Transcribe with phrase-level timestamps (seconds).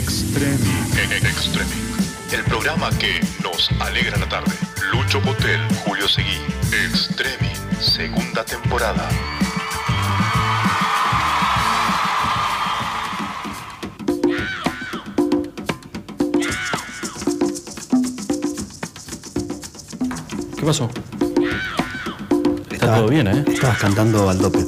[0.00, 0.72] Extremi.
[1.28, 1.70] Extremi.
[2.32, 4.52] El programa que nos alegra la tarde.
[4.92, 6.38] Lucho Potel, Julio Seguí.
[6.86, 7.50] Extremi.
[7.80, 9.08] Segunda temporada.
[20.56, 20.90] ¿Qué pasó?
[22.70, 23.44] Está Estaba- todo bien, ¿eh?
[23.48, 24.64] Estabas cantando al dope.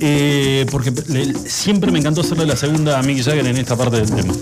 [0.00, 3.96] Eh, porque le- siempre me encantó hacerle la segunda a Mick Jagger en esta parte
[3.96, 4.34] del tema.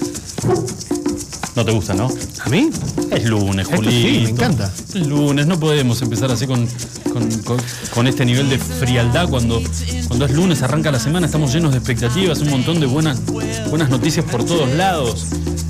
[1.57, 2.09] No te gusta, ¿no?
[2.45, 2.71] ¿A mí?
[3.11, 3.91] Es lunes, Julito.
[3.91, 4.73] sí, me encanta.
[4.95, 6.67] Es lunes, no podemos empezar así con,
[7.13, 7.61] con- con-
[7.93, 9.61] con este nivel de frialdad cuando,
[10.07, 13.21] cuando es lunes, arranca la semana, estamos llenos de expectativas, un montón de buenas,
[13.69, 15.27] buenas noticias por todos lados.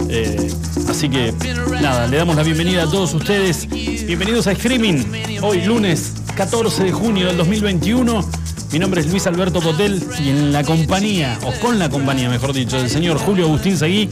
[0.09, 0.53] Eh,
[0.89, 1.33] así que
[1.81, 3.69] nada, le damos la bienvenida a todos ustedes.
[3.69, 5.05] Bienvenidos a Streaming,
[5.43, 8.25] hoy lunes 14 de junio del 2021.
[8.73, 12.53] Mi nombre es Luis Alberto Potel y en la compañía, o con la compañía mejor
[12.53, 14.09] dicho, del señor Julio Agustín Seguí,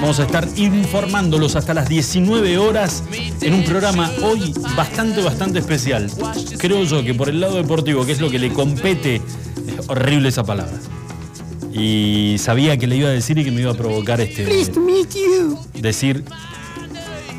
[0.00, 3.04] vamos a estar informándolos hasta las 19 horas
[3.42, 6.10] en un programa hoy bastante, bastante especial.
[6.56, 10.30] Creo yo que por el lado deportivo, que es lo que le compete, es horrible
[10.30, 10.78] esa palabra.
[11.70, 14.46] Y sabía que le iba a decir y que me iba a provocar este
[15.74, 16.24] decir.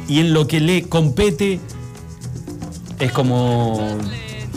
[0.08, 1.60] Y en lo que le compete
[3.00, 3.98] es como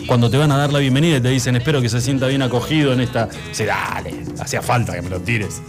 [0.07, 2.41] cuando te van a dar la bienvenida y te dicen espero que se sienta bien
[2.41, 3.27] acogido en esta.
[3.49, 5.61] Dice, dale, hacía falta que me lo tires.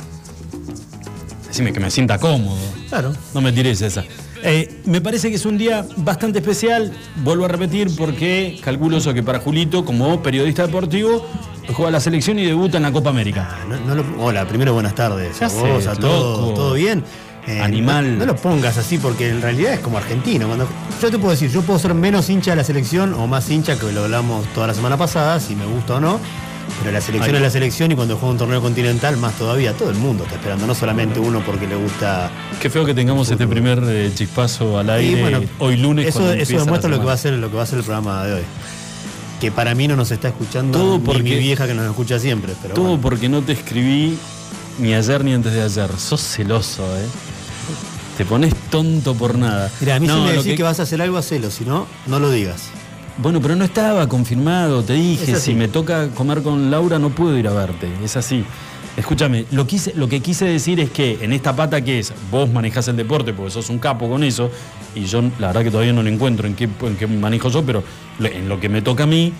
[1.48, 2.58] Decime que me sienta cómodo.
[2.88, 3.12] Claro.
[3.34, 4.04] No me tires esa.
[4.42, 9.14] Eh, me parece que es un día bastante especial, vuelvo a repetir, porque calculo eso
[9.14, 11.26] que para Julito, como periodista deportivo,
[11.74, 13.48] juega la selección y debuta en la Copa América.
[13.50, 15.38] Ah, no- no lo- hola, primero buenas tardes.
[15.38, 16.54] ¿Qué A vos, a haces, todos?
[16.54, 17.02] ¿todo bien?
[17.46, 18.18] Eh, Animal.
[18.18, 20.46] No, no lo pongas así porque en realidad es como argentino.
[20.48, 20.68] Cuando,
[21.00, 23.78] yo te puedo decir, yo puedo ser menos hincha de la selección o más hincha
[23.78, 26.18] que lo hablamos toda la semana pasada, si me gusta o no.
[26.80, 27.36] Pero la selección Ay.
[27.36, 30.34] es la selección y cuando juega un torneo continental, más todavía, todo el mundo está
[30.36, 32.28] esperando, no solamente uno porque le gusta.
[32.60, 36.08] Qué feo que tengamos este primer eh, chispazo al aire bueno, hoy lunes.
[36.08, 38.24] Eso, eso demuestra lo que, va a ser, lo que va a ser el programa
[38.24, 38.42] de hoy.
[39.40, 42.18] Que para mí no nos está escuchando Todo ni porque- mi vieja que nos escucha
[42.18, 42.54] siempre.
[42.60, 43.00] Pero Todo bueno.
[43.02, 44.18] porque no te escribí
[44.78, 45.90] ni ayer ni antes de ayer.
[45.98, 47.06] Sos celoso, ¿eh?
[48.16, 49.70] Te pones tonto por nada.
[49.80, 50.54] Mira, a mí No, si me decís que...
[50.56, 52.68] que- vas a hacer algo, hacelo, si no, no lo digas.
[53.18, 57.36] Bueno, pero no estaba confirmado, te dije, si me toca comer con Laura no puedo
[57.38, 58.44] ir a verte, es así.
[58.96, 62.50] Escúchame, lo, quise, lo que quise decir es que en esta pata que es, vos
[62.50, 64.50] manejás el deporte porque sos un capo con eso,
[64.94, 67.62] y yo la verdad que todavía no lo encuentro en qué, en qué manejo yo,
[67.64, 67.82] pero
[68.20, 69.32] en lo que me toca a mí,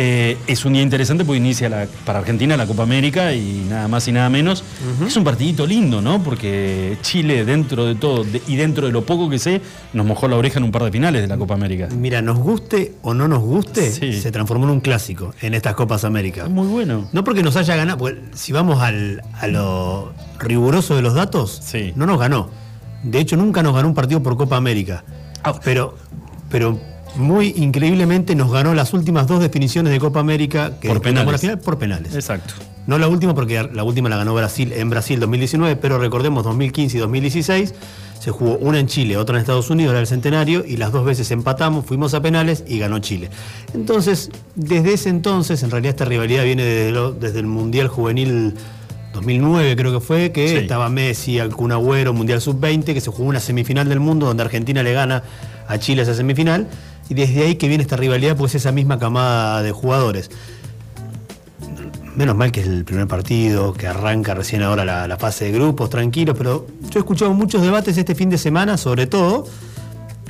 [0.00, 3.88] eh, es un día interesante porque inicia la- para Argentina la Copa América y nada
[3.88, 4.62] más y nada menos.
[5.04, 6.22] Es un partidito lindo, ¿no?
[6.22, 9.60] Porque Chile, dentro de todo de- y dentro de lo poco que sé,
[9.92, 11.88] nos mojó la oreja en un par de finales de la Copa América.
[11.96, 14.12] Mira, nos guste o no nos guste, Sí.
[14.20, 16.44] se transformó en un clásico en estas Copas América.
[16.44, 17.08] Es muy bueno.
[17.12, 21.60] No porque nos haya ganado, porque si vamos al- a lo riguroso de los datos,
[21.64, 21.92] Sí.
[21.96, 22.50] no nos ganó.
[23.02, 25.02] De hecho, nunca nos ganó un partido por Copa América.
[25.42, 25.58] Ah.
[25.64, 25.96] Pero,
[26.50, 26.78] pero
[27.18, 31.32] muy increíblemente nos ganó las últimas dos definiciones de Copa América que Por penales.
[31.32, 32.14] la final por penales.
[32.14, 32.54] Exacto.
[32.86, 36.96] No la última porque la última la ganó Brasil en Brasil 2019, pero recordemos 2015
[36.96, 37.74] y 2016
[38.18, 41.04] se jugó una en Chile, otra en Estados Unidos, era el centenario, y las dos
[41.04, 43.28] veces empatamos, fuimos a penales y ganó Chile.
[43.74, 48.54] Entonces, desde ese entonces, en realidad esta rivalidad viene desde, lo- desde el Mundial Juvenil
[49.12, 50.54] 2009 creo que fue, que Sí.
[50.56, 54.82] estaba Messi, Kun Agüero, Mundial Sub-20, que se jugó una semifinal del mundo donde Argentina
[54.82, 55.22] le gana
[55.66, 56.66] a Chile esa semifinal,
[57.08, 60.30] y desde ahí que viene esta rivalidad, pues esa misma camada de jugadores.
[62.14, 65.52] Menos mal que es el primer partido, que arranca recién ahora la, la fase de
[65.52, 69.46] grupos, tranquilos, pero yo he escuchado muchos debates este fin de semana, sobre todo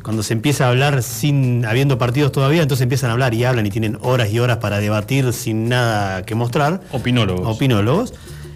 [0.09, 3.67] cuando se empieza a hablar sin habiendo partidos todavía, entonces empiezan a hablar y hablan
[3.67, 6.81] y tienen horas y horas para debatir sin nada que mostrar.
[6.93, 7.47] Opinólogos.
[7.47, 8.15] Opinólogos.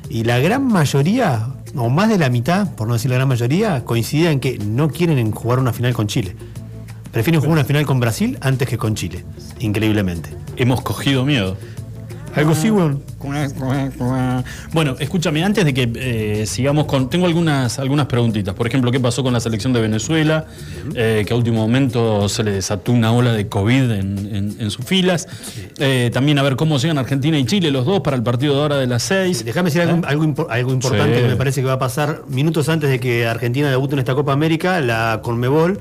[0.09, 3.84] Y la gran mayoría, o más de la mitad, por no decir la gran mayoría,
[3.84, 6.37] coinciden en que no quieren en jugar una final con Chile.
[7.12, 9.25] Prefieren jugar una final con Brasil antes que con Chile.
[9.61, 10.31] Increíblemente.
[10.56, 11.56] Hemos cogido miedo.
[12.35, 13.03] Algo sí, weón.
[14.73, 17.11] Bueno, escúchame, antes de que eh, sigamos con.
[17.11, 18.55] Tengo algunas, algunas preguntitas.
[18.55, 20.47] Por ejemplo, ¿qué pasó con la selección de Venezuela?
[20.94, 24.70] Eh, que a último momento se le desató una ola de COVID en, en- en
[24.70, 25.29] sus filas.
[25.79, 28.61] Eh, también a ver cómo llegan Argentina y Chile, los dos, para el partido de
[28.62, 29.44] ahora de las seis.
[29.44, 31.23] Déjame decir algo, algo impo- algo importante Sí.
[31.23, 34.14] que me parece que va a pasar minutos antes de que Argentina debute en esta
[34.14, 35.81] Copa América, la Conmebol,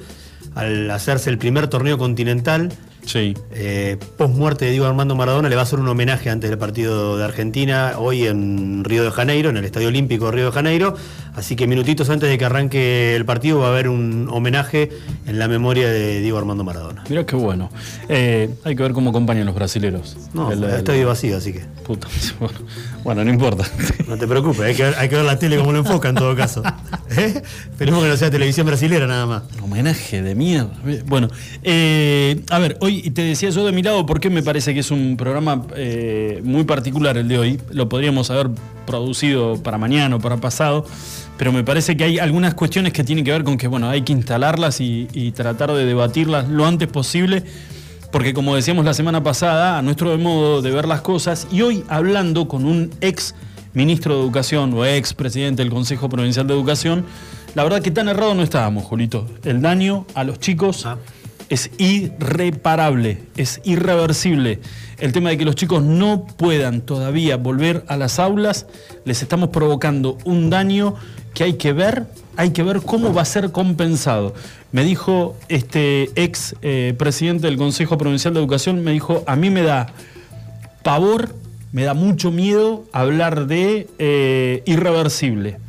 [0.55, 2.71] al hacerse el primer torneo continental,
[3.05, 3.33] Sí.
[3.51, 6.59] eh, post muerte de Diego Armando Maradona, le va a hacer un homenaje antes del
[6.59, 10.51] partido de Argentina, hoy en Río de Janeiro, en el Estadio Olímpico de Río de
[10.51, 10.95] Janeiro,
[11.35, 14.89] Así que minutitos antes de que arranque el partido va a haber un homenaje
[15.25, 17.03] en la memoria de Diego Armando Maradona.
[17.09, 17.69] Mira qué bueno.
[18.09, 20.17] Eh, hay que ver cómo acompañan los brasileros.
[20.33, 22.07] No, El- el- vacío, así que Puta,
[23.03, 23.63] bueno, no importa.
[24.07, 26.15] no te preocupes, hay que ver, hay que ver la tele como lo enfoca en
[26.15, 26.63] todo caso.
[27.17, 27.41] ¿Eh?
[27.71, 29.43] Esperemos que no sea televisión brasilera nada más.
[29.61, 30.71] Homenaje de mierda.
[31.05, 31.29] Bueno,
[31.63, 34.81] eh, a ver, hoy te decía yo de mi lado por qué me parece que
[34.81, 35.65] es un programa
[36.43, 37.61] muy particular el de hoy.
[37.71, 38.49] Lo podríamos haber
[38.85, 40.85] producido para mañana o para pasado,
[41.41, 44.03] pero me parece que hay algunas cuestiones que tienen que ver con que, bueno, hay
[44.03, 47.41] que instalarlas y, y tratar de debatirlas lo antes posible.
[48.11, 51.83] Porque como decíamos la semana pasada, a nuestro modo de ver las cosas, y hoy
[51.89, 53.33] hablando con un ex
[53.73, 57.05] ministro de Educación o ex presidente del Consejo Provincial de Educación,
[57.55, 59.27] la verdad que tan errado no estábamos, Julito.
[59.43, 60.99] El daño a los chicos Ah.
[61.49, 64.59] es irreparable, es irreversible.
[64.99, 68.67] El tema de que los chicos no puedan todavía volver a las aulas,
[69.05, 70.95] les estamos provocando un daño
[71.33, 72.07] que hay que ver,
[72.37, 74.33] hay que ver cómo va a ser compensado.
[74.71, 79.49] Me dijo este ex eh, presidente del Consejo Provincial de Educación, me dijo, a mí
[79.49, 79.87] me da
[80.83, 81.35] pavor,
[81.71, 85.59] me da mucho miedo hablar de eh, irreversible.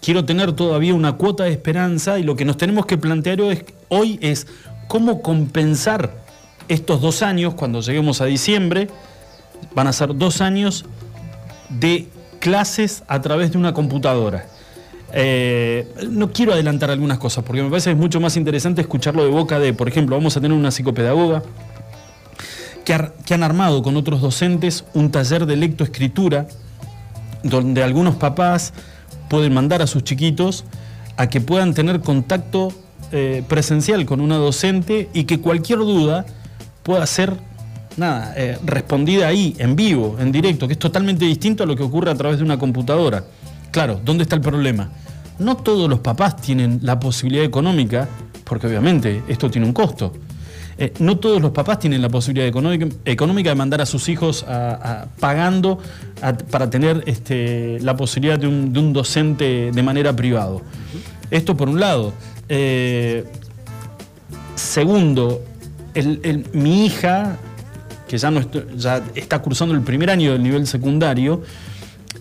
[0.00, 3.64] Quiero tener todavía una cuota de esperanza y lo que nos tenemos que plantear hoy
[3.88, 4.48] hoy es
[4.88, 6.22] cómo compensar
[6.68, 8.88] estos dos años, cuando lleguemos a diciembre,
[9.74, 10.84] van a ser dos años
[11.68, 12.08] de
[12.40, 14.46] clases a través de una computadora.
[15.14, 19.30] Eh, no quiero adelantar algunas cosas porque me parece es mucho más interesante escucharlo de
[19.30, 21.42] boca de, por ejemplo, vamos a tener una psicopedagoga
[22.84, 26.46] que han armado con otros docentes un taller de lectoescritura
[27.42, 28.72] donde algunos papás
[29.28, 30.64] pueden mandar a sus chiquitos
[31.16, 32.72] a que puedan tener contacto
[33.12, 36.24] eh, presencial con una docente y que cualquier duda
[36.82, 37.34] pueda ser
[37.96, 41.82] nada, eh, respondida ahí, en vivo, en directo, que es totalmente distinto a lo que
[41.82, 43.24] ocurre a través de una computadora.
[43.70, 44.90] Claro, ¿dónde está el problema?
[45.38, 48.08] No todos los papás tienen la posibilidad económica,
[48.44, 50.12] porque obviamente esto tiene un costo.
[50.78, 54.44] Eh, no todos los papás tienen la posibilidad económica, de mandar a sus hijos
[55.20, 55.78] pagando
[56.50, 60.62] para tener este, la posibilidad de un, docente de manera privado.
[61.30, 62.12] Esto por un lado.
[62.48, 63.24] Eh,
[64.54, 65.42] segundo,
[66.52, 67.36] mi hija,
[68.08, 71.42] que ya está cursando el primer año del nivel secundario,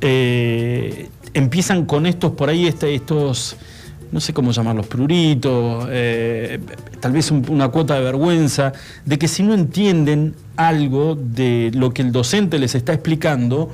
[0.01, 3.55] eh, empiezan con estos por ahí, este- estos,
[4.11, 6.59] no sé cómo llamarlos, pruritos, eh,
[6.99, 8.73] tal vez un- una cuota de vergüenza,
[9.05, 13.71] de que si no entienden algo de lo que el docente les está explicando,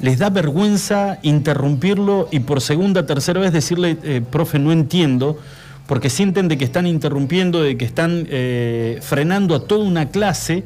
[0.00, 5.38] les da vergüenza interrumpirlo y por segunda, tercera vez decirle, eh, profe, no entiendo,
[5.86, 10.62] porque sienten de que están interrumpiendo, de que están eh, frenando a toda una clase,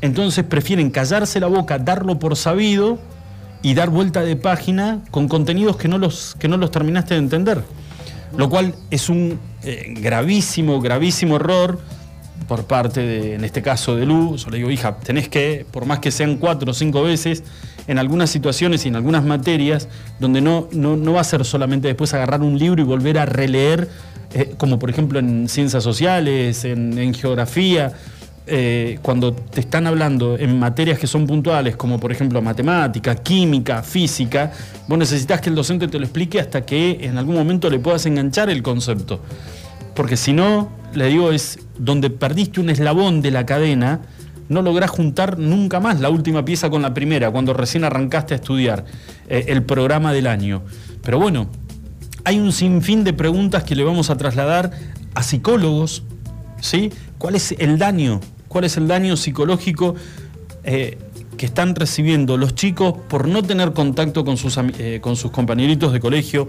[0.00, 2.98] entonces prefieren callarse la boca, darlo por sabido
[3.62, 7.20] y dar vuelta de página con contenidos que no los, que no los terminaste de
[7.20, 7.62] entender.
[8.36, 11.80] Lo cual es un eh, gravísimo, gravísimo error
[12.48, 14.36] por parte de, en este caso de Lu.
[14.36, 17.42] Yo le digo, hija, tenés que, por más que sean cuatro o cinco veces,
[17.86, 19.88] en algunas situaciones y en algunas materias,
[20.20, 23.26] donde no, no, no va a ser solamente después agarrar un libro y volver a
[23.26, 23.88] releer,
[24.34, 27.92] eh, como por ejemplo en ciencias sociales, en, en geografía,
[28.48, 33.82] eh, cuando te están hablando en materias que son puntuales, como por ejemplo matemática, química,
[33.82, 34.52] física,
[34.86, 38.06] vos necesitas que el docente te lo explique hasta que en algún momento le puedas
[38.06, 39.20] enganchar el concepto.
[39.94, 44.02] Porque si no, le digo, es donde perdiste un eslabón de la cadena,
[44.48, 48.36] no lográs juntar nunca más la última pieza con la primera, cuando recién arrancaste a
[48.36, 48.84] estudiar
[49.28, 50.62] eh, el programa del año.
[51.02, 51.48] Pero bueno,
[52.22, 54.70] hay un sinfín de preguntas que le vamos a trasladar
[55.14, 56.04] a psicólogos,
[56.60, 56.92] ¿sí?
[57.18, 58.20] ¿Cuál es el daño?
[58.48, 59.94] ¿Cuál es el daño psicológico
[60.64, 60.98] eh,
[61.36, 65.00] que están recibiendo los chicos por no tener contacto con sus, eh,
[65.32, 66.48] compañeritos de colegio,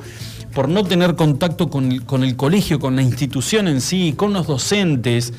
[0.53, 4.33] por no tener contacto con el, con el colegio, con la institución en sí, con
[4.33, 5.33] los docentes?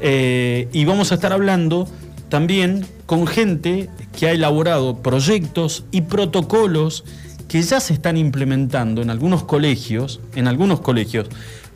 [0.00, 1.88] Eh, y vamos a estar hablando
[2.28, 3.88] también con gente
[4.18, 7.04] que ha elaborado proyectos y protocolos
[7.48, 11.28] que ya se están implementando en algunos colegios, en algunos colegios,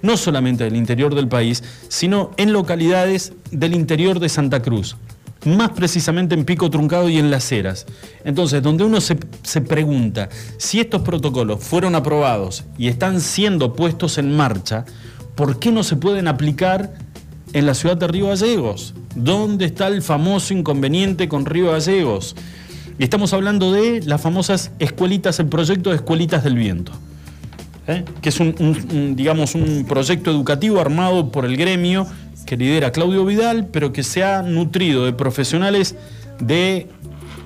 [0.02, 4.96] no solamente del interior del país, sino en localidades del interior de Santa Cruz,
[5.44, 7.86] más precisamente en Pico Truncado y en Las Heras.
[8.24, 14.18] Entonces, donde uno se, se pregunta si estos protocolos fueron aprobados y están siendo puestos
[14.18, 14.84] en marcha,
[15.34, 16.94] ¿por qué no se pueden aplicar
[17.52, 18.94] en la ciudad de Río Gallegos?
[19.14, 22.36] ¿Dónde está el famoso inconveniente con Río Gallegos?
[22.98, 26.92] Y estamos hablando de las famosas escuelitas, el proyecto de Escuelitas del Viento,
[27.86, 28.04] ¿eh?
[28.20, 32.06] que es un, digamos, un proyecto educativo armado por el gremio
[32.44, 35.96] que lidera Claudio Vidal, pero que se ha nutrido de profesionales
[36.40, 36.88] de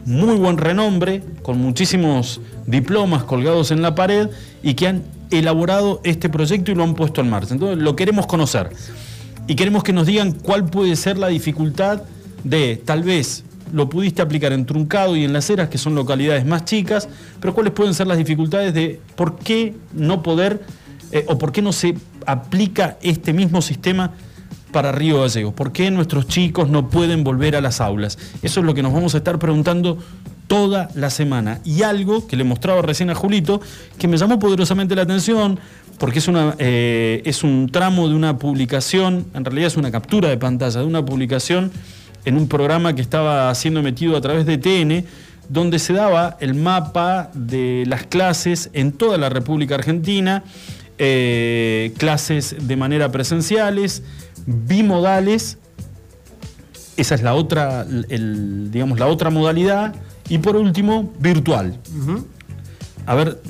[0.05, 4.29] muy buen renombre, con muchísimos diplomas colgados en la pared
[4.63, 7.55] y que han elaborado este proyecto y lo han puesto en marcha.
[7.55, 8.71] Entonces lo queremos conocer
[9.47, 12.03] y queremos que nos digan cuál puede ser la dificultad
[12.45, 16.45] de tal vez lo pudiste aplicar en Truncado y en Las Heras, que son localidades
[16.45, 17.09] más chicas,
[17.41, 20.63] pero cuáles pueden ser las dificultades de por qué no poder
[21.13, 21.97] eh, o por qué no se
[22.27, 24.13] aplica este mismo sistema
[24.73, 28.19] para Río Gallegos, por qué nuestros chicos no pueden volver a las aulas.
[28.43, 29.99] Eso es lo que nos vamos a estar preguntando
[30.47, 31.61] toda la semana.
[31.65, 33.61] Y algo que le mostraba recién a Julito,
[33.99, 35.59] que me llamó poderosamente la atención,
[35.99, 40.29] porque es, una, eh, es un tramo de una publicación, en realidad es una captura
[40.29, 41.71] de pantalla de una publicación
[42.25, 45.07] en un programa que estaba siendo emitido a través de TN,
[45.49, 50.45] donde se daba el mapa de las clases en toda la República Argentina,
[50.99, 54.03] eh, clases de manera presenciales,
[54.47, 55.59] bimodales,
[56.97, 59.95] esa es la otra, digamos, la otra modalidad,
[60.29, 61.77] y por último, virtual.
[63.07, 63.41] A ver,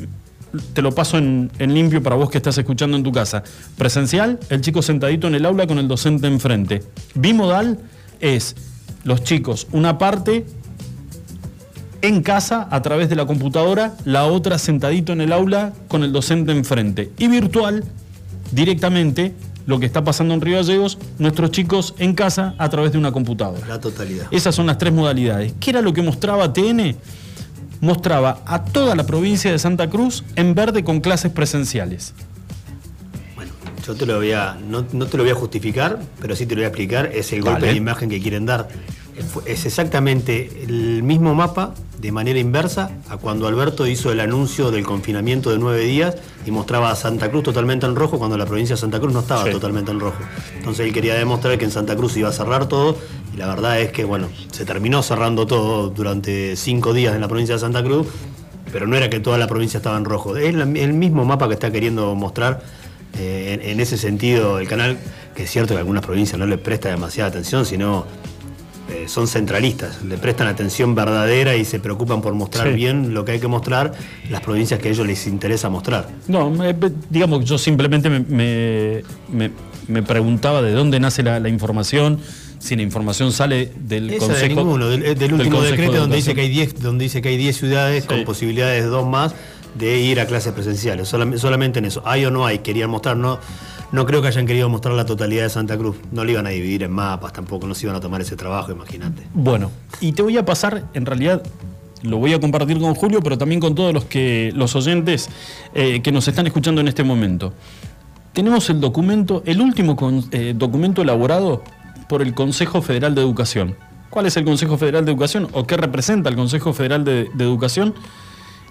[0.72, 3.42] te lo paso en, en, limpio para vos que estás escuchando en tu casa.
[3.76, 6.82] Presencial, el chico sentadito en el aula con el docente enfrente.
[7.14, 7.78] Bimodal
[8.20, 8.56] es
[9.04, 10.44] los chicos una parte
[12.02, 16.12] en casa a través de la computadora, la otra sentadito en el aula con el
[16.12, 17.10] docente enfrente.
[17.18, 17.84] Y virtual,
[18.52, 19.34] directamente,
[19.66, 23.12] lo que está pasando en Río Gallegos, nuestros chicos en casa a través de una
[23.12, 23.66] computadora.
[23.66, 24.26] La totalidad.
[24.30, 25.52] Esas son las tres modalidades.
[25.60, 26.96] ¿Qué era lo que mostraba TN?
[27.80, 32.14] Mostraba a toda la provincia de Santa Cruz en verde con clases presenciales.
[33.86, 36.60] Yo te lo voy a, no, te lo voy a justificar, pero sí te lo
[36.60, 37.10] voy a explicar.
[37.12, 38.68] Es el golpe de imagen que quieren dar.
[39.44, 44.84] Es exactamente el mismo mapa de manera inversa a cuando Alberto hizo el anuncio del
[44.84, 48.76] confinamiento de nueve días y mostraba a Santa Cruz totalmente en rojo cuando la provincia
[48.76, 50.16] de Santa Cruz no estaba totalmente en rojo.
[50.56, 52.96] Entonces él quería demostrar que en Santa Cruz iba a cerrar todo
[53.34, 57.28] y la verdad es que, bueno, se terminó cerrando todo durante cinco días en la
[57.28, 58.06] provincia de Santa Cruz,
[58.72, 60.36] pero no era que toda la provincia estaba en rojo.
[60.36, 62.62] Es el mismo mapa que está queriendo mostrar
[63.18, 64.98] eh, en, en, ese sentido el canal,
[65.34, 68.06] que es cierto que a algunas provincias no le presta demasiada atención, sino
[68.90, 73.32] eh, son centralistas, le prestan atención verdadera y se preocupan por mostrar bien lo que
[73.32, 73.92] hay que mostrar
[74.28, 76.08] las provincias que a ellos les interesa mostrar.
[76.26, 76.52] No,
[77.08, 79.02] digamos, yo simplemente me,
[79.86, 82.18] me, preguntaba de dónde nace la, información,
[82.58, 84.76] si la información sale del Consejo.
[84.76, 88.24] del, último decreto donde dice, que hay 10, donde dice que hay 10 ciudades con
[88.24, 89.34] posibilidades de dos más
[89.74, 91.08] de ir a clases presenciales.
[91.08, 92.02] solamente en eso.
[92.04, 93.38] Hay o no hay, querían mostrar, no
[93.92, 95.96] no creo que hayan querido mostrar la totalidad de Santa Cruz.
[96.12, 98.70] No lo iban a dividir en mapas tampoco, no se iban a tomar ese trabajo,
[98.70, 99.22] imagínate.
[99.34, 101.42] Bueno, y te voy a pasar, en realidad,
[102.02, 105.28] lo voy a compartir con Julio, pero también con todos los, que, los oyentes
[105.74, 107.52] eh, que nos están escuchando en este momento.
[108.32, 109.96] Tenemos el documento, el último
[110.30, 111.62] eh, documento elaborado
[112.08, 113.74] por el Consejo Federal de Educación.
[114.08, 117.94] ¿Cuál es el Consejo Federal de Educación o qué representa el Consejo Federal de Educación?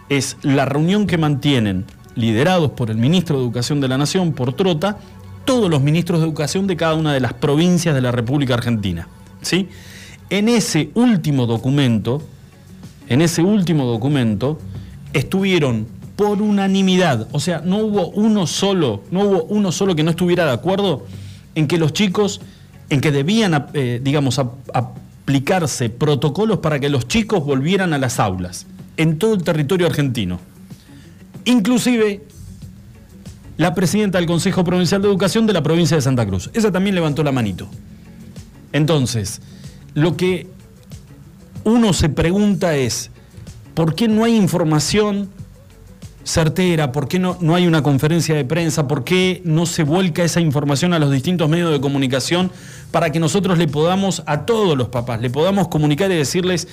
[0.10, 1.86] Es la reunión que mantienen
[2.16, 4.98] liderados por el ministro de Educación de la Nación, por Trota,
[5.46, 9.08] todos los ministros de Educación de cada una de las provincias de la República Argentina.
[9.42, 9.70] ¿sí?
[10.30, 12.22] En ese último documento,
[13.08, 14.60] en ese último documento,
[15.14, 20.12] estuvieron por unanimidad, o sea, no hubo uno solo, no hubo uno solo que no
[20.12, 21.06] estuviera de acuerdo
[21.56, 22.42] en que los chicos,
[22.90, 24.40] en que debían, eh, digamos,
[24.74, 28.66] aplicarse protocolos para que los chicos volvieran a las aulas
[29.00, 30.42] en todo el territorio argentino.
[31.46, 32.22] Inclusive
[33.56, 36.52] la presidenta del Consejo Provincial de Educación de la provincia de Santa Cruz.
[36.54, 37.68] Esa también levantó la manito.
[38.74, 39.42] Entonces,
[39.94, 40.48] lo que
[41.64, 43.10] uno se pregunta es,
[43.74, 45.30] ¿por qué no hay información
[46.26, 46.92] certera?
[46.92, 48.86] ¿Por qué no, no hay una conferencia de prensa?
[48.90, 52.52] ¿Por qué no se vuelca esa información a los distintos medios de comunicación
[52.92, 56.68] para que nosotros le podamos, a todos los papás, le podamos comunicar y decirles,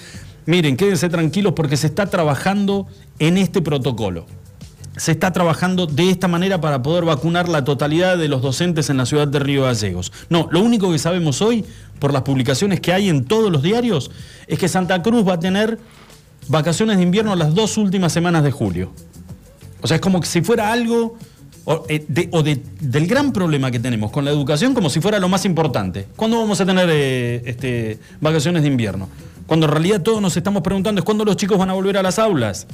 [0.47, 2.87] miren, quédense tranquilos porque se está trabajando
[3.19, 4.27] en este protocolo?
[4.97, 8.97] se está trabajando de esta manera para poder vacunar la totalidad de los docentes en
[8.97, 10.13] la ciudad de Río Gallegos.
[10.31, 11.65] No, lo único que sabemos hoy,
[11.99, 14.11] por las publicaciones que hay en todos los diarios,
[14.47, 15.79] es que Santa Cruz va a tener
[16.49, 18.91] vacaciones de invierno las dos últimas semanas de julio.
[19.83, 21.19] O sea, es como si fuera algo
[21.65, 25.45] o, eh, del gran problema que tenemos con la educación como si fuera lo más
[25.45, 26.07] importante.
[26.17, 29.09] ¿Cuándo vamos a tener eh, este, vacaciones de invierno?
[29.47, 32.03] Cuando en realidad todos nos estamos preguntando es cuándo los chicos van a volver a
[32.03, 32.67] las aulas.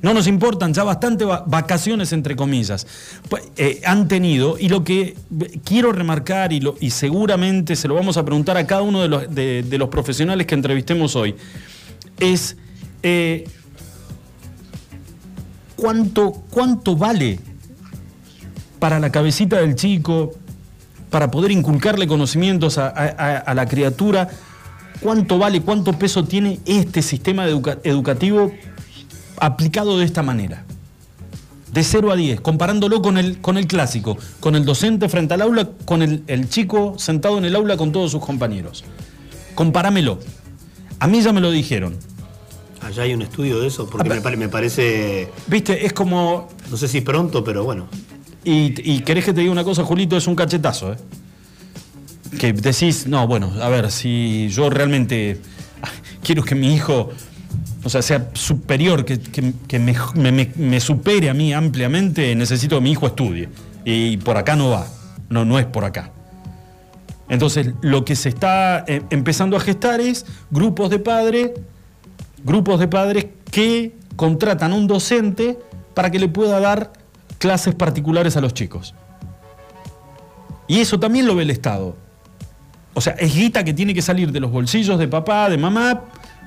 [0.00, 2.86] No nos importan ya bastante vacaciones, entre comillas,
[3.28, 4.56] pues, eh, han tenido.
[4.56, 5.16] Y lo que
[5.64, 9.78] quiero remarcar, y, seguramente se lo vamos a preguntar a cada uno de los, de,
[9.78, 11.34] los profesionales que entrevistemos hoy,
[12.20, 12.56] es
[13.02, 13.48] eh,
[15.74, 17.40] ¿cuánto, cuánto vale
[18.78, 20.32] para la cabecita del chico,
[21.10, 24.28] para poder inculcarle conocimientos a, la criatura,
[25.00, 28.52] cuánto vale, cuánto peso tiene este sistema educativo
[29.40, 30.64] aplicado de esta manera.
[31.72, 35.42] de 0 a 10, comparándolo con el, con el clásico, con el docente frente al
[35.42, 38.84] aula, con el, el chico sentado en el aula con todos sus compañeros.
[39.54, 40.18] Comparámelo.
[40.98, 41.94] A mí ya me lo dijeron.
[42.80, 46.48] Allá hay un estudio de eso, porque Ah, me parece, Viste, es como.
[46.70, 47.86] no sé si pronto, pero bueno.
[48.44, 50.96] Y, y querés que te diga una cosa, Julito, es un cachetazo, ¿eh?
[52.38, 55.40] Que decís, no, bueno, a ver, si yo realmente
[56.22, 57.10] quiero que mi hijo,
[57.84, 62.82] o sea, sea superior, que, que- me- me- me supere a mí ampliamente, necesito que
[62.82, 63.48] mi hijo estudie.
[63.84, 64.86] Y por acá no va,
[65.30, 66.10] no, no es por acá.
[67.30, 71.50] Entonces, lo que se está eh, empezando a gestar es grupos de padres,
[72.44, 75.58] grupos de padres que contratan a un docente
[75.94, 76.92] para que le pueda dar
[77.38, 78.94] clases particulares a los chicos.
[80.66, 81.96] Y eso también lo ve el Estado.
[82.98, 86.02] O sea, es guita que tiene que salir de los bolsillos de papá, de mamá,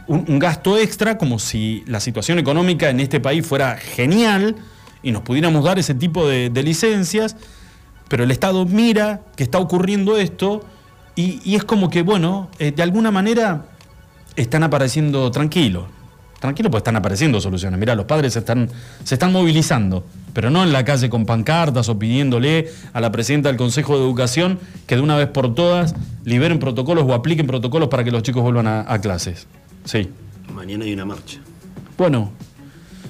[0.06, 4.58] un, gasto extra, como si la situación económica en este país fuera genial
[5.02, 7.38] y nos pudiéramos dar ese tipo de, licencias,
[8.10, 10.66] pero el Estado mira que está ocurriendo esto
[11.16, 13.68] y, y es como que, bueno, eh, de alguna manera
[14.36, 15.86] están apareciendo tranquilos.
[16.42, 17.80] Tranquilos, pues están apareciendo soluciones.
[17.80, 18.68] Mirá, los padres se están,
[19.04, 23.48] se están movilizando, pero no en la calle con pancartas o pidiéndole a la presidenta
[23.50, 24.58] del Consejo de Educación
[24.88, 25.94] que de una vez por todas
[26.26, 29.46] liberen protocolos o apliquen protocolos para que los chicos vuelvan a, a clases.
[29.86, 30.10] Sí.
[30.56, 31.38] Mañana hay una marcha.
[31.96, 32.32] Bueno,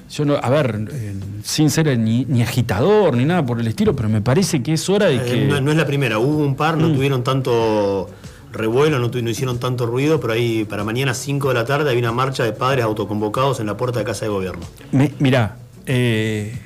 [0.10, 3.96] yo no, a ver, eh, sin ser ni, ni agitador ni nada por el estilo,
[3.96, 5.46] pero me parece que es hora de Eh, que.
[5.46, 6.82] no, no es la primera, hubo un par, Mm.
[6.82, 8.10] no tuvieron tanto
[8.51, 11.98] revuelo, no, no hicieron tanto ruido, pero ahí para mañana 5 de la tarde hay
[11.98, 14.62] una marcha de padres autoconvocados en la puerta de Casa de Gobierno.
[14.91, 16.58] Me- mirá, eh,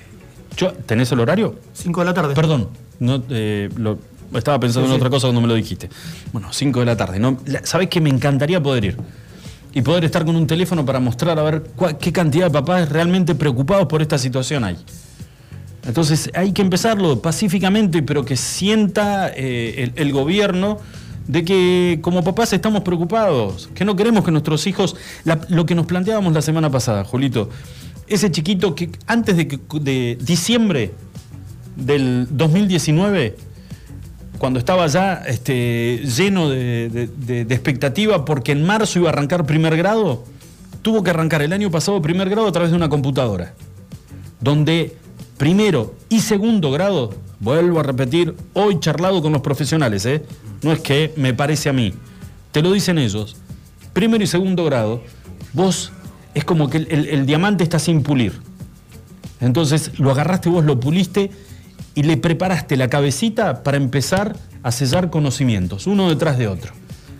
[0.57, 1.55] yo- ¿tenés el horario?
[1.73, 2.33] 5 de la tarde.
[2.33, 3.97] Perdón, no, eh, lo-
[4.33, 5.01] estaba pensando Sí, en sí.
[5.01, 5.89] otra cosa cuando me lo dijiste.
[6.33, 7.19] Bueno, 5 de la tarde.
[7.19, 7.37] ¿no?
[7.63, 8.97] ¿Sabés que me encantaría poder ir?
[9.73, 12.89] Y poder estar con un teléfono para mostrar a ver cua- qué cantidad de papás
[12.89, 14.77] realmente preocupados por esta situación hay.
[15.85, 20.79] Entonces hay que empezarlo pacíficamente, pero que sienta eh, el, el gobierno
[21.27, 24.95] de que como papás estamos preocupados, que no queremos que nuestros hijos,
[25.49, 27.49] lo que nos planteábamos la semana pasada, Julito,
[28.07, 30.93] ese chiquito que antes de, de diciembre
[31.75, 33.35] del 2019,
[34.37, 39.75] cuando estaba ya este, lleno de- de expectativa porque en marzo iba a arrancar primer
[39.77, 40.23] grado,
[40.81, 43.53] tuvo que arrancar el año pasado primer grado a través de una computadora
[44.41, 44.95] donde
[45.37, 50.23] primero y segundo grado, vuelvo a repetir, hoy charlado con los profesionales, ¿eh?
[50.65, 51.93] No es que me parece a mí,
[52.51, 53.35] te lo dicen ellos,
[53.93, 55.03] primero y segundo grado,
[55.53, 55.91] vos
[56.33, 58.33] es como que el, diamante está sin pulir.
[59.39, 61.29] Entonces lo agarraste vos, lo puliste
[61.93, 66.73] y le preparaste la cabecita para empezar a sellar conocimientos, uno detrás de otro.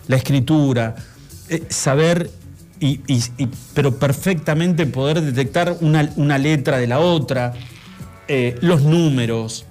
[0.07, 0.95] La escritura,
[1.47, 2.31] eh, saber,
[2.79, 2.99] y,
[3.75, 7.53] pero perfectamente poder detectar una, una letra de la otra,
[8.27, 9.67] eh, los números,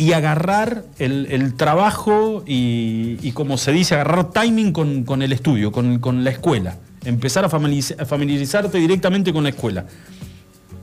[0.00, 6.30] y agarrar el, trabajo y, como se dice, agarrar timing con, el estudio, con, la
[6.30, 6.78] escuela.
[7.04, 9.84] Empezar a familiarizarte directamente con la escuela.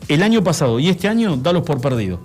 [0.07, 2.21] El año pasado y este año, dalos por perdido.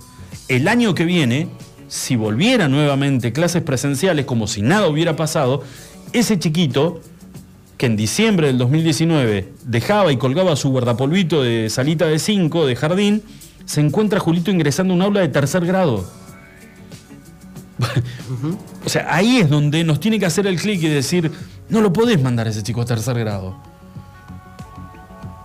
[0.48, 1.48] El año que viene,
[1.88, 5.62] si volviera nuevamente clases presenciales como si nada hubiera pasado,
[6.12, 7.00] ese chiquito
[7.78, 12.76] que en diciembre del 2019 dejaba y colgaba su guardapolvito de salita de 5 de
[12.76, 13.22] jardín,
[13.64, 16.20] se encuentra Julito ingresando a un aula de tercer grado.
[18.84, 21.30] O sea, ahí es donde nos tiene que hacer el clic y decir,
[21.68, 23.56] no lo podés mandar a ese chico a tercer grado.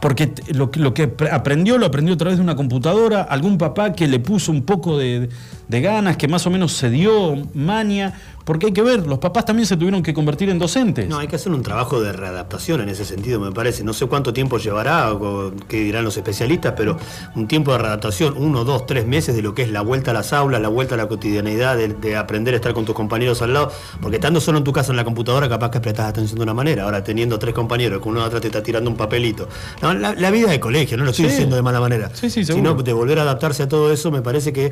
[0.02, 3.93] Porque lo, lo que pre- aprendió, lo aprendió a través de una computadora, algún papá
[3.93, 5.30] que le puso un poco de,
[5.67, 8.13] de ganas, que más o menos se dio maña,
[8.45, 11.10] porque hay que ver, los papás también se tuvieron que convertir en docentes.
[11.10, 13.84] No, hay que hacer un trabajo de readaptación en ese sentido, me parece.
[13.84, 16.97] No sé cuánto tiempo llevará, o qué dirán los especialistas, pero
[17.36, 20.13] un tiempo de readaptación, uno, dos, tres meses de lo que es la vuelta a
[20.13, 23.41] las aulas, la vuelta a la cotidianeidad, de, de aprender a estar con tus compañeros
[23.41, 23.69] al lado.
[24.01, 26.53] Porque estando solo en tu casa en la computadora, capaz que prestas atención de una
[26.53, 26.84] manera.
[26.86, 29.49] Ahora, teniendo tres compañeros, que uno atrás te está tirando un papelito.
[29.82, 31.32] No, la, la vida de colegio, no lo estoy Sí.
[31.32, 32.10] diciendo de mala manera.
[32.13, 32.69] Sí, sí, seguro.
[32.71, 34.71] Sino de volver a adaptarse a todo eso, me parece que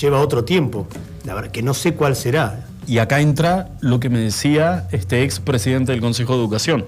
[0.00, 0.86] lleva otro tiempo.
[1.24, 2.66] La verdad que no sé cuál será.
[2.86, 6.84] Y acá entra lo que me decía este ex presidente del Consejo de Educación.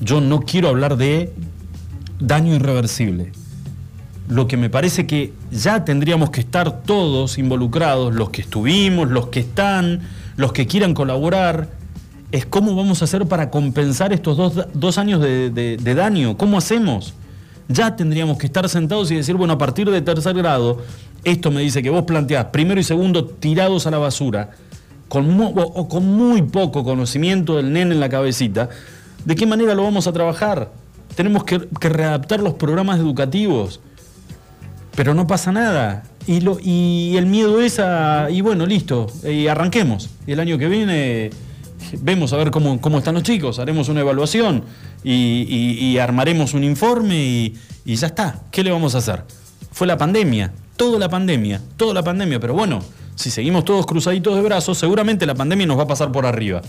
[0.00, 1.32] Yo no quiero hablar de
[2.20, 3.32] daño irreversible.
[4.28, 9.28] Lo que me parece que ya tendríamos que estar todos involucrados, los que estuvimos, los
[9.28, 10.00] que están,
[10.36, 11.68] los que quieran colaborar,
[12.32, 16.36] es cómo vamos a hacer para compensar estos dos, dos años de, de- de daño.
[16.36, 17.14] ¿Cómo hacemos?
[17.68, 20.82] Ya tendríamos que estar sentados y decir, bueno, a partir de tercer grado,
[21.26, 24.50] esto me dice que vos planteás primero y segundo tirados a la basura,
[25.08, 28.68] con, mu- o, con muy poco conocimiento del nene en la cabecita,
[29.24, 30.70] ¿de qué manera lo vamos a trabajar?
[31.14, 33.80] Tenemos que, readaptar los programas educativos.
[34.94, 36.04] pero no pasa nada.
[36.26, 40.10] Y, el miedo es a, y bueno, listo, y arranquemos.
[40.26, 41.30] Y el año que viene
[42.00, 44.64] vemos a ver cómo, cómo están los chicos, haremos una evaluación
[45.04, 47.52] y, armaremos un informe
[47.84, 48.40] y ya está.
[48.50, 49.22] ¿Qué le vamos a hacer?
[49.70, 52.82] Fue la pandemia, toda la pandemia, toda la pandemia, pero bueno,
[53.14, 56.62] si seguimos todos cruzaditos de brazos, seguramente la pandemia nos va a pasar por arriba.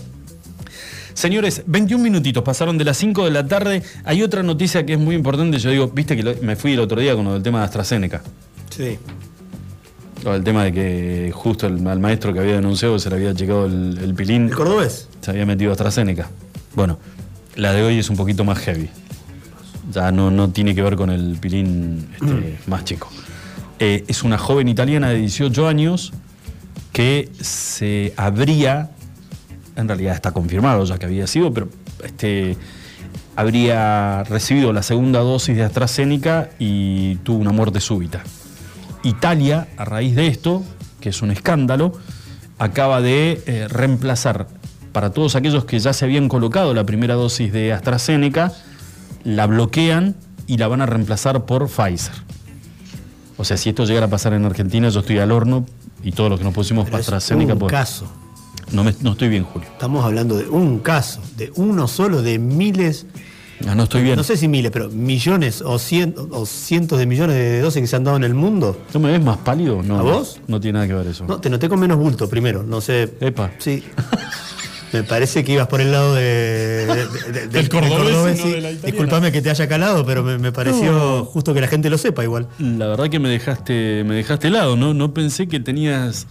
[1.14, 3.82] Señores, 21 minutitos pasaron de las 5 de la tarde.
[4.04, 5.58] Hay otra noticia que es muy importante.
[5.58, 7.64] Yo digo, viste que lo- me fui el otro día con lo del tema de
[7.64, 8.22] AstraZeneca.
[8.70, 8.98] Sí.
[10.24, 13.34] Lo del tema de que justo el, al maestro que había denunciado se le había
[13.34, 15.08] checado el, el pilín, ¿El cordobés?
[15.20, 16.30] se había metido AstraZeneca.
[16.76, 16.98] Bueno,
[17.56, 18.88] la de hoy es un poquito más heavy.
[19.92, 23.08] Ya no, no tiene que ver con el pilín este, más chico.
[23.78, 26.12] Eh, es una joven italiana de 18 años
[26.92, 28.90] que se habría,
[29.76, 31.68] en realidad está confirmado ya que había sido, pero
[32.02, 32.56] este,
[33.36, 38.24] habría recibido la segunda dosis de AstraZeneca y tuvo una muerte súbita.
[39.04, 40.64] Italia, a raíz de esto,
[41.00, 41.92] que es un escándalo,
[42.58, 44.48] acaba de eh, reemplazar
[44.90, 48.52] para todos aquellos que ya se habían colocado la primera dosis de AstraZeneca,
[49.22, 50.16] la bloquean
[50.48, 52.14] y la van a reemplazar por Pfizer.
[53.38, 55.64] O sea, si esto llegara a pasar en Argentina, yo estoy al horno
[56.02, 58.06] y todos los que nos pusimos para AstraZeneca, un caso.
[58.72, 59.68] no, me- no estoy bien, Julio.
[59.72, 63.06] Estamos hablando de un caso, de uno solo, de miles,
[63.66, 64.14] Ah, no estoy bien.
[64.16, 67.86] no sé si miles, pero millones o, cien- o cientos de millones de dosis que
[67.88, 68.80] se han dado en el mundo.
[68.94, 69.82] ¿No me ves más pálido?
[69.82, 70.40] No, ¿A vos?
[70.46, 71.24] No tiene nada que ver eso.
[71.26, 73.14] No, te noté con menos bulto primero, no sé.
[73.20, 73.50] Epa.
[73.58, 73.82] Sí.
[74.92, 76.22] Me parece que ibas por el lado de,
[76.86, 78.54] de- de- Del cordobés no sí.
[78.84, 81.24] Disculpame que te haya calado, pero me, me pareció No.
[81.24, 82.48] justo que la gente lo sepa igual.
[82.58, 84.94] La verdad que me dejaste, me dejaste helado, ¿no?
[84.94, 86.26] No pensé que tenías,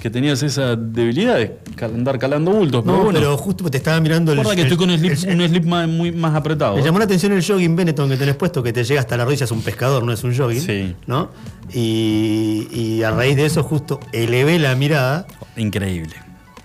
[0.00, 2.82] que tenías esa debilidad de andar calando bultos.
[2.84, 4.38] Pero No, bueno, pero justo te estaba mirando el.
[4.38, 6.76] guarda que el- estoy con un slip, el- un slip más, muy, más apretado.
[6.76, 9.24] Me llamó la atención el jogging Benetton que tenés puesto, que te llega hasta la
[9.26, 10.60] rodilla, es un pescador, no es un jogging.
[10.62, 10.94] Sí.
[11.06, 11.30] ¿No?
[11.74, 15.26] Y, y a raíz de eso, justo elevé la mirada.
[15.56, 16.14] Increíble.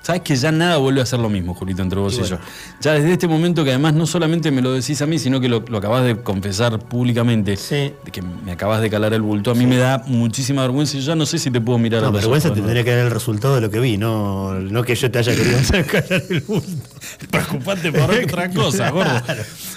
[0.03, 2.35] Sabes que ya nada vuelve a ser lo mismo, Julito, entre vos y, Y bueno.
[2.37, 2.43] yo.
[2.81, 5.47] Ya desde este momento que además no solamente me lo decís a mí, sino que
[5.47, 7.93] lo, lo acabas de confesar públicamente, Sí.
[8.03, 10.99] de que me acabas de calar el bulto, a mí me da muchísima vergüenza y
[10.99, 12.65] yo ya no sé si te puedo mirar a los vergüenza ojos, te ¿no?
[12.67, 15.33] tendría que dar el resultado de lo que vi, no, no que yo te haya
[15.33, 15.57] querido
[15.89, 16.67] callar el bulto.
[17.31, 19.21] Preocupante por otra cosa, gordo.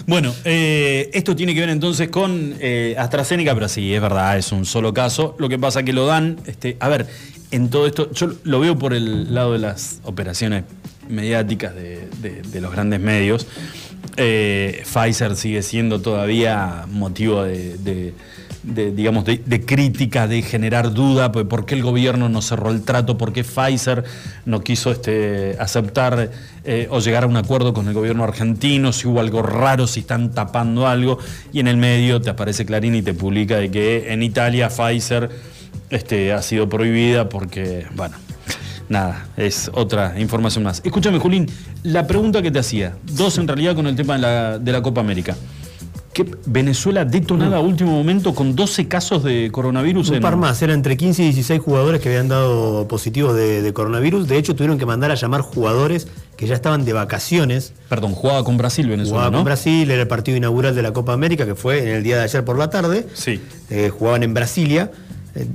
[0.08, 4.50] Bueno, eh, esto tiene que ver entonces con eh, AstraZeneca, pero sí, es verdad, es
[4.50, 5.36] un solo caso.
[5.38, 7.06] Lo que pasa que lo dan, este, a ver,
[7.50, 10.64] en todo esto, yo lo veo por el lado de las operaciones
[11.08, 13.46] mediáticas de, los grandes medios.
[14.16, 18.14] Eh, Pfizer sigue siendo todavía motivo de,
[18.62, 23.16] digamos, de crítica, de generar duda, pues, por qué el gobierno no cerró el trato,
[23.18, 24.04] por qué Pfizer
[24.44, 26.30] no quiso este, aceptar
[26.64, 30.00] eh, o llegar a un acuerdo con el gobierno argentino, si hubo algo raro, si
[30.00, 31.18] están tapando algo,
[31.52, 35.30] y en el medio te aparece Clarín y te publica de que en Italia Pfizer
[35.90, 38.16] este, ha sido prohibida porque, bueno,
[38.88, 40.82] nada, es otra información más.
[40.84, 41.46] Escúchame, Julín,
[41.82, 44.82] la pregunta que te hacía, dos en realidad con el tema de la, de la
[44.82, 45.36] Copa América.
[46.12, 50.22] Que Venezuela detonada a último momento con 12 casos de coronavirus Un en.
[50.22, 54.26] par más, eran entre 15 y 16 jugadores que habían dado positivos de, de coronavirus.
[54.26, 57.74] De hecho, tuvieron que mandar a llamar jugadores que ya estaban de vacaciones.
[57.90, 59.38] Perdón, jugaba con Brasil Venezuela, Jugaba ¿no?
[59.38, 62.16] con Brasil, era el partido inaugural de la Copa América, que fue en el día
[62.16, 63.06] de ayer por la tarde.
[63.12, 63.38] Sí.
[63.68, 64.90] Eh, jugaban en Brasilia.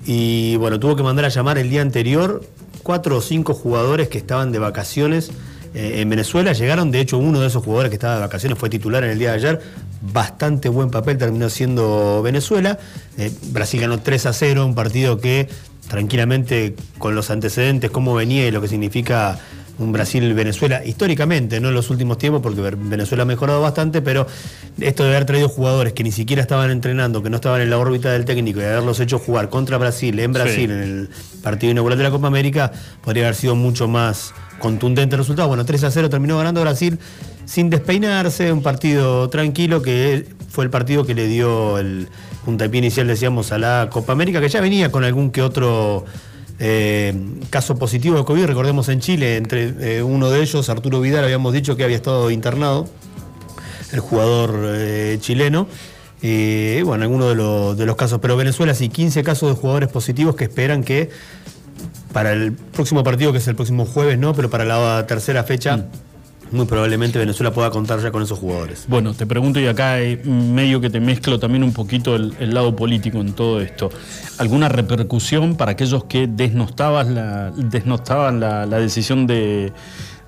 [0.06, 2.41] Y bueno, tuvo que mandar a llamar el día anterior
[2.84, 5.32] cuatro o cinco jugadores que estaban de vacaciones
[5.74, 6.54] eh, en Venezuela.
[6.54, 9.20] Llegaron, de hecho, uno de esos jugadores que estaba de vacaciones fue titular en el
[9.20, 9.62] día de ayer.
[10.02, 12.78] Bastante buen papel terminó siendo Venezuela.
[13.17, 15.48] Eh, Brasil ganó 3 a 0, un partido que
[15.88, 19.39] tranquilamente con los antecedentes, cómo venía y lo que significa
[19.82, 24.28] un Brasil-Venezuela históricamente, no en los últimos tiempos, porque Venezuela ha mejorado bastante, pero
[24.80, 27.78] esto de haber traído jugadores que ni siquiera estaban entrenando, que no estaban en la
[27.78, 30.63] órbita del técnico y haberlos hecho jugar contra Brasil, en Brasil, Sí.
[30.63, 31.10] en el
[31.41, 32.72] partido inaugural de la Copa América,
[33.04, 35.48] podría haber sido mucho más contundente el resultado.
[35.48, 37.00] Bueno, 3 a 0 terminó ganando Brasil
[37.46, 42.08] sin despeinarse, un partido tranquilo que fue el partido que le dio el
[42.46, 46.06] puntapié inicial, decíamos, a la Copa América, que ya venía con algún que otro
[46.63, 47.13] eh,
[47.50, 48.45] caso positivo de COVID.
[48.45, 52.30] Recordemos en Chile, entre eh, uno de ellos, Arturo Vidal, habíamos dicho que había estado
[52.30, 52.88] internado,
[53.91, 55.67] el jugador eh, chileno.
[56.21, 60.36] Eh, bueno, algunos de, de los casos, pero Venezuela sí, 15 casos de jugadores positivos
[60.36, 61.10] que esperan que
[62.13, 65.88] para el próximo partido, que es el próximo jueves, no, pero para la tercera fecha,
[66.52, 68.86] muy probablemente Venezuela pueda contar ya con esos jugadores.
[68.88, 73.20] Bueno, te pregunto y acá medio que te mezclo también un poquito el, lado político
[73.20, 73.90] en todo esto.
[74.38, 79.72] ¿Alguna repercusión para aquellos que desnostaban la, desnostaban la decisión de,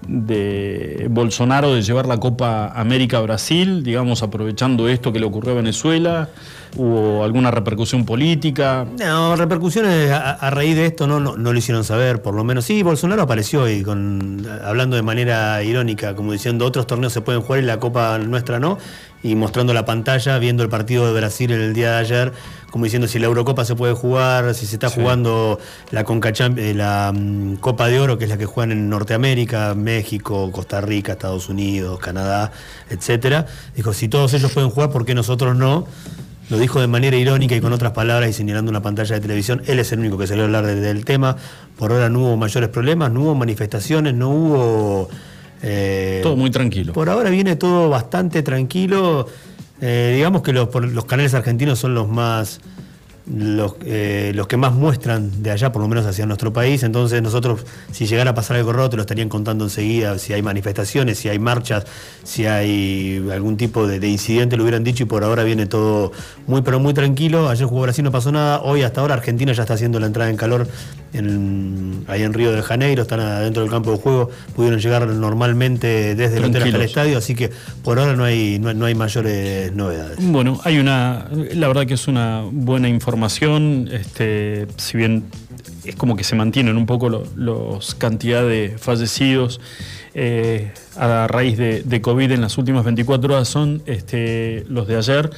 [0.08, 5.56] de Bolsonaro de llevar la Copa América Brasil, digamos, aprovechando esto que le ocurrió a
[5.56, 6.30] Venezuela?
[6.76, 8.88] ¿Hubo alguna repercusión política?
[8.98, 12.44] No, repercusiones a, a raíz de esto no, no, no lo hicieron saber, por lo
[12.44, 12.66] menos.
[12.66, 17.42] Sí, Bolsonaro apareció y con, hablando de manera irónica, como diciendo otros torneos se pueden
[17.42, 18.80] jugar y la Copa nuestra no,
[19.22, 22.34] y mostrando la pantalla, viendo el partido de Brasil el día de ayer,
[22.74, 25.00] como diciendo si la Eurocopa se puede jugar, si se está Sí.
[25.00, 25.60] jugando
[25.92, 29.76] la, Conca eh, la mm, Copa de Oro, que es la que juegan en Norteamérica,
[29.76, 32.52] México, Costa Rica, Estados Unidos, Canadá,
[32.90, 33.46] etcétera.
[33.76, 35.86] Dijo, si todos ellos pueden jugar, ¿por qué nosotros no?
[36.50, 39.62] Lo dijo de manera irónica y con otras palabras y señalando una pantalla de televisión.
[39.68, 41.38] Él es el único que salió a hablar de- del tema.
[41.78, 45.10] Por ahora no hubo mayores problemas, no hubo manifestaciones, no hubo...
[45.62, 46.92] eh, Todo muy tranquilo.
[46.94, 49.28] por ahora viene todo bastante tranquilo.
[49.86, 50.70] Eh, digamos que los,
[51.04, 52.62] canales argentinos son los más
[53.26, 56.84] los, eh, los que más muestran de allá, por lo menos hacia nuestro país.
[56.84, 60.18] Entonces nosotros, si llegara a pasar algo raro, te lo estarían contando enseguida.
[60.20, 61.86] Si hay manifestaciones, si hay marchas,
[62.24, 66.12] si hay algún tipo de, de incidente, lo hubieran dicho y por ahora viene todo
[66.48, 67.50] muy, pero muy tranquilo.
[67.50, 68.62] Ayer jugó Brasil, no pasó nada.
[68.62, 70.68] Hoy hasta ahora Argentina ya está haciendo la entrada en calor
[71.14, 76.16] en- ahí en Río de Janeiro, están adentro del campo de juego, pudieron llegar normalmente
[76.16, 77.52] desde el hotel hasta el estadio, así que
[77.84, 80.18] por ahora no hay, no, no hay mayores novedades.
[80.20, 83.13] Bueno, hay una, la verdad que es una buena información,
[83.92, 85.24] este, si bien
[85.86, 89.60] es como que se mantienen un poco lo- los cantidad de fallecidos
[90.14, 94.98] eh, a raíz de, de COVID en las últimas 24 horas son este, los de
[94.98, 95.30] ayer.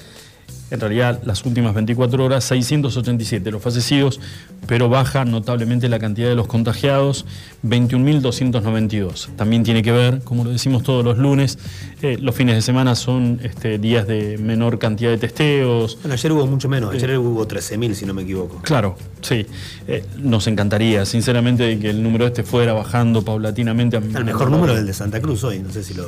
[0.71, 4.19] En realidad, las últimas 24 horas, 687 los fallecidos,
[4.67, 7.25] pero baja notablemente la cantidad de los contagiados,
[7.63, 9.27] 21.292.
[9.35, 11.59] También tiene que ver, como lo decimos todos los lunes,
[12.01, 15.97] eh, los fines de semana son este, días de menor cantidad de testeos.
[16.01, 18.59] Bueno, ayer hubo mucho menos, ayer hubo 13.000 si no me equivoco.
[18.63, 19.45] Claro, sí.
[19.87, 23.97] Eh, nos encantaría, sinceramente, que el número este fuera bajando paulatinamente.
[23.97, 26.07] a- El mejor número es el de Santa Cruz hoy, no sé si lo,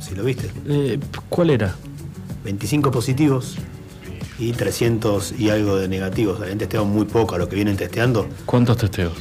[0.00, 0.50] si lo viste.
[0.68, 1.74] Eh, ¿Cuál era?
[2.44, 3.56] 25 positivos
[4.38, 6.40] y 300 y algo de negativos.
[6.40, 8.28] Habían testeado muy poco a los que vienen testeando.
[8.44, 9.12] ¿Cuántos testeos?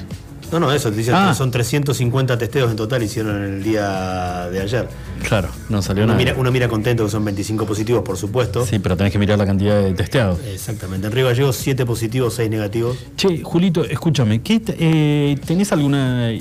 [0.52, 1.34] No, no, eso, te dicen Ah.
[1.34, 4.88] son 350 testeos en total hicieron en el día de ayer.
[5.28, 6.24] Claro, no salió Uno nada.
[6.24, 8.64] mira, uno mira contento que son 25 positivos, por supuesto.
[8.64, 10.40] Sí, pero tenés que mirar la cantidad de testeados.
[10.46, 11.08] Exactamente.
[11.08, 12.96] En Río Gallegos 7 positivos, 6 negativos.
[13.18, 16.36] Che, Julito, escúchame, ¿qué eh, ¿tenés alguna eh,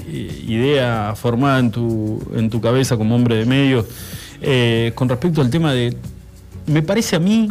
[0.47, 3.87] idea formada en tu, en tu cabeza como hombre de medios
[4.43, 5.97] eh, con respecto al tema de,
[6.67, 7.51] me parece a mí,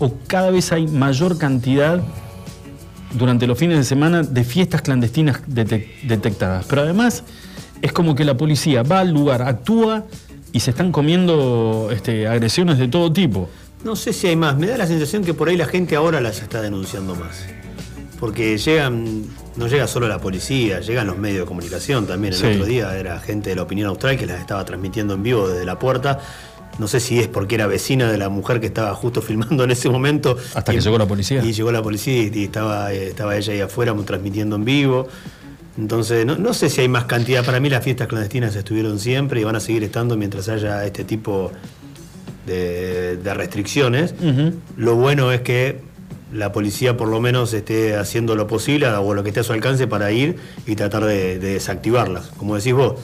[0.00, 2.00] o cada vez hay mayor cantidad
[3.12, 6.66] durante los fines de semana de fiestas clandestinas detec- detectadas?
[6.68, 7.22] Pero además
[7.82, 10.04] es como que la policía va al lugar, actúa
[10.52, 13.48] y se están comiendo este, agresiones de todo tipo.
[13.84, 14.56] No sé si hay más.
[14.58, 17.46] Me da la sensación que por ahí la gente ahora las está denunciando más.
[18.18, 19.24] Porque llegan,
[19.56, 22.34] no llega solo la policía, llegan los medios de comunicación también.
[22.34, 22.46] El Sí.
[22.48, 25.64] otro día era gente de la opinión austral que las estaba transmitiendo en vivo desde
[25.64, 26.20] la puerta.
[26.78, 29.70] No sé si es porque era vecina de la mujer que estaba justo filmando en
[29.70, 30.36] ese momento.
[30.54, 31.44] Hasta que llegó la policía.
[31.44, 35.08] Y llegó la policía y, y estaba, eh, estaba ella ahí afuera transmitiendo en vivo.
[35.78, 37.44] Entonces, no, no sé si hay más cantidad.
[37.44, 41.04] Para mí las fiestas clandestinas estuvieron siempre y van a seguir estando mientras haya este
[41.04, 41.52] tipo
[42.46, 44.14] de, de restricciones.
[44.76, 45.80] Lo bueno es que
[46.32, 49.52] la policía por lo menos esté haciendo lo posible o lo que esté a su
[49.52, 52.26] alcance para ir y tratar de, de desactivarlas.
[52.36, 52.94] Como decís vos,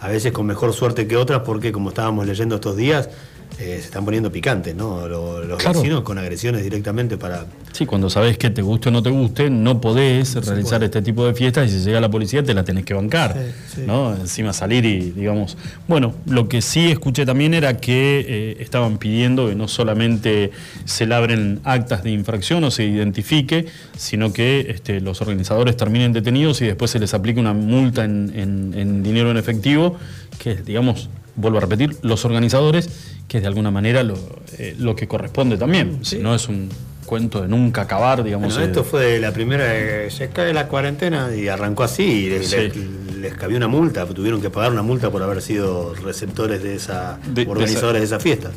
[0.00, 3.08] a veces con mejor suerte que otras porque como estábamos leyendo estos días,
[3.58, 5.08] eh, se están poniendo picantes, ¿no?
[5.08, 5.80] Lo- Los, Claro.
[5.80, 7.46] vecinos con agresiones directamente para...
[7.72, 11.26] Sí, cuando sabes que te guste o no te guste, no podés realizar este tipo
[11.26, 13.34] de fiestas y si llega la policía te la tenés que bancar.
[13.34, 13.80] Sí, sí.
[13.86, 14.14] ¿no?
[14.14, 15.56] Encima salir y, digamos.
[15.88, 20.50] Bueno, lo que sí escuché también era que eh, estaban pidiendo que no solamente
[20.84, 23.66] se labren actas de infracción o se identifique,
[23.96, 28.32] sino que este, los organizadores terminen detenidos y después se les aplique una multa en,
[28.34, 29.96] en- en dinero en efectivo,
[30.38, 32.88] que digamos, vuelvo a repetir, los organizadores,
[33.28, 34.14] que es de alguna manera lo,
[34.58, 36.04] eh, lo que corresponde también.
[36.04, 36.68] Si no es un
[37.04, 38.48] cuento de nunca acabar, digamos.
[38.54, 42.30] Bueno, eh, esto fue la primera, eh, se cae la cuarentena y arrancó así y
[42.30, 42.56] les, Sí.
[42.56, 42.76] les-
[43.16, 47.18] les cabió una multa, tuvieron que pagar una multa por haber sido receptores de esa,
[47.26, 48.50] De- de organizadores de esa fiesta.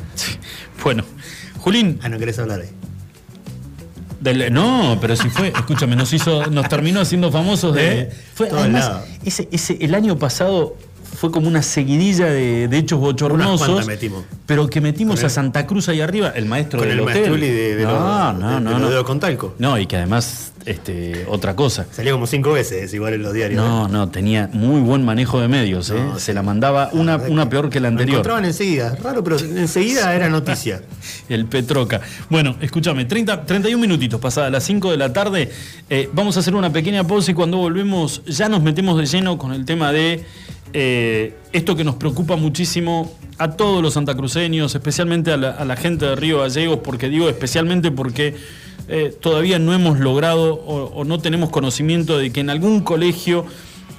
[0.82, 1.04] Bueno,
[1.58, 2.68] Julín, Ah, no querés hablar ahí.
[4.20, 7.82] del- no, pero si fue, escúchame, nos hizo, nos terminó haciendo famosos de.
[7.82, 10.76] De Fue, además, ese, ese, el año pasado
[11.16, 13.86] fue como una seguidilla de, de hechos bochornosos.
[13.86, 14.24] metimos.
[14.46, 17.40] Pero que metimos a Santa Cruz ahí arriba, el maestro Con del el hotel.
[17.40, 18.02] de, de no, los,
[18.40, 19.54] no, de- no, de los dedos con talco.
[19.58, 21.86] No, y que además, este, otra cosa.
[21.92, 23.62] Salió como cinco veces igual en los diarios.
[23.62, 25.96] No, no, tenía muy buen manejo de medios, ¿eh?
[26.18, 28.16] Se la mandaba una, una peor que la Lo anterior.
[28.16, 28.96] encontraban enseguida.
[29.02, 30.82] Raro, pero enseguida era noticia.
[31.28, 32.00] El Petroca.
[32.28, 35.50] Bueno, escúchame, 30, 31 minutitos pasadas las 5 de la tarde.
[35.88, 39.38] Eh, vamos a hacer una pequeña pausa y cuando volvemos ya nos metemos de lleno
[39.38, 40.24] con el tema de
[40.72, 46.14] eh, esto que nos preocupa muchísimo a todos los santacruceños, especialmente a la, gente de
[46.14, 48.36] Río Gallegos, porque digo especialmente porque
[48.88, 53.46] eh, todavía no hemos logrado o, no tenemos conocimiento de que en algún colegio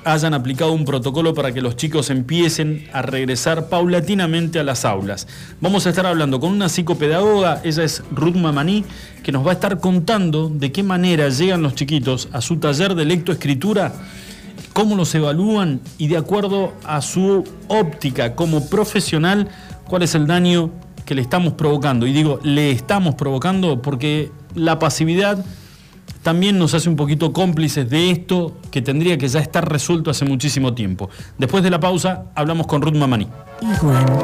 [0.04, 5.28] hayan aplicado un protocolo para que los chicos empiecen a regresar paulatinamente a las aulas.
[5.60, 8.86] Vamos a estar hablando con una psicopedagoga, ella es Ruth Mamaní,
[9.24, 12.96] que nos va a estar contando de qué manera llegan los chiquitos a su taller
[12.96, 13.94] de lectoescritura
[14.74, 19.50] cómo los evalúan y de acuerdo a su óptica como profesional,
[19.88, 20.72] cuál es el daño
[21.06, 22.08] que le estamos provocando.
[22.08, 25.44] Y digo, le estamos provocando porque la pasividad
[26.24, 30.26] también nos hace un poquito cómplices de esto que tendría que ya estar resuelto hace
[30.26, 31.10] muchísimo tiempo.
[31.38, 33.28] Después de la pausa, hablamos con Ruth Mamani.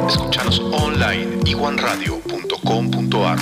[0.07, 3.39] Escuchanos online iguanradio.com.ar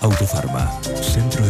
[0.00, 0.70] Autofarma,
[1.02, 1.49] Centro de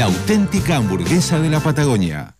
[0.01, 2.35] auténtica hamburguesa de la Patagonia.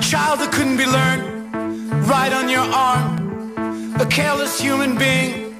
[0.00, 1.24] Child that couldn't be learned,
[2.08, 3.16] right on your arm.
[4.00, 5.54] A careless human being,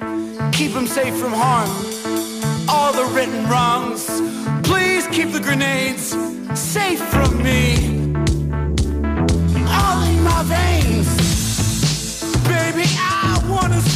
[0.51, 1.69] keep him safe from harm.
[2.67, 4.05] All the written wrongs,
[4.63, 6.15] please keep the grenades
[6.53, 7.75] safe from me.
[9.67, 11.18] All in my veins,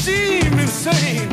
[0.04, 1.33] seem insane.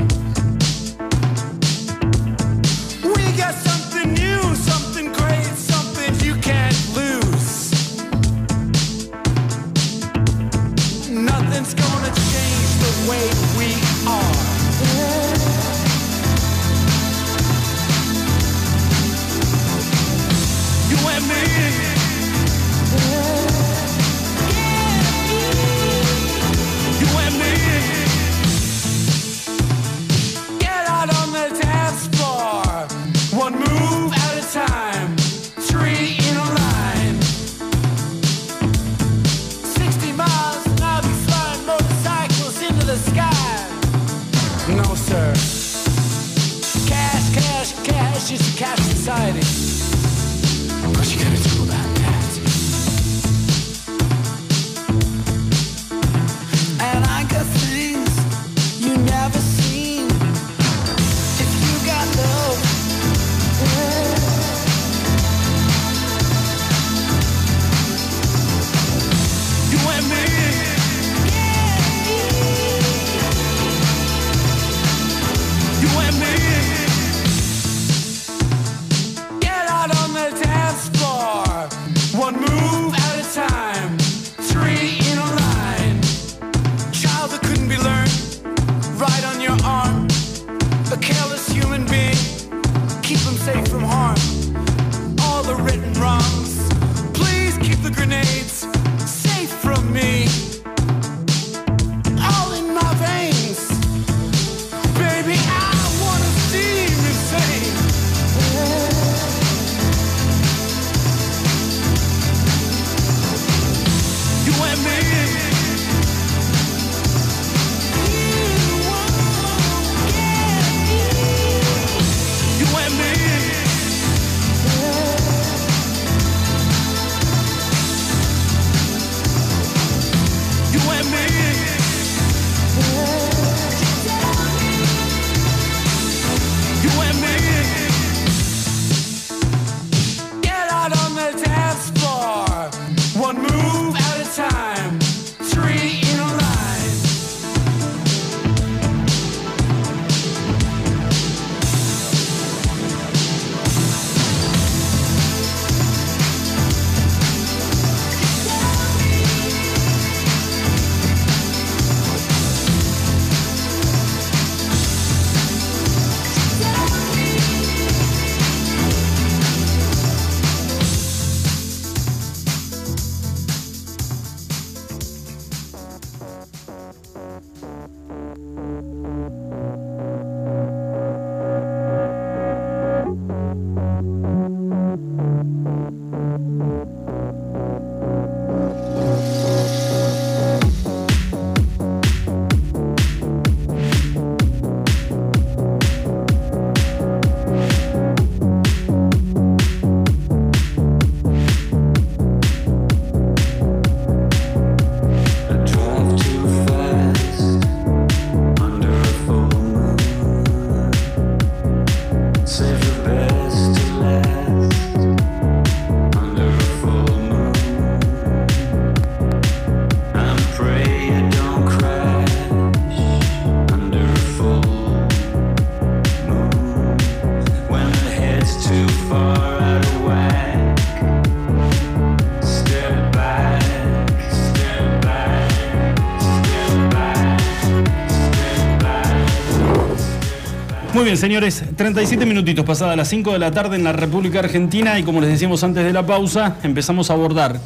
[241.00, 244.98] Muy bien, señores, 37 minutitos pasadas las 5 de la tarde en la República Argentina
[244.98, 247.58] y como les decíamos antes de la pausa, empezamos a abordar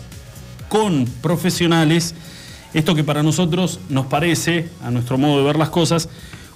[0.68, 2.14] con profesionales
[2.74, 6.08] esto que para nosotros nos parece, a nuestro modo de ver las cosas,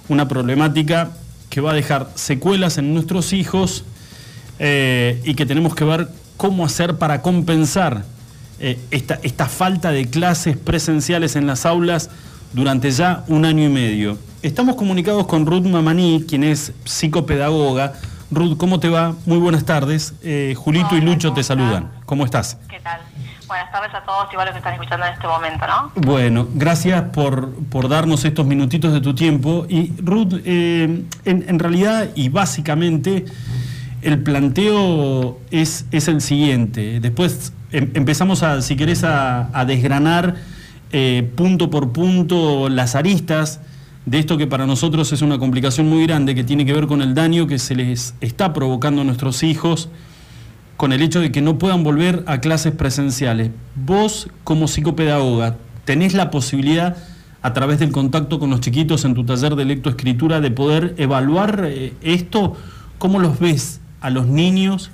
[0.07, 1.11] una problemática
[1.49, 3.83] que va a dejar secuelas en nuestros hijos
[4.57, 6.07] eh, y que tenemos que ver
[6.37, 8.05] cómo hacer para compensar
[8.61, 12.09] eh, esta, esta falta de clases presenciales en las aulas
[12.53, 14.17] durante ya un año y medio.
[14.41, 17.93] Estamos comunicados con Ruth Mamani, quien es psicopedagoga.
[18.31, 19.15] Ruth, ¿cómo te va?
[19.25, 20.13] Muy buenas tardes.
[20.23, 21.57] Eh, Julito y Lucho ¿cómo te estás?
[21.57, 21.91] saludan.
[22.05, 22.57] ¿Cómo estás?
[22.69, 23.01] ¿Qué tal?
[23.47, 25.91] Buenas tardes a todos, igual los que están escuchando en este momento, ¿no?
[25.95, 29.65] Bueno, gracias por, por darnos estos minutitos de tu tiempo.
[29.67, 33.25] Y Ruth, eh, en, en realidad y básicamente
[34.03, 36.99] el planteo es, es el siguiente.
[36.99, 40.35] Después em- empezamos a, si querés, a, a desgranar
[40.91, 43.61] eh, punto por punto las aristas
[44.05, 47.01] de esto que para nosotros es una complicación muy grande que tiene que ver con
[47.01, 49.89] el daño que se les está provocando a nuestros hijos
[50.77, 53.51] con el hecho de que no puedan volver a clases presenciales.
[53.75, 56.95] Vos, como psicopedagoga, tenés la posibilidad,
[57.41, 61.65] a través del contacto con los chiquitos en tu taller de lectoescritura, de poder evaluar
[61.65, 62.55] eh, esto,
[62.97, 64.91] cómo los ves a los niños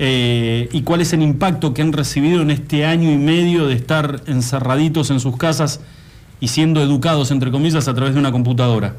[0.00, 3.74] eh, y cuál es el impacto que han recibido en este año y medio de
[3.74, 5.80] estar encerraditos en sus casas
[6.38, 8.94] y siendo educados, entre comillas, a través de una computadora.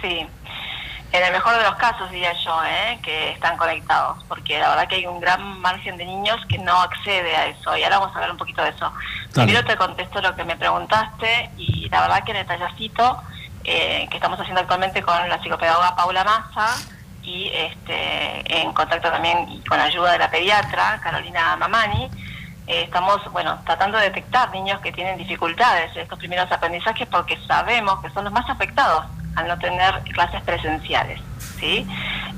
[0.00, 0.26] Sí.
[1.12, 2.98] En el mejor de los casos, diría yo, ¿eh?
[3.02, 6.72] que están conectados, porque la verdad que hay un gran margen de niños que no
[6.80, 8.90] accede a eso, y ahora vamos a hablar un poquito de eso.
[9.32, 13.20] Primero te contesto lo que me preguntaste, y la verdad que en el tallercito
[13.62, 16.93] eh, que estamos haciendo actualmente con la psicopedagoga Paula Massa,
[17.24, 22.10] y este, en contacto también y con ayuda de la pediatra Carolina Mamani,
[22.66, 27.38] eh, estamos bueno tratando de detectar niños que tienen dificultades en estos primeros aprendizajes porque
[27.46, 29.04] sabemos que son los más afectados
[29.36, 31.20] al no tener clases presenciales,
[31.58, 31.86] ¿sí?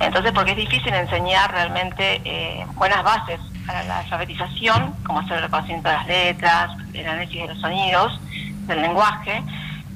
[0.00, 5.42] Entonces, porque es difícil enseñar realmente eh, buenas bases para la alfabetización, como hacer el
[5.44, 8.18] reconocimiento de las letras, el análisis de los sonidos,
[8.66, 9.42] del lenguaje,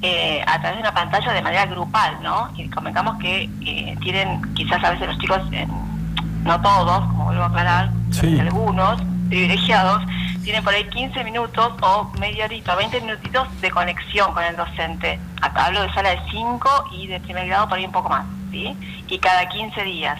[0.02, 2.50] eh, a través de una pantalla de manera grupal, ¿no?
[2.56, 5.66] Y comentamos que eh, tienen, quizás a veces los chicos, eh,
[6.42, 8.38] no todos, como vuelvo a aclarar, Sí.
[8.40, 10.02] algunos privilegiados,
[10.42, 15.20] tienen por ahí 15 minutos o media horita, 20 minutitos de conexión con el docente.
[15.42, 18.24] Acá hablo de sala de 5 y de primer grado por ahí un poco más,
[18.50, 18.76] ¿sí?
[19.06, 20.18] Y cada 15 días.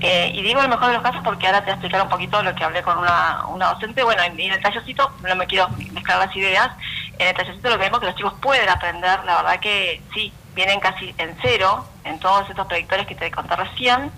[0.00, 2.08] Eh, y digo el mejor de los casos porque ahora te voy a explicar un
[2.08, 4.02] poquito lo que hablé con una, una docente.
[4.02, 6.70] Bueno, en, en el tallercito, no me quiero mezclar las ideas,
[7.18, 10.32] en el tallercito lo que vemos que los chicos pueden aprender, la verdad que sí,
[10.54, 14.12] vienen casi en cero en todos estos predictores que te conté recién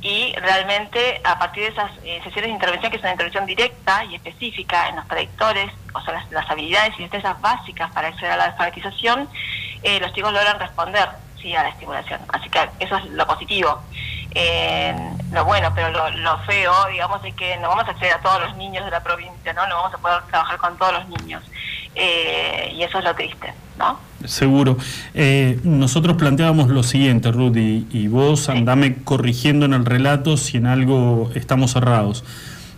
[0.00, 4.04] y realmente a partir de esas eh, sesiones de intervención, que es una intervención directa
[4.04, 8.32] y específica en los predictores, o sea, las, las habilidades y destrezas básicas para acceder
[8.32, 9.28] a la alfabetización,
[9.82, 11.08] eh, los chicos logran responder
[11.40, 12.20] sí a la estimulación.
[12.28, 13.82] Así que eso es lo positivo.
[14.34, 14.94] Eh,
[15.32, 18.42] lo bueno, pero lo, lo feo, digamos, es que no vamos a acceder a todos
[18.42, 19.66] los niños de la provincia, ¿no?
[19.66, 21.42] No vamos a poder trabajar con todos los niños.
[21.96, 23.98] Eh, y eso es lo triste, ¿no?
[24.26, 24.76] Seguro.
[25.14, 30.66] Eh, nosotros planteábamos lo siguiente, Ruth, y, vos andame corrigiendo en el relato si en
[30.66, 32.24] algo estamos cerrados.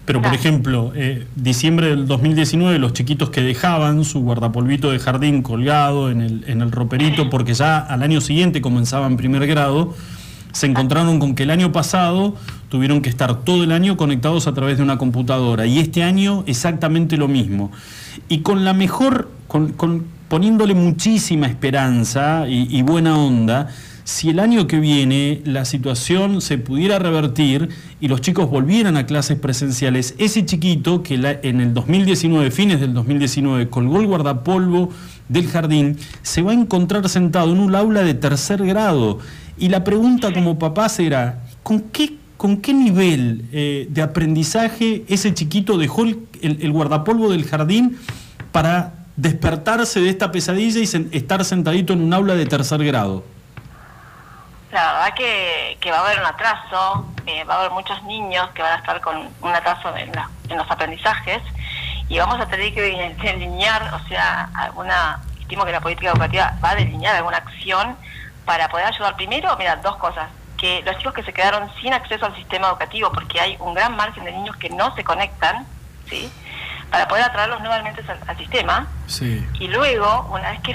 [0.05, 5.43] Pero, por ejemplo, eh, diciembre del 2019, los chiquitos que dejaban su guardapolvito de jardín
[5.43, 9.95] colgado en el, en el roperito, porque ya al año siguiente comenzaban primer grado,
[10.53, 12.35] se encontraron con que el año pasado
[12.69, 16.45] tuvieron que estar todo el año conectados a través de una computadora y este año
[16.47, 17.71] exactamente lo mismo.
[18.29, 19.75] Y con la mejor, con,
[20.29, 23.69] poniéndole muchísima esperanza y, buena onda,
[24.05, 29.07] si el año que viene la situación se pudiera revertir y los chicos volvieran a
[29.07, 34.91] clases presenciales, ese chiquito que en el 2019, fines del 2019, colgó el guardapolvo
[35.29, 39.19] del jardín, se va a encontrar sentado en un aula de tercer grado.
[39.59, 45.35] Y la pregunta como papás era, ¿con qué, con qué nivel eh, de aprendizaje ese
[45.35, 47.99] chiquito dejó el, guardapolvo del jardín
[48.53, 53.25] para despertarse de esta pesadilla y estar sentadito en un aula de tercer grado?
[54.73, 58.49] La verdad que, que va a haber un atraso, eh, va a haber muchos niños
[58.55, 61.43] que van a estar con un atraso en, la- en los aprendizajes
[62.09, 66.71] y vamos a tener que delinear, o sea, alguna, estimo que la política educativa va
[66.71, 67.97] a delinear alguna acción
[68.45, 70.29] para poder ayudar primero, mira, dos cosas,
[70.59, 73.97] que los chicos que se quedaron sin acceso al sistema educativo, porque hay un gran
[73.97, 75.67] margen de niños que no se conectan,
[76.11, 76.31] ¿sí?
[76.91, 79.47] Para poder atraerlos nuevamente al, al sistema, Sí.
[79.61, 80.73] y luego, una vez que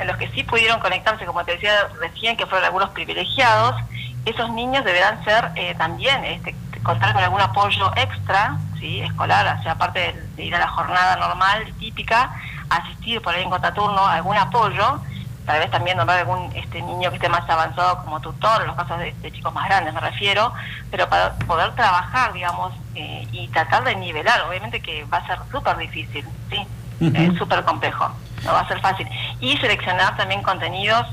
[0.00, 3.76] en los que sí pudieron conectarse, como te decía recién, que fueron algunos privilegiados,
[4.24, 9.00] esos niños deberán ser eh, también, este, contar con algún apoyo extra, ¿sí?
[9.00, 12.30] escolar, o sea, aparte de, de ir a la jornada normal, típica,
[12.70, 15.00] asistir por ahí en contraturno a algún apoyo
[15.46, 18.76] tal vez también nombrar algún este niño que esté más avanzado como tutor, en los
[18.76, 20.52] casos de, de chicos más grandes me refiero,
[20.90, 25.38] pero para poder trabajar, digamos, eh, y tratar de nivelar, obviamente que va a ser
[25.50, 26.66] súper difícil, ¿sí?
[26.98, 28.10] Es súper complejo,
[28.42, 29.06] no va a ser fácil.
[29.38, 31.06] Y seleccionar también contenidos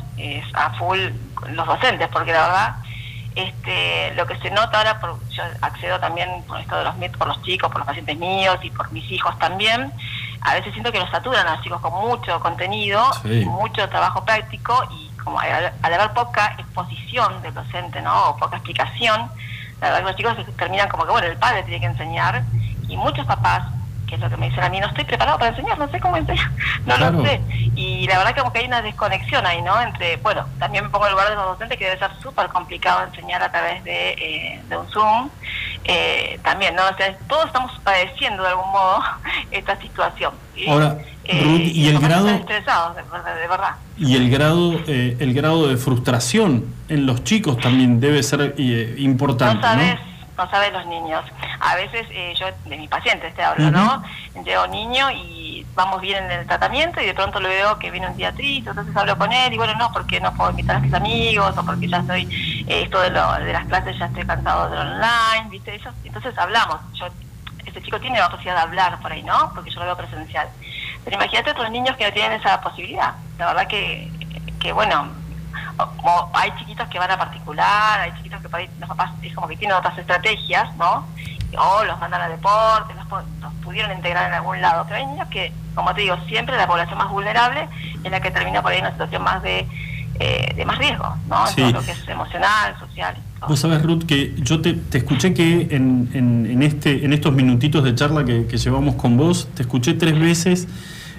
[0.53, 0.97] a full
[1.49, 2.75] los docentes, porque la verdad,
[3.35, 7.17] este, lo que se nota ahora, por, yo accedo también por esto de los MIT
[7.17, 9.91] por los chicos, por los pacientes míos y por mis hijos también,
[10.43, 13.45] a veces siento que los saturan a los chicos con mucho contenido, Sí.
[13.45, 18.29] mucho trabajo práctico y como al, al haber poca exposición del docente, ¿no?
[18.29, 19.31] O poca explicación,
[19.79, 22.43] la verdad que los chicos terminan como que, bueno, el padre tiene que enseñar
[22.87, 23.63] y muchos papás,
[24.07, 25.99] que es lo que me dicen a mí, no estoy preparado para enseñar, no sé
[25.99, 26.49] cómo enseñar,
[26.85, 27.17] no Claro.
[27.19, 27.41] lo sé.
[27.75, 29.79] Y la verdad que como que hay una desconexión ahí, ¿no?
[29.81, 32.47] Entre, bueno, también me pongo en el lugar de los docentes que debe ser súper
[32.49, 35.29] complicado enseñar a través de, eh, de un Zoom.
[35.85, 36.83] Eh, también, ¿no?
[36.87, 39.01] O sea, todos estamos padeciendo de algún modo
[39.51, 40.33] esta situación.
[40.55, 40.65] ¿sí?
[40.69, 42.27] Ahora, Eh, Ruth, ¿y el grado?
[42.29, 43.75] estresados, de, verdad- de verdad.
[43.97, 48.55] Y el grado, eh, el grado de frustración en los chicos también debe ser
[48.97, 50.12] importante, no sabes, ¿no?
[50.37, 51.23] No sabes los niños.
[51.59, 54.03] A veces eh, yo de mis pacientes te hablo, ¿no?
[54.43, 58.07] Llego niño y vamos bien en el tratamiento y de pronto lo veo que viene
[58.07, 60.79] un día triste, entonces hablo con él y bueno, no, porque no puedo invitar a
[60.79, 62.23] mis amigos o porque ya estoy,
[62.67, 65.75] eh, esto de, lo, de las clases ya estoy cansado de lo online, ¿viste?
[65.75, 66.79] Eso, entonces hablamos.
[66.93, 67.07] Yo,
[67.65, 69.51] este chico tiene la posibilidad de hablar por ahí, ¿no?
[69.53, 70.47] Porque yo lo veo presencial.
[71.03, 73.13] Pero imagínate otros niños que no tienen esa posibilidad.
[73.37, 74.11] La verdad que,
[74.59, 75.07] que bueno,
[75.77, 79.47] o- como hay chiquitos que van a particular, hay chiquitos que los papás es como
[79.47, 81.05] que tienen otras estrategias, ¿no?
[81.57, 84.83] O los mandan a deporte, los, los pudieron integrar en algún lado.
[84.85, 87.67] Pero hay niños que, como te digo, siempre la población más vulnerable
[88.03, 89.67] es la que termina por ahí en una situación más de,
[90.19, 91.45] eh, de más riesgo, ¿no?
[91.47, 91.55] Sí.
[91.61, 93.15] todo lo que es emocional, social.
[93.47, 97.33] Vos sabés, Ruth, que yo te, te escuché que en, en- en este, en estos
[97.33, 100.67] minutitos de charla que, que llevamos con vos, te escuché tres veces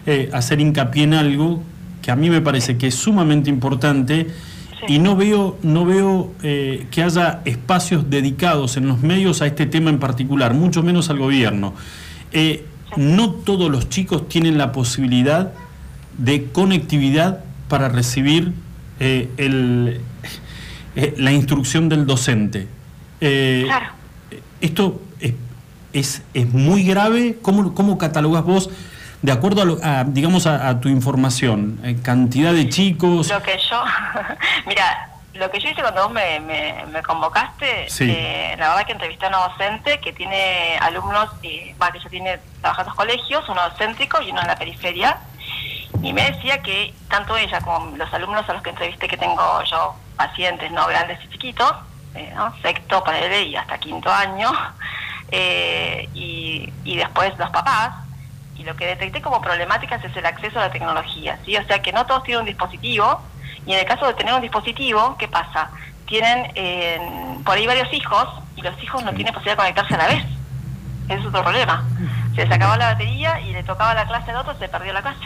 [0.07, 1.63] eh, hacer hincapié en algo
[2.05, 4.27] que a mí me parece que es sumamente importante
[4.87, 9.65] y no veo, no veo eh, que haya espacios dedicados en los medios a este
[9.65, 11.73] tema en particular, mucho menos al gobierno.
[12.31, 12.67] Eh,
[12.99, 15.55] no todos los chicos tienen la posibilidad
[16.19, 18.53] de conectividad para recibir
[19.01, 20.03] eh, el,
[21.17, 22.69] la instrucción del docente.
[23.19, 23.87] Claro.
[24.61, 25.33] Esto es,
[25.95, 27.39] es, es muy grave.
[27.41, 28.69] ¿Cómo, cómo catalogas vos,
[29.25, 33.29] de acuerdo a, lo- a, digamos, a, a tu información, eh, cantidad de chicos?
[33.31, 33.83] Lo que yo,
[34.67, 38.05] mira, lo que yo hice cuando vos me, me, me convocaste, Sí.
[38.11, 42.39] eh, la verdad que entrevisté a una docente que tiene alumnos, eh, que ya tiene
[42.61, 45.17] trabajando en colegios, uno céntrico y uno en la periferia,
[46.03, 49.63] y me decía que tanto ella como los alumnos a los que entrevisté que tengo
[49.65, 51.73] yo, pacientes no grandes y chiquitos,
[52.15, 52.55] eh, ¿no?
[52.61, 54.53] sexto, para él y hasta quinto año,
[55.31, 58.04] eh, y, y después los papás,
[58.57, 61.57] y lo que detecté como problemáticas es el acceso a la tecnología, ¿sí?
[61.57, 63.21] O sea que no todos tienen un dispositivo,
[63.67, 65.71] y en el caso de tener un dispositivo, ¿qué pasa?
[66.07, 67.01] Tienen eh,
[67.45, 70.25] por ahí varios hijos, y los hijos no tienen posibilidad de conectarse a la vez.
[71.09, 71.85] Ese es otro problema.
[72.35, 75.03] Se les acababa la batería y le tocaba la clase al otro, se perdió la
[75.03, 75.25] clase.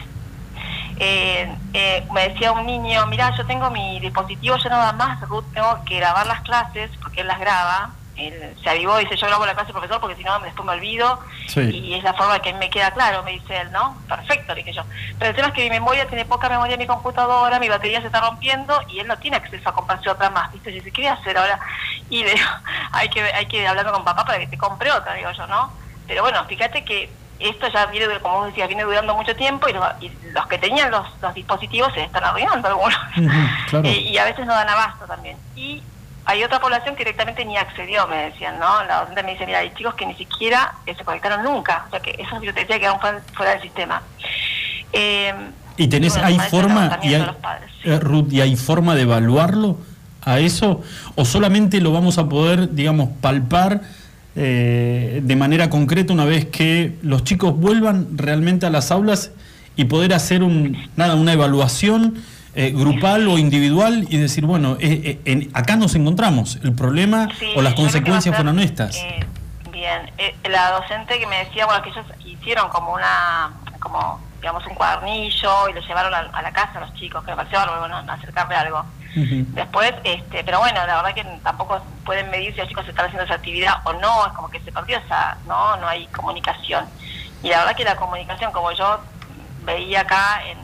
[1.00, 5.44] Eh, eh, me decía un niño, mira, yo tengo mi dispositivo, yo nada más, Ruth,
[5.54, 7.90] tengo que grabar las clases, porque él las graba.
[8.18, 10.72] Él se avivó y dice, yo grabo la clase, profesor, porque si no después me
[10.72, 11.20] olvido.
[11.46, 11.60] Sí.
[11.60, 13.96] Y es la forma que me queda claro, me dice él, ¿no?
[14.08, 14.82] Perfecto, le dije yo.
[15.18, 18.00] Pero el tema es que mi memoria tiene poca memoria en mi computadora, mi batería
[18.00, 20.70] se está rompiendo y él no tiene acceso a comprarse otra más, ¿viste?
[20.70, 21.60] Y dice, ¿qué voy a hacer ahora?
[22.10, 22.48] Y le digo,
[22.92, 25.46] hay que, hay que ir hablando con papá para que te compre otra, digo yo,
[25.46, 25.72] ¿no?
[26.06, 29.72] Pero bueno, fíjate que esto ya viene, como vos decías, viene durando mucho tiempo y
[29.72, 32.98] los, y los que tenían los, los dispositivos se están arruinando algunos.
[33.68, 33.88] Claro.
[33.88, 35.36] Y a veces no dan abasto también.
[35.54, 35.82] Y
[36.28, 38.84] hay otra población que directamente ni accedió, me decían, ¿no?
[38.84, 42.00] La docente me dice, mira, hay chicos que ni siquiera se conectaron nunca, o sea
[42.00, 44.02] que decía que quedaron fuera, fuera del sistema.
[44.92, 45.32] Eh,
[45.78, 47.88] ¿Y tenés, bueno, hay forma, y hay, padres, sí.
[47.88, 49.78] eh, Ruth, ¿y hay forma de evaluarlo
[50.22, 50.82] a eso?
[51.14, 53.80] ¿O solamente lo vamos a poder, digamos, palpar
[54.36, 59.30] eh, de manera concreta una vez que los chicos vuelvan realmente a las aulas
[59.76, 62.22] y poder hacer un, nada, una evaluación
[62.60, 67.28] eh, grupal o individual y decir, bueno, eh, eh, en- acá nos encontramos, el problema
[67.38, 69.00] Sí, o las consecuencias fueron estas?
[69.70, 74.66] bien, Eh, la docente que me decía, bueno, que ellos hicieron como una, como digamos
[74.66, 77.60] un cuadernillo y lo llevaron a, a la casa a los chicos, que me pareció
[77.60, 78.84] algo, bueno, acercarle algo.
[79.14, 83.24] Después, este, pero bueno, la verdad que tampoco pueden medir si los chicos están haciendo
[83.24, 86.84] esa actividad o no, es como que se perdió esa, no, no hay comunicación.
[87.42, 88.98] Y la verdad que la comunicación, como yo
[89.64, 90.58] veía acá en,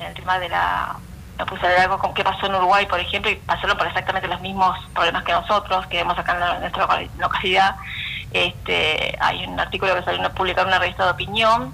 [0.00, 0.96] en el tema de la,
[1.38, 3.86] me puse a ver algo con qué pasó en Uruguay, por ejemplo, y pasaron por
[3.86, 7.76] exactamente los mismos problemas que nosotros, que vemos acá en, en nuestra local- localidad.
[8.32, 11.72] Este, hay un artículo que salió publicado en una revista de opinión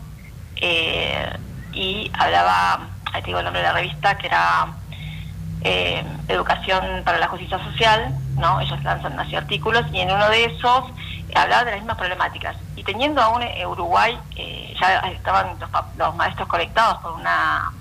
[0.56, 1.36] eh,
[1.72, 2.80] y hablaba
[3.12, 4.66] ahí te digo el nombre de la revista, que era
[5.62, 8.60] eh, Educación para la Justicia Social, ¿no?
[8.60, 10.84] Ellos lanzan así artículos y en uno de esos
[11.34, 12.56] hablaba de las mismas problemáticas.
[12.76, 17.72] Y teniendo aún eh, Uruguay, eh, ya estaban los, los maestros conectados por una,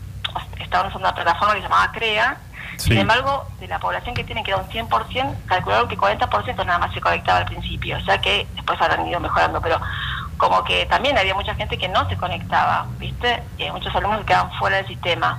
[0.59, 2.37] estaban usando una plataforma que se llamaba CREA,
[2.77, 2.89] Sí.
[2.89, 6.79] sin embargo, de la población que tiene que era un 100%, calcularon que 40% nada
[6.79, 9.79] más se conectaba al principio, o sea que después habrán ido mejorando, pero
[10.37, 13.43] como que también había mucha gente que no se conectaba, ¿viste?
[13.59, 15.37] Eh, muchos alumnos que quedaban fuera del sistema.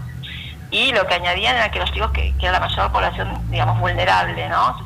[0.71, 3.79] Y lo que añadían era que los chicos que, que era la mayor población, digamos,
[3.81, 4.77] vulnerable, ¿no?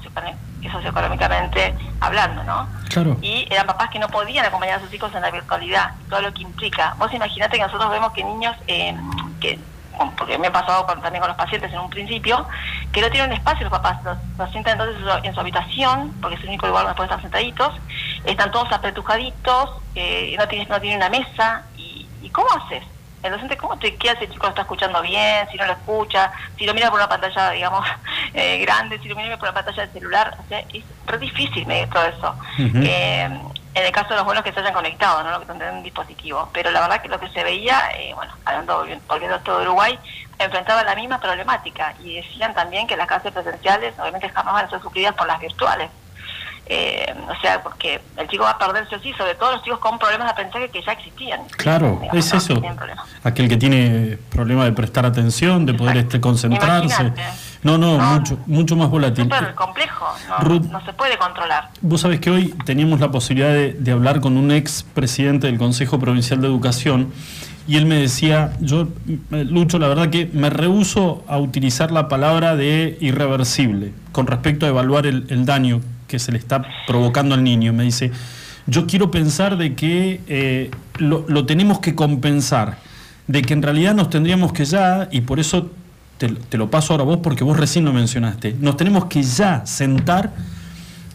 [0.73, 2.69] Socioeconómicamente hablando, ¿no?
[2.91, 3.17] Claro.
[3.23, 6.33] Y eran papás que no podían acompañar a sus hijos en la virtualidad, todo lo
[6.33, 6.95] que implica.
[6.99, 8.97] Vos imaginate que nosotros vemos que niños eh,
[9.41, 9.59] que
[10.17, 12.47] porque me ha pasado con- también con los pacientes en un principio,
[12.93, 16.43] que no tienen espacio los papás, los, los sientan entonces en su- habitación, porque es
[16.43, 17.73] el único lugar donde pueden estar sentaditos,
[18.25, 22.85] están todos apretujaditos, eh, no tienen no tienen una mesa, y, ¿y cómo haces?
[23.21, 25.73] El docente, ¿cómo te queda si el chico lo está escuchando bien, si no lo
[25.73, 27.85] escucha, si lo mira por una pantalla, digamos,
[28.33, 30.37] eh, grande, si lo mira por una pantalla del celular?
[30.39, 32.37] O sea, es re difícil medir todo eso.
[32.59, 32.79] Ujú.
[32.85, 33.29] Eh,
[33.75, 35.31] en el caso de los buenos que se hayan conectado, ¿no?
[35.31, 36.49] Lo que tendrán un dispositivo.
[36.53, 39.99] Pero la verdad que lo que se veía, eh, bueno, hablando, volviendo todo Uruguay,
[40.39, 44.71] enfrentaba la misma problemática y decían también que las clases presenciales obviamente jamás van a
[44.71, 45.91] ser suplidas por las virtuales.
[46.71, 49.99] Eh, o sea, porque el chico va a perderse así, sobre todo los chicos con
[49.99, 51.41] problemas de aprendizaje que ya existían.
[51.57, 52.61] Claro, Digamos, es eso.
[53.25, 57.03] Aquel que tiene problema de prestar atención, de poder este, concentrarse.
[57.03, 57.23] Imagínate.
[57.63, 58.05] No, no, No.
[58.19, 59.25] mucho, mucho más volátil.
[59.25, 60.63] Súper complejo, no, Ruth.
[60.65, 61.71] no se puede controlar.
[61.81, 65.57] Vos sabés que hoy teníamos la posibilidad de, de hablar con un ex presidente del
[65.59, 67.13] Consejo Provincial de Educación
[67.67, 68.89] y él me decía, yo,
[69.33, 74.67] eh, Lucho, la verdad que me rehuso a utilizar la palabra de irreversible con respecto
[74.67, 77.73] a evaluar el, el daño que se le está provocando al niño.
[77.73, 78.11] Me dice,
[78.67, 82.79] yo quiero pensar de que eh, lo, lo tenemos que compensar,
[83.29, 85.71] de que en realidad nos tendríamos que ya, y por eso
[86.17, 89.23] te, te lo paso ahora a vos porque vos recién lo mencionaste, nos tenemos que
[89.23, 90.33] ya sentar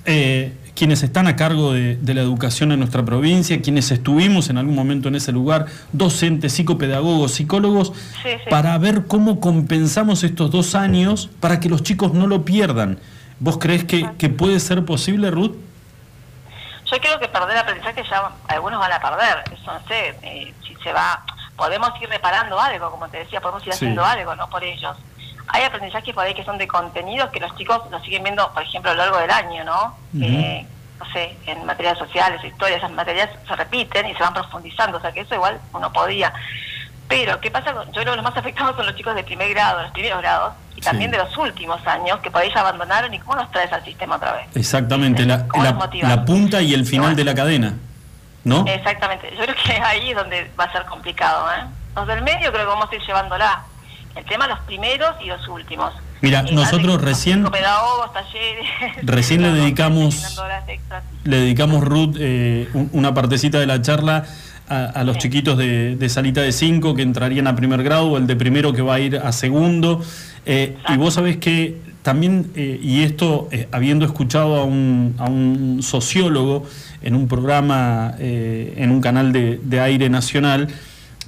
[0.06, 4.58] eh, quienes están a cargo de, de la educación en nuestra provincia, quienes estuvimos en
[4.58, 7.90] algún momento en ese lugar, docentes, psicopedagogos, psicólogos,
[8.24, 8.50] Sí, sí.
[8.50, 12.98] para ver cómo compensamos estos dos años para que los chicos no lo pierdan.
[13.44, 15.52] ¿Vos crees que, que puede ser posible, Ruth?
[16.90, 19.44] Yo creo que perder aprendizaje ya algunos van a perder.
[19.52, 21.22] Eso no sé eh, si se va.
[21.58, 23.80] Podemos ir reparando algo, como te decía, podemos ir Sí.
[23.80, 24.96] haciendo algo, no por ellos.
[25.50, 28.64] Hay aprendizajes por ahí que son de contenidos que los chicos lo siguen viendo, por
[28.64, 29.94] ejemplo, a lo largo del año, ¿no?
[30.22, 30.66] Eh,
[30.98, 35.02] no sé, en materias sociales, historias, esas materias se repiten y se van profundizando, o
[35.02, 36.32] sea que eso igual uno podía.
[37.08, 37.74] Pero, ¿qué pasa?
[37.74, 40.54] Yo creo que los más afectados son los chicos de primer grado, los primeros grados,
[40.76, 41.18] y también Sí.
[41.18, 44.16] de los últimos años, que por ahí ya abandonaron, y cómo los traes al sistema
[44.16, 44.48] otra vez.
[44.56, 45.46] Exactamente, la,
[46.26, 47.74] punta y el final de la cadena,
[48.44, 48.66] ¿no?
[48.68, 51.46] Exactamente, yo creo que ahí es donde va a ser complicado.
[51.52, 51.66] ¿eh?
[51.96, 53.62] Los del medio creo que vamos a ir llevándola.
[54.16, 55.92] El tema los primeros y los últimos.
[56.22, 58.68] Mira, Y nosotros recién- Pedagogos, talleres.
[59.04, 60.38] Recién le dedicamos-.
[61.24, 64.24] Le dedicamos, Ruth, eh, un- una partecita de la charla
[64.74, 65.24] a, a los Sí.
[65.24, 68.74] chiquitos de, de salita de 5 que entrarían a primer grado o el de primero
[68.74, 70.02] que va a ir a segundo.
[70.46, 75.30] Eh, y vos sabés que también, eh, y esto eh, habiendo escuchado a un, a
[75.30, 76.66] un sociólogo
[77.02, 80.68] en un programa, en un canal de, de aire nacional,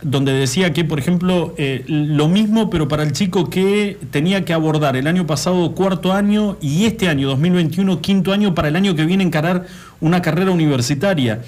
[0.01, 1.53] donde decía que, por ejemplo,
[1.87, 6.57] lo mismo, pero para el chico que tenía que abordar el año pasado cuarto año
[6.61, 9.65] y este año, 2021, quinto año, para el año que viene encarar
[9.99, 11.41] una carrera universitaria.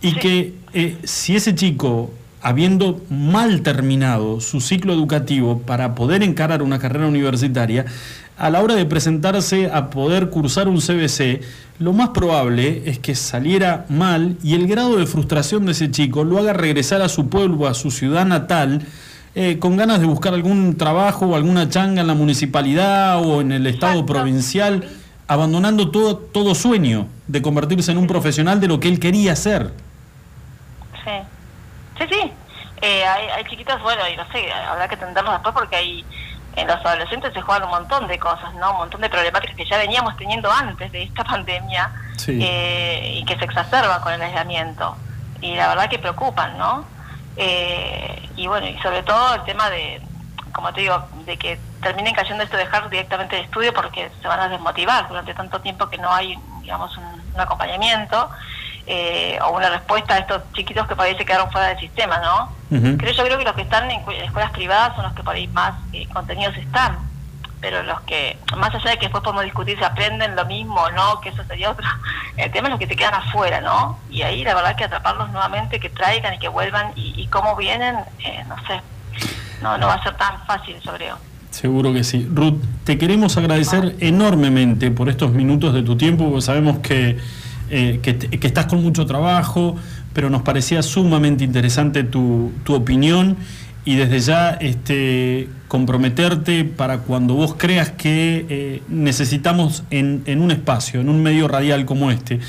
[0.00, 2.10] Y que eh, si ese chico,
[2.42, 7.86] habiendo mal terminado su ciclo educativo para poder encarar una carrera universitaria,
[8.38, 11.40] a la hora de presentarse a poder cursar un CBC,
[11.78, 16.24] lo más probable es que saliera mal y el grado de frustración de ese chico
[16.24, 18.82] lo haga regresar a su pueblo, a su ciudad natal,
[19.34, 23.52] eh, con ganas de buscar algún trabajo o alguna changa en la municipalidad o en
[23.52, 24.12] el estado Exacto.
[24.12, 24.84] provincial,
[25.28, 29.72] abandonando todo, todo sueño de convertirse en un profesional de lo que él quería ser.
[31.06, 31.22] Sí,
[31.98, 32.32] sí, sí.
[32.82, 36.04] Eh, hay, hay chiquitos, bueno, y no sé, habrá que atenderlos después porque hay,
[36.56, 38.72] en los adolescentes se juegan un montón de cosas, ¿no?
[38.72, 42.38] Un montón de problemáticas que ya veníamos teniendo antes de esta pandemia Sí.
[42.42, 44.96] eh, y que se exacerban con el aislamiento.
[45.40, 46.84] Y la verdad que preocupan, ¿no?
[47.36, 50.00] Eh, y bueno, y sobre todo el tema de,
[50.52, 54.26] como te digo, de que terminen cayendo esto de dejar directamente el estudio porque se
[54.28, 57.04] van a desmotivar durante tanto tiempo que no hay, digamos, un,
[57.34, 58.30] un acompañamiento
[58.86, 62.18] eh, o una respuesta a estos chiquitos que por ahí se quedaron fuera del sistema,
[62.18, 62.52] ¿no?
[62.68, 65.46] Creo, yo creo que los que están en escuelas privadas son los que por ahí
[65.48, 66.98] más eh, contenidos están,
[67.60, 70.90] pero los que, más allá de que después podemos discutir si aprenden lo mismo o
[70.90, 71.86] no, que eso sería otro,
[72.36, 73.98] el tema es los que te quedan afuera, ¿no?
[74.10, 77.56] Y ahí la verdad que atraparlos nuevamente, que traigan y que vuelvan y, y cómo
[77.56, 78.80] vienen, eh, no sé.
[79.62, 81.18] no, no va a ser tan fácil, yo creo.
[81.50, 82.28] Seguro que sí.
[82.30, 87.18] Ruth, te queremos agradecer enormemente por estos minutos de tu tiempo, porque sabemos que,
[87.70, 89.76] eh, que, estás con mucho trabajo,
[90.12, 93.36] pero nos parecía sumamente interesante tu, tu opinión
[93.84, 100.50] y desde ya este, comprometerte para cuando vos creas que eh, necesitamos en, en un
[100.50, 102.40] espacio, en un medio radial como este,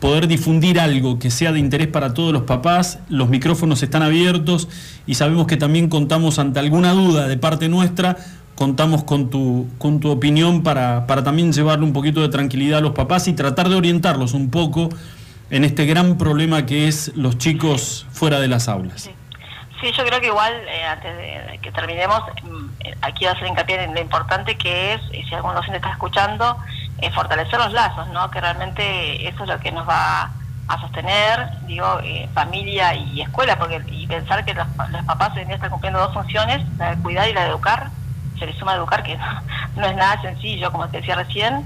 [0.00, 2.98] poder difundir algo que sea de interés para todos los papás.
[3.08, 4.68] Los micrófonos están abiertos
[5.06, 8.16] y sabemos que también contamos ante alguna duda de parte nuestra,
[8.60, 12.82] contamos con tu, con tu opinión para, para también llevarle un poquito de tranquilidad a
[12.82, 14.90] los papás y tratar de orientarlos un poco
[15.48, 19.00] en este gran problema que es los chicos fuera de las aulas.
[19.00, 19.90] Sí.
[19.96, 22.66] Yo creo que igual, eh, antes de, que terminemos, mm,
[23.00, 26.58] aquí quiero hacer hincapié en lo importante que es, y si algún docente está escuchando,
[26.98, 28.30] eh, fortalecer los lazos, ¿no?
[28.30, 30.32] Que realmente eso es lo que nos va
[30.68, 35.44] a sostener, digo, eh, familia y escuela, porque y pensar que los, los papás hoy
[35.44, 37.90] en están cumpliendo dos funciones, la de cuidar y la de educar,
[38.40, 39.16] se le suma educar, que
[39.76, 41.64] no, es nada sencillo, como te decía recién,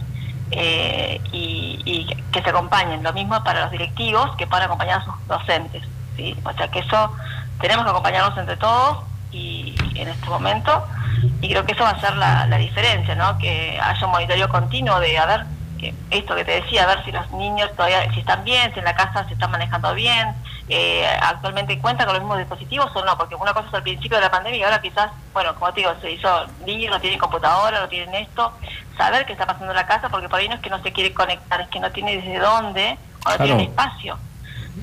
[0.51, 3.03] eh, y, y que se acompañen.
[3.03, 5.83] Lo mismo para los directivos que puedan acompañar a sus docentes.
[6.17, 6.37] ¿sí?
[6.45, 7.13] O sea que eso
[7.61, 10.85] tenemos que acompañarnos entre todos y en este momento
[11.41, 13.39] y creo que eso va a ser la, la diferencia, ¿no?
[13.39, 15.45] Que haya un monitoreo continuo de a ver
[15.79, 18.79] que esto que te decía, a ver si los niños todavía si están bien, si
[18.79, 20.35] en la casa se están manejando bien,
[20.69, 24.17] eh, actualmente cuentan con los mismos dispositivos o no, porque una cosa es al principio
[24.19, 27.19] de la pandemia y ahora quizás, bueno, como te digo, se hizo niños, no tienen
[27.19, 28.53] computadora, no tienen esto,
[28.97, 30.93] saber qué está pasando en la casa, porque por ahí no es que no se
[30.93, 32.97] quiere conectar, es que no tiene desde dónde
[33.27, 33.45] o no Claro.
[33.45, 34.19] tiene espacio.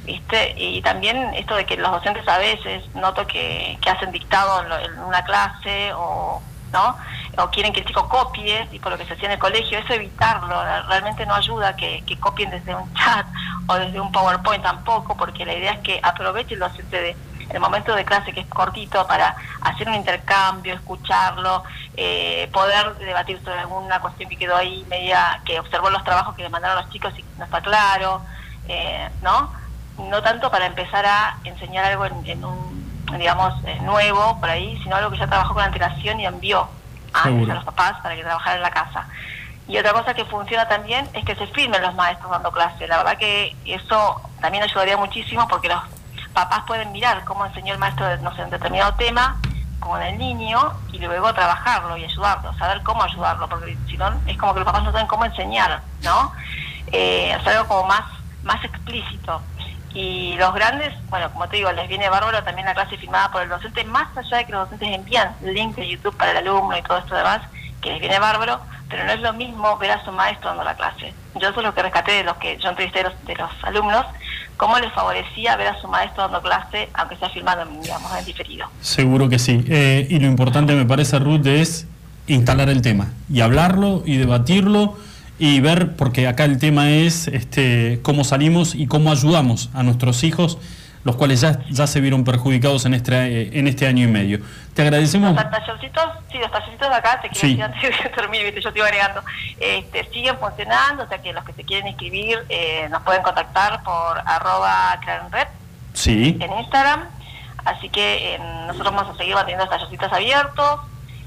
[0.03, 0.53] ¿Viste?
[0.57, 4.69] Y también esto de que los docentes a veces noto que, que hacen dictado en,
[4.69, 6.41] lo- en una clase o
[6.71, 6.95] no
[7.37, 9.93] o quieren que el chico copie por lo que se hacía en el colegio, eso
[9.93, 13.25] evitarlo, realmente no ayuda que, copien desde un chat
[13.67, 17.15] o desde un PowerPoint tampoco, porque la idea es que aproveche el docente de
[17.49, 21.65] el momento de clase que es cortito para hacer un intercambio, escucharlo,
[21.97, 26.43] eh, poder debatir sobre alguna cuestión que quedó ahí media, que observó los trabajos que
[26.43, 28.21] le mandaron los chicos y no está claro,
[28.69, 29.51] eh, ¿no?
[29.97, 32.80] No tanto para empezar a enseñar algo en un,
[33.17, 36.67] digamos, eh, nuevo por ahí, sino algo que ya trabajó con antelación y envió
[37.13, 39.07] antes a los papás para que trabajara en la casa.
[39.67, 42.87] Y otra cosa que funciona también es que se filmen los maestros dando clase.
[42.87, 45.81] La verdad que eso también ayudaría muchísimo porque los
[46.33, 49.37] papás pueden mirar cómo enseñó el maestro no sé, un determinado tema
[49.79, 54.37] con el niño y luego trabajarlo y ayudarlo, saber cómo ayudarlo, porque si no es
[54.37, 56.31] como que los papás no saben cómo enseñar, ¿no?
[56.91, 58.03] Eh, hacer algo como más,
[58.43, 59.41] más explícito.
[59.93, 63.41] Y los grandes, bueno, como te digo, les viene bárbaro también la clase filmada por
[63.41, 66.77] el docente, más allá de que los docentes envían link de YouTube para el alumno
[66.77, 67.41] y todo esto demás,
[67.81, 70.75] que les viene bárbaro, pero no es lo mismo ver a su maestro dando la
[70.75, 71.13] clase.
[71.35, 73.49] Yo eso es lo que rescaté de los que yo entrevisté de los, de los
[73.63, 74.05] alumnos,
[74.57, 78.67] cómo les favorecía ver a su maestro dando clase, aunque sea filmado, digamos, en diferido.
[78.81, 79.63] Seguro que sí.
[79.67, 81.87] Eh, y lo importante me parece, Ruth, es
[82.27, 84.95] instalar el tema y hablarlo y debatirlo
[85.43, 90.23] y ver, porque acá el tema es este, cómo salimos y cómo ayudamos a nuestros
[90.23, 90.59] hijos,
[91.03, 94.39] los cuales ya, ya se vieron perjudicados en este, eh, en este año y medio.
[94.75, 95.33] Te agradecemos.
[95.33, 97.47] Los tallercitos, sí, los tallercitos de acá, te quiero Sí.
[97.47, 98.61] decir antes de ¿viste?
[98.61, 99.23] yo te iba agregando,
[99.59, 103.81] este, siguen funcionando, o sea que los que se quieren inscribir eh, nos pueden contactar
[103.81, 105.47] por arroba clarenred
[105.93, 107.05] Sí, en Instagram,
[107.65, 110.81] así que eh, nosotros vamos a seguir manteniendo los abiertos,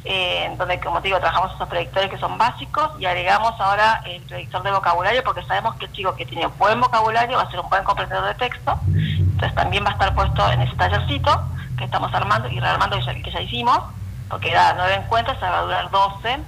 [0.04, 4.02] eh, en donde, como te digo, trabajamos esos predictores que son básicos y agregamos ahora
[4.04, 7.50] el predictor de vocabulario porque sabemos que el chico que tiene buen vocabulario va a
[7.50, 11.44] ser un buen comprendedor de texto, entonces también va a estar puesto en ese tallercito
[11.78, 13.78] que estamos armando y rearmando que ya, que ya hicimos,
[14.28, 16.38] porque da nueve encuentros, se va a durar 12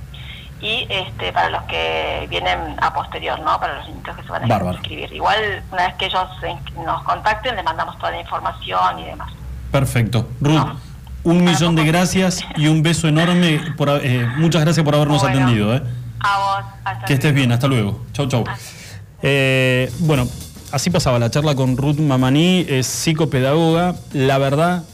[0.61, 3.59] y este para los que vienen a posterior, ¿no?
[3.61, 5.13] Para los niños que se van a inscribir.
[5.13, 6.29] Igual, una vez que ellos
[6.85, 9.33] nos contacten, les mandamos toda la información y demás.
[9.71, 10.29] perfecto.
[10.41, 10.79] Ruth,
[11.27, 13.61] un millón de gracias y un beso enorme.
[13.77, 15.43] Por, eh, muchas gracias por habernos Bueno.
[15.43, 15.75] atendido.
[15.75, 15.83] eh.
[16.21, 16.73] A vos.
[16.85, 18.05] Hasta Que estés bien, hasta luego.
[18.13, 18.45] Chau, chau.
[19.23, 20.29] Eh, bueno,
[20.71, 23.97] así pasaba la charla con Ruth Mamani, es psicopedagoga.
[24.13, 24.85] La verdad,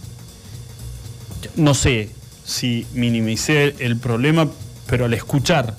[1.57, 2.11] no sé
[2.45, 4.49] si minimicé el problema,
[4.87, 5.77] pero al escuchar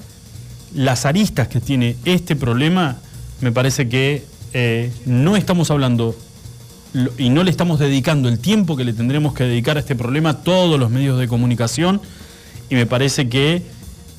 [0.76, 2.98] las aristas que tiene este problema,
[3.42, 4.24] me parece que
[4.54, 6.16] eh, no estamos hablando
[7.18, 10.30] y no le estamos dedicando el tiempo que le tendremos que dedicar a este problema
[10.30, 12.02] a todos los medios de comunicación
[12.70, 13.64] y me parece que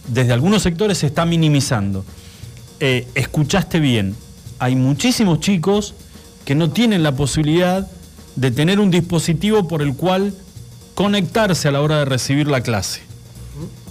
[0.08, 2.04] desde algunos sectores se está minimizando.
[2.80, 4.16] Eh, escuchaste bien,
[4.58, 5.94] hay muchísimos chicos
[6.44, 7.88] que no tienen la posibilidad
[8.36, 10.34] de tener un dispositivo por el cual
[10.94, 13.00] conectarse a la hora de recibir la clase.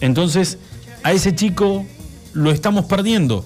[0.02, 0.58] Entonces,
[1.04, 1.86] a ese chico
[2.34, 3.46] lo estamos perdiendo.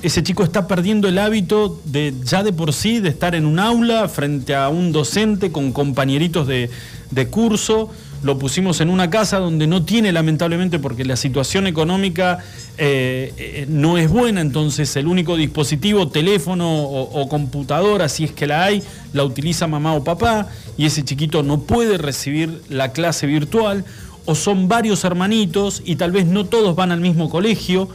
[0.00, 3.58] Ese chico está perdiendo el hábito de ya de por sí de estar en un
[3.58, 6.70] aula frente a un docente con compañeritos de,
[7.10, 7.90] de curso,
[8.22, 12.38] lo pusimos en una casa donde no tiene lamentablemente porque la situación económica
[12.76, 18.30] eh, eh, no es buena, entonces el único dispositivo, teléfono o, o computadora, si es
[18.30, 22.92] que la hay, la utiliza mamá o papá y ese chiquito no puede recibir la
[22.92, 23.84] clase virtual
[24.26, 27.88] o son varios hermanitos y tal vez no todos van al mismo colegio,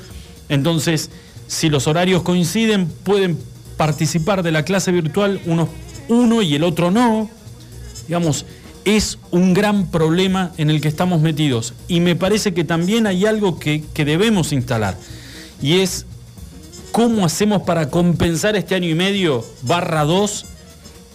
[0.50, 1.10] entonces
[1.54, 3.38] si los horarios coinciden pueden
[3.78, 5.40] participar de la clase virtual
[6.10, 7.30] uno y el otro no,
[8.08, 8.46] digamos,
[8.86, 11.74] es un gran problema en el que estamos metidos.
[11.88, 14.98] Y me parece que también hay algo que, que debemos instalar.
[15.62, 16.06] Y es
[16.92, 20.46] cómo hacemos para compensar este año y medio, barra 2,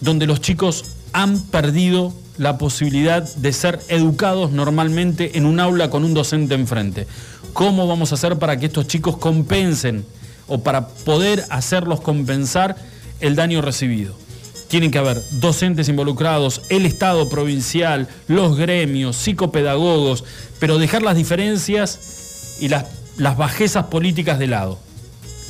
[0.01, 6.05] donde los chicos han perdido la posibilidad de ser educados normalmente en un aula con
[6.05, 7.05] un docente enfrente.
[7.53, 10.05] ¿Cómo vamos a hacer para que estos chicos compensen
[10.49, 12.75] o para poder hacerlos compensar
[13.21, 14.15] el daño recibido?
[14.67, 20.23] Tienen que haber docentes involucrados, el Estado provincial, los gremios, psicopedagogos,
[20.59, 22.85] pero dejar las diferencias y las,
[23.17, 24.79] las bajezas políticas de lado.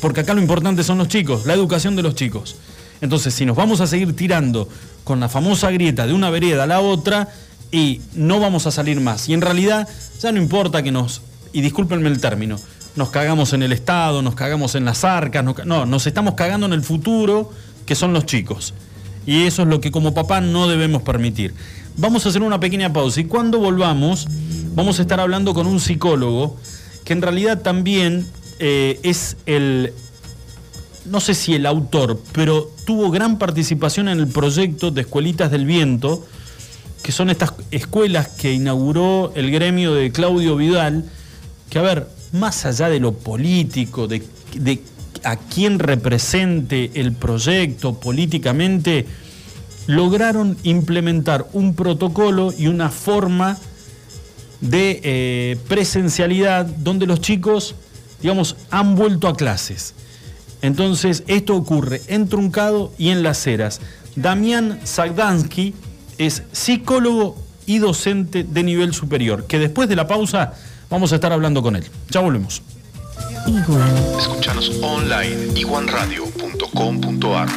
[0.01, 2.55] Porque acá lo importante son los chicos, la educación de los chicos.
[3.01, 4.69] Entonces, si nos vamos a seguir tirando
[5.03, 7.27] con la famosa grieta de una vereda a la otra,
[7.71, 9.29] y no vamos a salir más.
[9.29, 9.87] Y en realidad,
[10.21, 11.21] ya no importa que nos,
[11.53, 12.57] y discúlpenme el término,
[12.95, 16.65] nos cagamos en el Estado, nos cagamos en las arcas, no, no, nos estamos cagando
[16.65, 17.51] en el futuro,
[17.85, 18.73] que son los chicos.
[19.25, 21.53] Y eso es lo que como papá no debemos permitir.
[21.97, 24.27] Vamos a hacer una pequeña pausa y cuando volvamos
[24.73, 26.57] vamos a estar hablando con un psicólogo
[27.03, 28.25] que en realidad también
[28.59, 29.93] eh, es el,
[31.05, 35.65] no sé si el autor, pero tuvo gran participación en el proyecto de Escuelitas del
[35.65, 36.25] Viento,
[37.01, 41.05] que son estas escuelas que inauguró el gremio de Claudio Vidal,
[41.69, 44.21] que a ver, más allá de lo político, de,
[45.23, 49.05] a quién represente el proyecto políticamente,
[49.87, 53.57] lograron implementar un protocolo y una forma
[54.61, 57.75] de eh, presencialidad donde los chicos,
[58.21, 59.93] digamos, han vuelto a clases.
[60.61, 63.79] Entonces, esto ocurre en Truncado y en Las Heras.
[64.15, 65.73] Damián Zagdansky
[66.17, 70.53] es psicólogo y docente de nivel superior, que después de la pausa
[70.89, 71.85] vamos a estar hablando con él.
[72.09, 72.61] Ya volvemos.
[74.19, 77.49] Escúchanos online iguanradio.com.ar.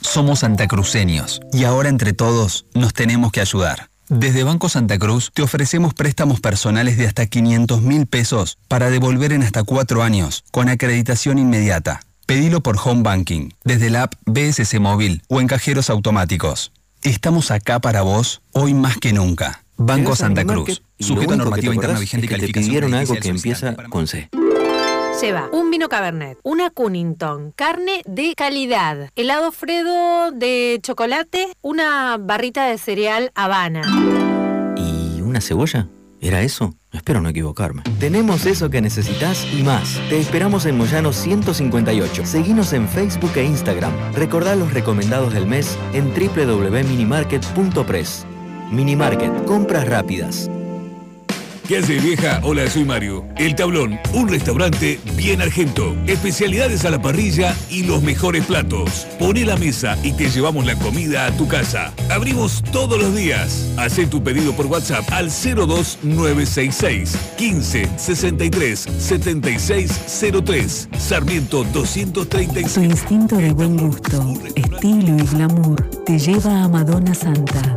[0.00, 3.90] Somos santacruceños y ahora entre todos nos tenemos que ayudar.
[4.08, 9.32] Desde Banco Santa Cruz te ofrecemos préstamos personales de hasta 500 mil pesos para devolver
[9.32, 12.00] en hasta cuatro años con acreditación inmediata.
[12.24, 16.72] Pedilo por Home Banking, desde la app BSC Móvil o en cajeros automáticos.
[17.02, 19.62] Estamos acá para vos hoy más que nunca.
[19.78, 20.82] Banco Santa Cruz.
[20.98, 23.74] Sujeto a normativa te interna vigente y es que te calificación pidieron algo que empieza
[23.88, 24.28] con C.
[25.22, 32.66] Lleva un vino Cabernet, una Cunnington, carne de calidad, helado Fredo de chocolate, una barrita
[32.66, 33.82] de cereal Habana.
[34.76, 35.88] ¿Y una cebolla?
[36.20, 36.74] ¿Era eso?
[36.92, 37.82] Espero no equivocarme.
[38.00, 40.00] Tenemos eso que necesitas y más.
[40.08, 42.26] Te esperamos en Moyano 158.
[42.26, 43.92] Seguinos en Facebook e Instagram.
[44.14, 48.26] Recordá los recomendados del mes en www.minimarket.press.
[48.70, 50.50] Minimarket, compras rápidas.
[51.66, 52.40] ¿Qué hace vieja?
[52.44, 53.26] Hola, soy Mario.
[53.36, 55.94] El Tablón, un restaurante bien argento.
[56.06, 59.06] Especialidades a la parrilla y los mejores platos.
[59.18, 61.92] Poné la mesa y te llevamos la comida a tu casa.
[62.10, 63.70] Abrimos todos los días.
[63.76, 70.88] Hacé tu pedido por WhatsApp al 02966 15 63 7603.
[70.96, 72.76] Sarmiento Tu 236.
[72.78, 77.76] instinto de buen gusto, estilo y glamour te lleva a Madonna Santa.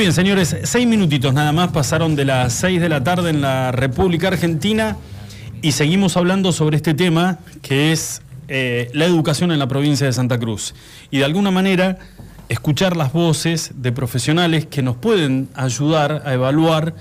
[0.00, 3.42] Muy bien, señores, seis minutitos nada más pasaron de las seis de la tarde en
[3.42, 4.96] la República Argentina
[5.60, 10.14] y seguimos hablando sobre este tema que es eh, la educación en la provincia de
[10.14, 10.74] Santa Cruz.
[11.10, 11.98] Y de alguna manera
[12.48, 16.94] escuchar las voces de profesionales que nos pueden ayudar a evaluar,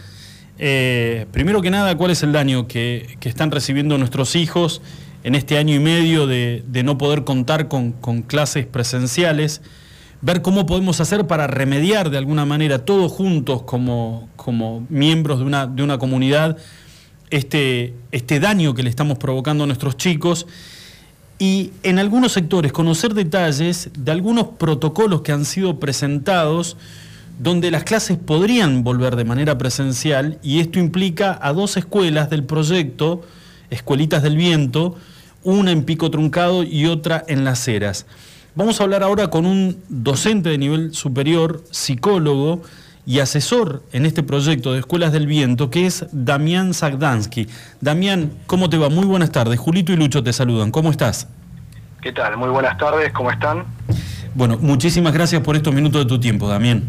[0.58, 4.82] eh, primero que nada, cuál es el daño que, están recibiendo nuestros hijos
[5.24, 9.62] en este año y medio de, no poder contar con, con clases presenciales
[10.22, 15.46] ver cómo podemos hacer para remediar de alguna manera todos juntos como, como miembros de
[15.46, 16.58] una, de una comunidad
[17.30, 20.48] este, este daño que le estamos provocando a nuestros chicos
[21.38, 26.76] y en algunos sectores conocer detalles de algunos protocolos que han sido presentados
[27.40, 32.44] donde las clases podrían volver de manera presencial y esto implica a dos escuelas del
[32.44, 33.22] proyecto,
[33.70, 34.98] Escuelitas del Viento,
[35.44, 38.06] una en Pico Truncado y otra en Las Heras.
[38.56, 42.64] Vamos a hablar ahora con un docente de nivel superior, psicólogo
[43.06, 47.48] y asesor en este proyecto de Escuelas del Viento, que es Damián Zagdansky.
[47.80, 48.90] Damián, ¿cómo te va?
[48.90, 49.60] Muy buenas tardes.
[49.60, 50.72] Julito y Lucho te saludan.
[50.72, 51.28] ¿Cómo estás?
[52.02, 52.38] ¿Qué tal?
[52.38, 53.66] Muy buenas tardes, ¿cómo están?
[54.34, 56.84] Bueno, muchísimas gracias por estos minutos de tu tiempo, Damián.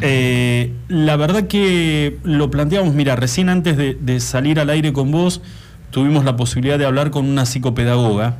[0.00, 5.10] Eh, la verdad que lo planteamos, mira, recién antes de, de salir al aire con
[5.10, 5.42] vos,
[5.90, 8.36] tuvimos la posibilidad de hablar con una psicopedagoga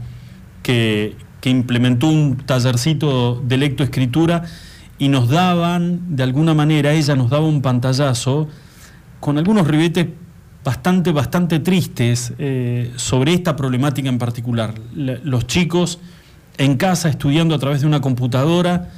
[0.62, 4.45] que, que implementó un tallercito de lectoescritura
[4.99, 8.49] y nos daban, de alguna manera, ella nos daba un pantallazo
[9.20, 10.07] con algunos ribetes
[10.62, 14.74] bastante, bastante tristes eh, sobre esta problemática en particular.
[14.95, 15.99] La- los chicos
[16.59, 18.91] en casa estudiando a través de una computadora,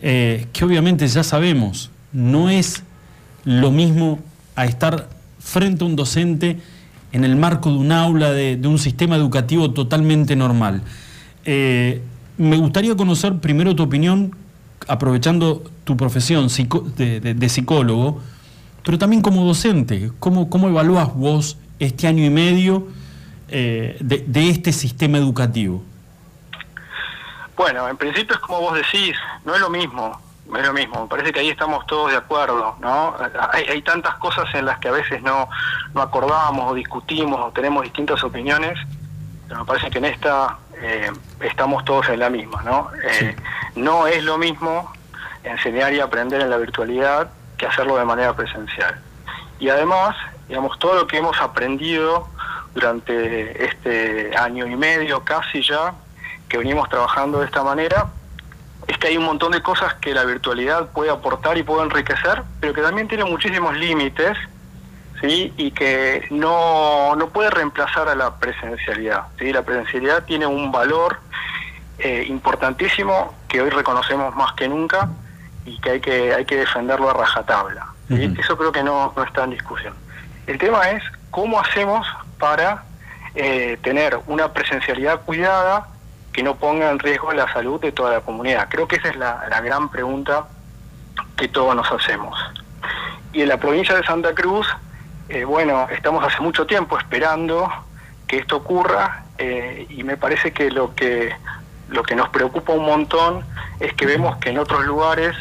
[0.00, 2.84] eh, que obviamente ya sabemos, no es
[3.44, 4.20] lo mismo
[4.54, 5.08] a estar
[5.40, 6.58] frente a un docente
[7.12, 10.82] en el marco de un aula, de un sistema educativo totalmente normal.
[11.44, 12.02] Eh,
[12.38, 14.34] me gustaría conocer primero tu opinión,
[14.88, 18.20] aprovechando tu profesión de, psicólogo,
[18.84, 20.10] pero también como docente.
[20.18, 22.88] ¿Cómo, cómo evaluás vos este año y medio
[23.48, 25.82] eh, de, de este sistema educativo?
[27.56, 29.14] Bueno, en principio es como vos decís,
[29.44, 30.18] no es lo mismo,
[30.50, 33.14] no es lo mismo, me parece que ahí estamos todos de acuerdo, ¿no?
[33.52, 35.46] Hay, hay tantas cosas en las que a veces no,
[35.92, 38.78] no acordamos o discutimos o tenemos distintas opiniones,
[39.46, 41.10] pero me parece que en esta eh,
[41.40, 42.90] estamos todos en la misma, ¿no?
[43.04, 43.36] Eh,
[43.76, 44.92] No es lo mismo
[45.44, 49.00] enseñar y aprender en la virtualidad que hacerlo de manera presencial.
[49.58, 50.16] Y además,
[50.48, 52.28] digamos, todo lo que hemos aprendido
[52.74, 55.94] durante este año y medio casi ya,
[56.48, 58.06] que venimos trabajando de esta manera,
[58.86, 62.42] es que hay un montón de cosas que la virtualidad puede aportar y puede enriquecer,
[62.60, 64.36] pero que también tiene muchísimos límites,
[65.20, 65.52] ¿sí?
[65.56, 69.52] Y que no, no puede reemplazar a la presencialidad, ¿sí?
[69.52, 71.18] La presencialidad tiene un valor
[71.98, 75.10] eh, importantísimo que hoy reconocemos más que nunca
[75.66, 77.86] y que hay que, hay que defenderlo a rajatabla.
[78.08, 78.34] ¿sí?
[78.38, 79.94] Eso creo que no, no está en discusión.
[80.46, 82.06] El tema es cómo hacemos
[82.38, 82.84] para
[83.34, 85.88] eh, tener una presencialidad cuidada
[86.32, 88.68] que no ponga en riesgo la salud de toda la comunidad.
[88.70, 90.46] Creo que esa es la, la gran pregunta
[91.36, 92.38] que todos nos hacemos.
[93.32, 94.66] Y en la provincia de Santa Cruz,
[95.30, 97.70] eh, bueno, estamos hace mucho tiempo esperando
[98.26, 101.34] que esto ocurra eh, y me parece que lo que
[101.88, 103.44] lo que nos preocupa un montón
[103.80, 105.34] es que vemos que en otros lugares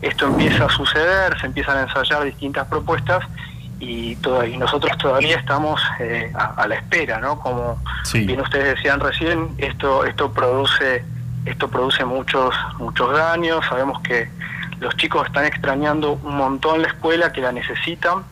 [0.00, 3.22] esto empieza a suceder, se empiezan a ensayar distintas propuestas
[3.78, 7.38] y, toda- y nosotros todavía estamos eh, a, a la espera, ¿no?
[7.40, 8.24] Como Sí.
[8.26, 11.04] bien ustedes decían recién, esto esto produce
[11.44, 13.64] esto produce muchos muchos daños.
[13.68, 14.30] Sabemos que
[14.80, 18.24] los chicos están extrañando un montón la escuela, que la necesitan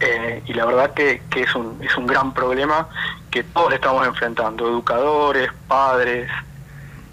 [0.00, 2.88] eh, y la verdad que, es un es un gran problema
[3.30, 6.28] que todos estamos enfrentando, educadores, padres,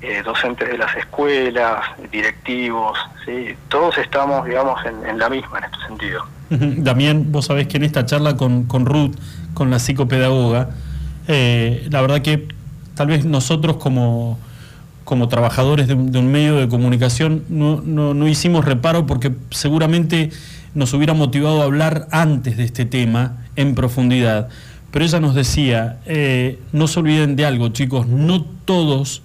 [0.02, 1.82] eh, docentes de las escuelas,
[2.12, 3.56] directivos, ¿sí?
[3.70, 6.26] todos estamos, digamos, en, la misma en este sentido.
[6.50, 9.16] Damián, vos sabés que en esta charla con, con Ruth,
[9.54, 10.70] con la psicopedagoga,
[11.28, 12.48] eh, la verdad que
[12.96, 14.40] tal vez nosotros como,
[15.04, 20.32] como trabajadores de, de un medio de comunicación no, no- no hicimos reparo porque seguramente
[20.74, 24.50] nos hubiera motivado a hablar antes de este tema en profundidad.
[24.92, 29.22] Pero ella nos decía, eh, no se olviden de algo, chicos, no todos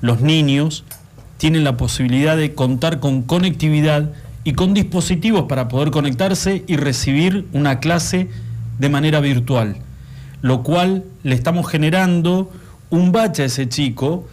[0.00, 0.84] los niños
[1.38, 4.10] tienen la posibilidad de contar con conectividad
[4.44, 8.28] y con dispositivos para poder conectarse y recibir una clase
[8.78, 9.76] de manera virtual,
[10.40, 12.50] lo cual le estamos generando
[12.90, 14.28] un bache a ese chico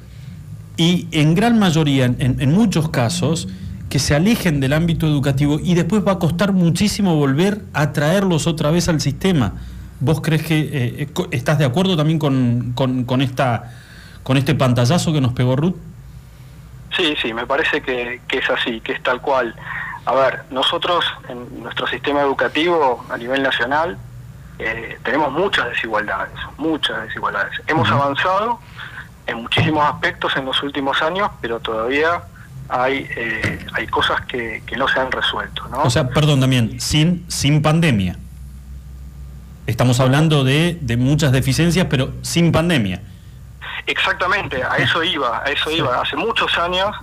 [0.77, 3.47] y en gran mayoría, en, en muchos casos,
[3.89, 8.45] que se alejen del ámbito educativo y después va a costar muchísimo volver a traerlos
[8.47, 9.53] otra vez al sistema.
[9.99, 10.69] ¿Vos crees que eh,
[11.03, 13.71] eh, estás de acuerdo también con, con- con esta,
[14.23, 15.75] con este pantallazo que nos pegó Ruth?
[16.95, 19.55] Sí, sí, me parece que, que es así, que es tal cual.
[20.05, 23.97] A ver, nosotros en nuestro sistema educativo a nivel nacional
[24.59, 27.53] eh, tenemos muchas desigualdades, muchas desigualdades.
[27.67, 28.59] Hemos avanzado
[29.27, 32.21] en muchísimos aspectos en los últimos años, pero todavía
[32.69, 35.83] hay, eh, hay cosas que, que no se han resuelto, ¿no?
[35.83, 38.17] O sea, perdón también, sin, sin pandemia.
[39.65, 43.01] Estamos hablando de, de muchas deficiencias, pero sin pandemia.
[43.85, 46.01] Exactamente, a eso iba, a eso iba.
[46.01, 46.95] Hace muchos años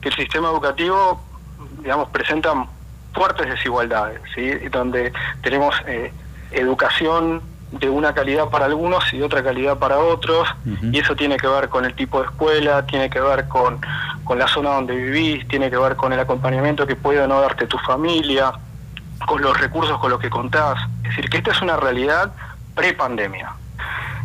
[0.00, 1.22] que el sistema educativo,
[1.80, 2.52] digamos, presenta
[3.12, 4.50] fuertes desigualdades, ¿sí?
[4.70, 5.12] Donde
[5.42, 6.12] tenemos eh,
[6.50, 7.42] educación
[7.72, 10.48] de una calidad para algunos y de otra calidad para otros,
[10.82, 13.80] y eso tiene que ver con el tipo de escuela, tiene que ver con,
[14.24, 17.40] con la zona donde vivís, tiene que ver con el acompañamiento que puede o no
[17.40, 18.52] darte tu familia,
[19.26, 20.78] con los recursos con los que contás.
[20.98, 22.32] Es decir, que esta es una realidad
[22.74, 23.52] pre-pandemia.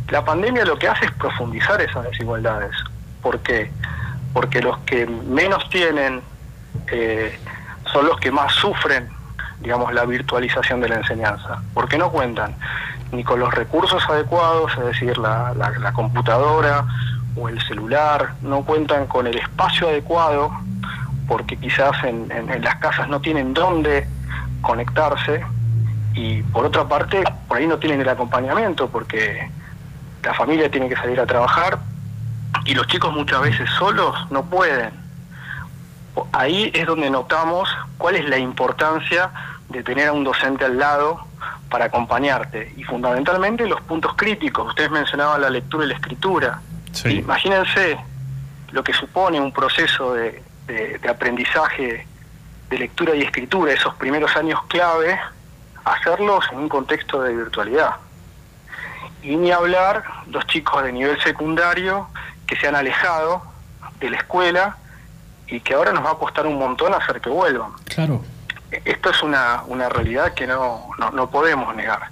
[0.09, 2.75] La pandemia lo que hace es profundizar esas desigualdades.
[3.21, 3.71] ¿Por qué?
[4.33, 6.21] Porque los que menos tienen
[6.91, 7.39] eh,
[7.91, 9.09] son los que más sufren,
[9.59, 11.61] digamos, la virtualización de la enseñanza.
[11.73, 12.55] Porque no cuentan
[13.11, 16.85] ni con los recursos adecuados, es decir, la, la- computadora
[17.35, 20.51] o el celular, no cuentan con el espacio adecuado,
[21.27, 24.07] porque quizás en, en- en las casas no tienen dónde
[24.61, 25.43] conectarse,
[26.13, 29.49] y por otra parte, por ahí no tienen el acompañamiento, porque
[30.23, 31.77] la familia tiene que salir a trabajar
[32.65, 34.89] y los chicos muchas veces solos no pueden.
[36.31, 37.69] Ahí es donde notamos
[37.99, 39.29] cuál es la importancia
[39.69, 41.25] de tener a un docente al lado
[41.69, 44.67] para acompañarte y fundamentalmente los puntos críticos.
[44.69, 46.61] Ustedes mencionaban la lectura y la escritura.
[47.19, 47.97] Imagínense
[48.71, 52.07] lo que supone un proceso de, de- de aprendizaje
[52.69, 55.17] de lectura y escritura, esos primeros años clave,
[55.85, 57.91] hacerlos en un contexto de virtualidad.
[59.23, 62.07] Y ni hablar los chicos de nivel secundario
[62.45, 63.41] que se han alejado
[63.99, 64.77] de la escuela
[65.47, 67.71] y que ahora nos va a costar un montón hacer que vuelvan.
[67.85, 68.21] Claro.
[68.69, 72.09] Esto es una, una realidad que no, no, no podemos negar.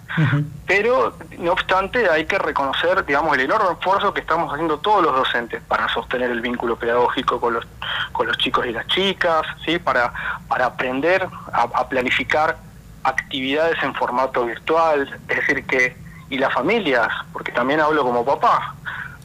[0.65, 5.13] Pero, no obstante, hay que reconocer, digamos, el enorme esfuerzo que estamos haciendo todos los
[5.13, 7.67] docentes para sostener el vínculo pedagógico con los,
[8.13, 9.79] con los chicos y las chicas, ¿sí?
[9.79, 10.13] para,
[10.47, 12.57] para aprender a, a planificar
[13.03, 15.95] actividades en formato virtual, es decir, que,
[16.29, 18.75] y las familias, porque también hablo como papá,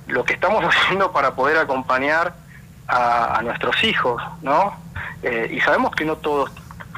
[0.09, 2.35] lo que estamos haciendo para poder acompañar
[2.89, 4.75] a, a nuestros hijos, ¿no?
[5.23, 6.51] Eh, y sabemos que no todos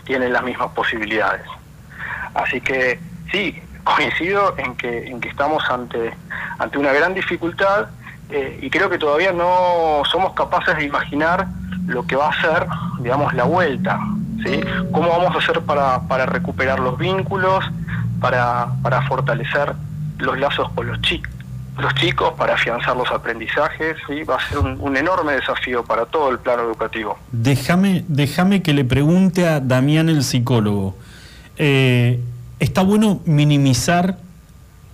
[0.05, 1.47] tienen las mismas posibilidades.
[2.35, 2.99] Así que
[3.31, 6.15] sí, coincido en que, en que estamos ante,
[6.59, 7.89] ante una gran dificultad
[8.31, 11.47] eh, y creo que todavía no somos capaces de imaginar
[11.87, 12.67] lo que va a ser,
[13.01, 13.99] digamos, la vuelta.
[14.45, 14.61] ¿sí?
[14.93, 17.65] ¿Cómo vamos a hacer para, para recuperar los vínculos,
[18.21, 19.75] para, para fortalecer
[20.19, 21.33] los lazos con los chicos?
[21.79, 24.23] Los chicos para afianzar los aprendizajes, ¿sí?
[24.25, 27.19] va a ser un, enorme desafío para todo el plano educativo.
[27.33, 30.97] Déjame, déjame que le pregunte a Damián el psicólogo.
[31.57, 32.21] Eh,
[32.59, 34.19] ¿Está bueno minimizar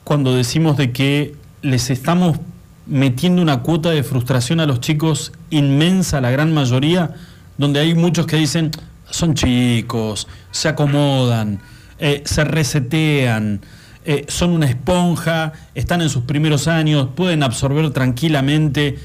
[0.05, 2.39] cuando decimos de que les estamos
[2.87, 7.15] metiendo una cuota de frustración a los chicos inmensa, la gran mayoría,
[7.59, 8.71] donde hay muchos que dicen,
[9.11, 11.61] son chicos, se acomodan,
[11.99, 13.61] eh, se resetean,
[14.10, 18.98] eh, son una esponja, están en sus primeros años, pueden absorber tranquilamente.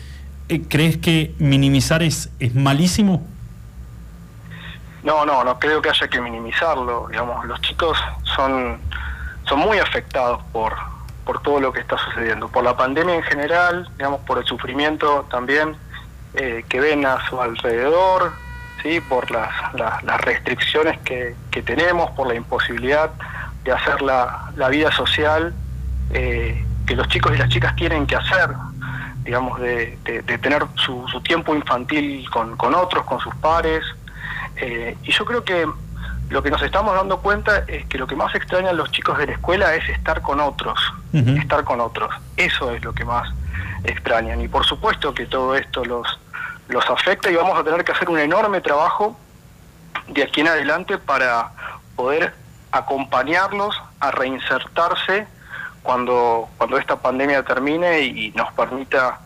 [0.47, 3.21] Eh, ¿Crees que minimizar es, es malísimo?
[5.03, 7.07] No, no, no creo que haya que minimizarlo.
[7.09, 7.97] Digamos, los chicos
[8.33, 8.79] son,
[9.45, 10.73] son muy afectados por,
[11.25, 15.27] por todo lo que está sucediendo, por la pandemia en general, digamos, por el sufrimiento
[15.29, 15.75] también
[16.35, 18.31] eh, que ven a su alrededor,
[18.81, 19.01] ¿sí?
[19.01, 23.11] por las, las, las restricciones que, que tenemos, por la imposibilidad
[23.63, 25.53] de hacer la, la vida social
[26.11, 28.49] eh, que los chicos y las chicas tienen que hacer,
[29.23, 33.83] digamos, de, de- de tener su, su tiempo infantil con, con otros, con sus pares.
[34.57, 35.65] Eh, y yo creo que
[36.29, 39.27] lo que nos estamos dando cuenta es que lo que más extrañan los chicos de
[39.27, 40.79] la escuela es estar con otros,
[41.37, 42.13] estar con otros.
[42.37, 43.29] Eso es lo que más
[43.83, 44.41] extrañan.
[44.41, 46.19] Y por supuesto que todo esto los,
[46.69, 49.17] los afecta y vamos a tener que hacer un enorme trabajo
[50.07, 51.51] de aquí en adelante para
[51.95, 52.33] poder
[52.73, 55.27] acompañarlos a reinsertarse
[55.83, 59.19] cuando, cuando esta pandemia termine y, y nos permita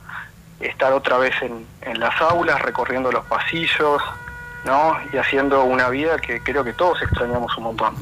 [0.59, 4.01] estar otra vez en, en las aulas, recorriendo los pasillos,
[4.65, 4.95] ¿no?
[5.13, 7.95] Y haciendo una vida que creo que todos extrañamos un montón.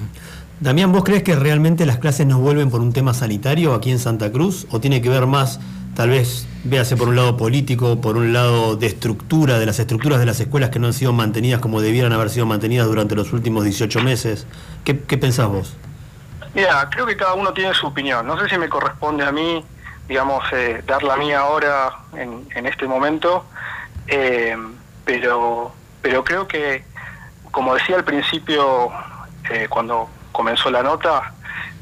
[0.60, 4.00] Damián, ¿vos crees que realmente las clases nos vuelven por un tema sanitario aquí en
[4.00, 4.68] Santa Cruz?
[4.72, 5.60] ¿O tiene que ver más,
[5.96, 10.20] tal vez, véase por un lado político, por un lado de estructura, de las estructuras
[10.20, 13.34] de las escuelas que no han sido mantenidas como debieran haber sido mantenidas durante los
[13.34, 14.46] últimos 18 meses?
[14.84, 15.76] ¿Qué, qué pensás vos?
[16.54, 18.28] Mira, creo que cada uno tiene su opinión.
[18.28, 19.64] No sé si me corresponde a mí,
[20.08, 23.46] digamos, eh, dar la mía ahora en, en este momento,
[24.08, 24.56] eh,
[25.04, 26.84] pero, pero creo que,
[27.52, 28.92] como decía al principio,
[29.50, 31.34] eh, cuando comenzó la nota,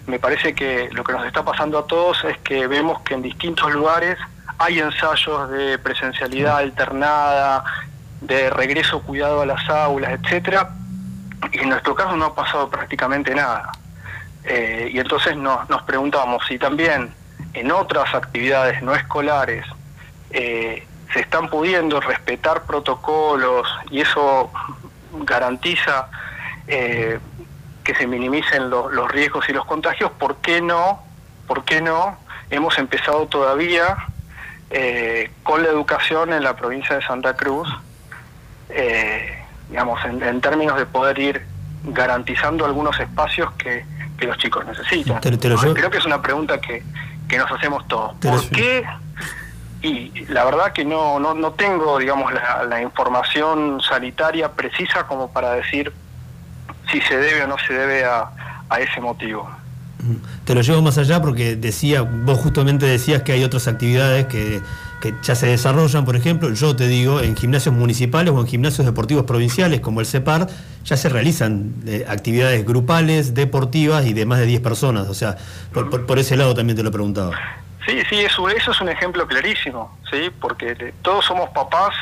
[0.07, 3.21] me parece que lo que nos está pasando a todos es que vemos que en
[3.21, 4.17] distintos lugares
[4.57, 7.63] hay ensayos de presencialidad alternada,
[8.21, 10.69] de regreso cuidado a las aulas, etcétera,
[11.51, 13.71] y en nuestro caso no ha pasado prácticamente nada.
[14.45, 17.13] Eh, y entonces nos, preguntamos si también
[17.53, 19.65] en otras actividades no escolares
[20.31, 24.51] eh, se están pudiendo respetar protocolos y eso
[25.21, 26.09] garantiza
[26.67, 27.19] eh,
[27.84, 31.01] que se minimicen lo- los riesgos y los contagios, ¿por qué no?
[31.47, 32.18] ¿Por qué no?
[32.49, 33.97] Hemos empezado todavía
[34.69, 37.68] eh, con la educación en la provincia de Santa Cruz,
[38.69, 41.45] eh, digamos, en, en términos de poder ir
[41.84, 43.85] garantizando algunos espacios que,
[44.18, 45.19] que los chicos necesitan.
[45.22, 45.61] Te- te lo ¿no?
[45.61, 46.84] llevo- Creo que es una pregunta que,
[47.27, 48.14] que nos hacemos todos.
[48.23, 48.84] Lo ¿Por qué?
[49.81, 55.31] Y la verdad que no, no, no tengo, digamos, la, la información sanitaria precisa como
[55.34, 55.91] para decir
[56.91, 58.30] si se debe o no se debe a,
[58.69, 59.49] a ese motivo.
[60.43, 64.61] Te lo llevo más allá porque decía, vos justamente decías que hay otras actividades que,
[64.99, 68.85] que ya se desarrollan, por ejemplo, yo te digo, en gimnasios municipales o en gimnasios
[68.85, 70.47] deportivos provinciales como el CEPAR,
[70.84, 75.07] ya se realizan eh, actividades grupales, deportivas y de más de 10 personas.
[75.07, 75.38] O sea,
[75.73, 77.39] por, por- por ese lado también te lo preguntaba.
[77.85, 80.30] Sí, sí, eso, eso es un ejemplo clarísimo, ¿sí?
[80.41, 81.93] Porque de- todos somos papás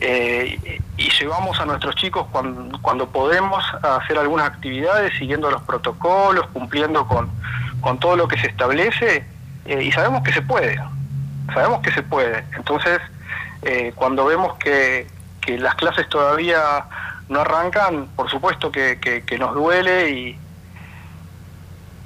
[0.00, 5.62] eh, y llevamos a nuestros chicos cuando, cuando podemos a hacer algunas actividades siguiendo los
[5.62, 7.28] protocolos, cumpliendo con,
[7.80, 9.24] con todo lo que se establece
[9.64, 10.80] eh, y sabemos que se puede,
[11.52, 12.44] sabemos que se puede.
[12.56, 13.00] Entonces,
[13.62, 15.06] eh, cuando vemos que,
[15.40, 16.60] que las clases todavía
[17.28, 20.38] no arrancan, por supuesto que, que- que nos duele y,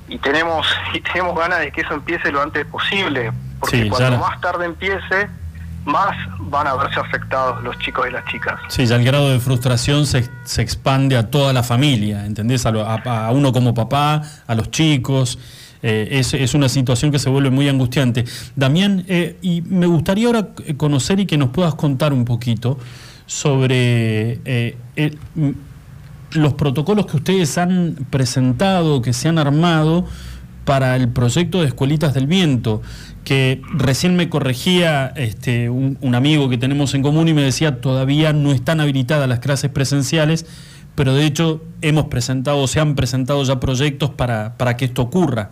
[0.08, 4.10] y tenemos y tenemos ganas de que eso empiece lo antes posible, porque Sí, cuando
[4.18, 5.28] más tarde empiece,
[5.84, 6.16] más
[6.50, 8.54] van a verse afectados los chicos y las chicas.
[8.68, 12.64] Sí, ya el grado de frustración se, se expande a toda la familia, ¿entendés?
[12.66, 15.38] A, lo- a- uno como papá, a los chicos.
[15.84, 18.24] eh, es, es una situación que se vuelve muy angustiante.
[18.54, 22.78] Damián, eh, y me gustaría ahora eh, conocer y que nos puedas contar un poquito
[23.26, 24.76] sobre eh,
[25.36, 25.54] m-
[26.32, 30.06] los protocolos que ustedes han presentado, que se han armado
[30.64, 32.82] para el proyecto de Escuelitas del Viento,
[33.24, 37.80] que recién me corregía este, un, un amigo que tenemos en común y me decía
[37.80, 40.46] todavía no están habilitadas las clases presenciales,
[40.94, 45.50] pero de hecho hemos presentado, se han presentado ya proyectos para, para que esto ocurra.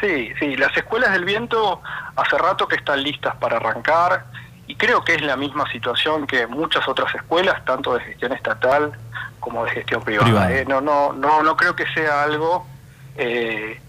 [0.00, 1.80] Sí, sí, las escuelas del viento
[2.16, 4.26] hace rato que están listas para arrancar
[4.66, 8.92] y creo que es la misma situación que muchas otras escuelas, tanto de gestión estatal
[9.40, 10.24] como de gestión privada.
[10.26, 10.52] Privada.
[10.52, 10.64] ¿eh?
[10.68, 12.66] No, no, no, no creo que sea algo
[13.16, 13.80] eh,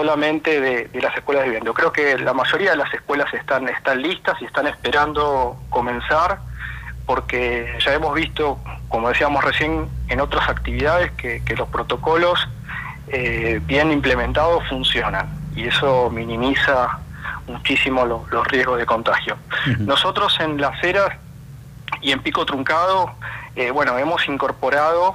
[0.00, 1.72] solamente de, de las escuelas del viento.
[1.72, 6.38] Creo que la mayoría de las escuelas están, están listas y están esperando comenzar
[7.06, 8.58] porque ya hemos visto,
[8.90, 12.46] como decíamos recién, en otras actividades que, que los protocolos
[13.08, 16.98] eh, bien implementados funcionan y eso minimiza
[17.46, 19.38] muchísimo lo- los riesgos de contagio.
[19.78, 21.08] Nosotros en Las Heras
[22.02, 23.12] y en Pico Truncado,
[23.54, 25.14] eh, bueno, hemos incorporado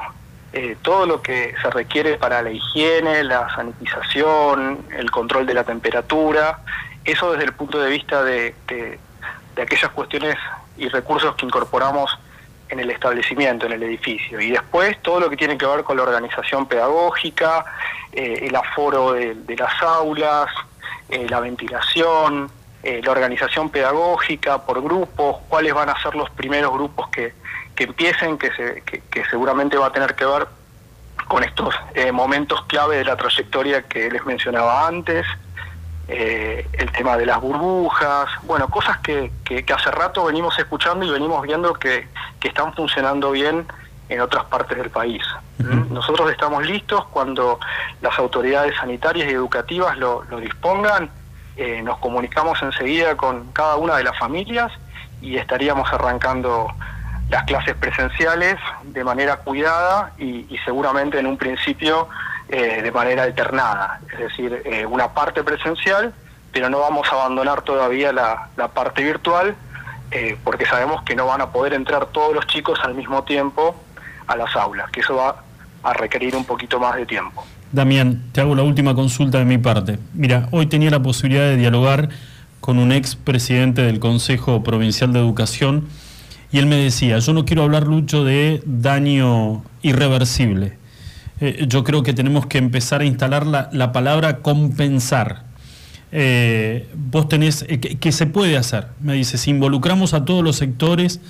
[0.54, 5.64] eh, todo lo que se requiere para la higiene, la sanitización, el control de la
[5.64, 6.60] temperatura,
[7.06, 9.00] eso desde el punto de vista de, de-
[9.62, 10.36] aquellas cuestiones
[10.78, 12.18] y recursos que incorporamos
[12.70, 14.40] en el establecimiento, en el edificio.
[14.42, 17.66] Y después todo lo que tiene que ver con la organización pedagógica,
[18.12, 20.48] eh, el aforo de, de las aulas,
[21.10, 22.50] eh, la ventilación,
[22.82, 27.34] eh, la organización pedagógica por grupos, cuáles van a ser los primeros grupos que,
[27.82, 30.48] que empiecen, que, se, que, que seguramente va a tener que ver
[31.28, 35.26] con estos eh, momentos clave de la trayectoria que les mencionaba antes,
[36.08, 41.06] eh, el tema de las burbujas, bueno, cosas que, que- que hace rato venimos escuchando
[41.06, 42.08] y venimos viendo que,
[42.40, 43.66] que están funcionando bien
[44.10, 45.24] en otras partes del país.
[45.58, 45.92] ¿Mm?
[45.94, 47.60] Nosotros estamos listos cuando
[48.02, 51.10] las autoridades sanitarias y educativas lo, lo dispongan,
[51.58, 54.72] eh, nos comunicamos enseguida con cada una de las familias
[55.22, 56.68] y estaríamos arrancando
[57.32, 62.10] las clases presenciales de manera cuidada y, y seguramente en un principio
[62.50, 66.14] eh, de manera alternada, es decir, eh, una parte presencial,
[66.52, 69.56] pero no vamos a abandonar todavía la, la parte virtual
[70.12, 73.78] eh, porque sabemos que no van a poder entrar todos los chicos al mismo tiempo
[74.28, 75.38] a las aulas, que eso va
[75.84, 77.46] a requerir un poquito más de tiempo.
[77.72, 79.98] Damián, te hago la última consulta de mi parte.
[80.14, 82.10] Mira, hoy tenía la posibilidad de dialogar
[82.60, 85.88] con un ex presidente del Consejo Provincial de Educación
[86.52, 90.78] y él me decía, yo no quiero hablar, Lucho, de daño irreversible.
[91.40, 95.52] Eh, yo creo que tenemos que empezar a instalar la, la palabra compensar.
[96.12, 100.58] Eh, vos tenés, eh, que, se puede hacer, me dice, si involucramos a todos los
[100.58, 101.22] sectores,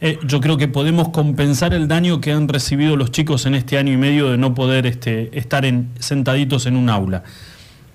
[0.00, 3.76] eh, yo creo que podemos compensar el daño que han recibido los chicos en este
[3.76, 7.22] año y medio de no poder este, estar en, sentaditos en un aula.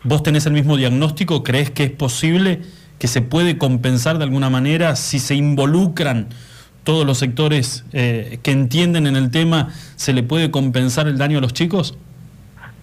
[0.04, 1.44] ¿Vos tenés el mismo diagnóstico?
[1.44, 2.62] ¿Crees que es posible
[3.00, 6.30] que se puede compensar de alguna manera si se involucran
[6.84, 9.70] todos los sectores eh, que entienden en el tema?
[9.96, 11.98] ¿Se le puede compensar el daño a los chicos?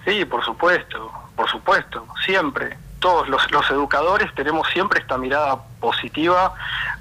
[0.04, 2.76] Sí, por supuesto, por supuesto, siempre.
[3.00, 6.54] Todos los, los educadores tenemos siempre esta mirada positiva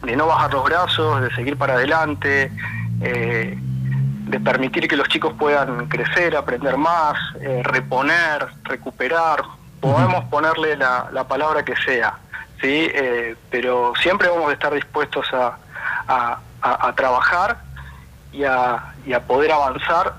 [0.03, 2.51] de no bajar los brazos, de seguir para adelante,
[3.01, 9.43] eh, de permitir que los chicos puedan crecer, aprender más, eh, reponer, recuperar.
[9.80, 12.15] Podemos ponerle la, la palabra que sea,
[12.59, 12.88] ¿sí?
[12.93, 15.57] Eh, pero siempre vamos a estar dispuestos a,
[16.07, 16.39] a-
[16.73, 17.57] a- trabajar
[18.31, 20.13] y a, y a poder avanzar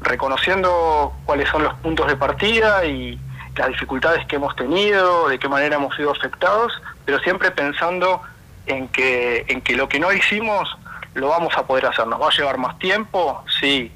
[0.00, 3.18] reconociendo cuáles son los puntos de partida y
[3.56, 6.72] las dificultades que hemos tenido, de qué manera hemos sido afectados,
[7.04, 8.22] pero siempre pensando
[8.66, 10.76] en que, en que lo que no hicimos
[11.14, 12.06] lo vamos a poder hacer.
[12.06, 13.42] ¿Nos va a llevar más tiempo?
[13.60, 13.90] Sí.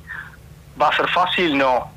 [0.81, 1.57] ¿Va a ser fácil?
[1.57, 1.89] No.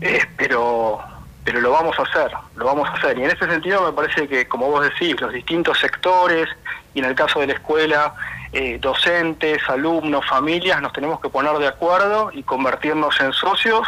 [0.00, 1.00] Eh, pero,
[1.42, 3.18] pero lo vamos a hacer, lo vamos a hacer.
[3.18, 6.48] Y en ese sentido me parece que, como vos decís, los distintos sectores,
[6.94, 8.14] y en el caso de la escuela,
[8.52, 13.86] eh, docentes, alumnos, familias, nos tenemos que poner de acuerdo y convertirnos en socios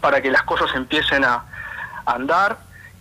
[0.00, 1.44] para que las cosas empiecen a,
[2.06, 2.58] andar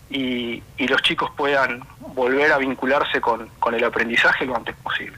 [0.10, 1.84] y, y los chicos puedan
[2.16, 5.18] volver a vincularse con, con el aprendizaje lo antes posible.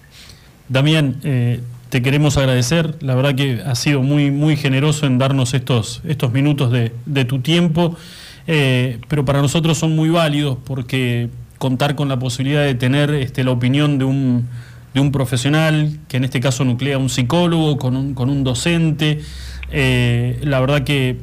[0.67, 2.95] Damián, eh, te queremos agradecer.
[3.01, 7.25] La verdad que has sido muy, muy generoso en darnos estos, estos minutos de, de
[7.25, 7.95] tu tiempo,
[8.47, 13.43] eh, pero para nosotros son muy válidos porque contar con la posibilidad de tener este,
[13.43, 14.49] la opinión de un,
[14.95, 19.19] de un profesional, que en este caso nuclea un psicólogo, con un, con un docente,
[19.69, 21.17] eh, la verdad que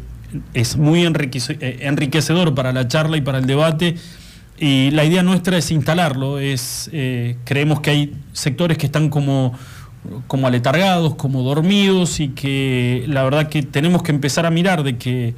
[0.52, 3.96] es muy eh, enriquecedor para la charla y para el debate.
[4.58, 9.58] Y la idea nuestra es instalarlo, es, eh, creemos que hay sectores que están como,
[10.26, 14.98] como aletargados, como dormidos y que la verdad que tenemos que empezar a mirar de
[14.98, 15.34] que,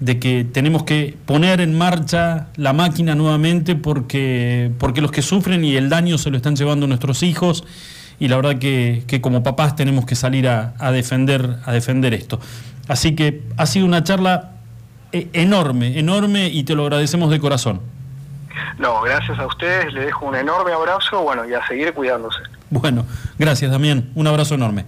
[0.00, 5.64] de que tenemos que poner en marcha la máquina nuevamente porque, porque los que sufren
[5.64, 7.64] y el daño se lo están llevando nuestros hijos
[8.20, 12.14] y la verdad que, que como papás tenemos que salir a, a defender, a defender
[12.14, 12.40] esto.
[12.86, 14.52] Así que ha sido una charla
[15.12, 17.80] eh, enorme, enorme y te lo agradecemos de corazón.
[18.78, 22.40] No, gracias a ustedes, les dejo un enorme abrazo, bueno, y a seguir cuidándose.
[22.70, 23.06] Bueno,
[23.38, 24.84] gracias Damián, un abrazo enorme.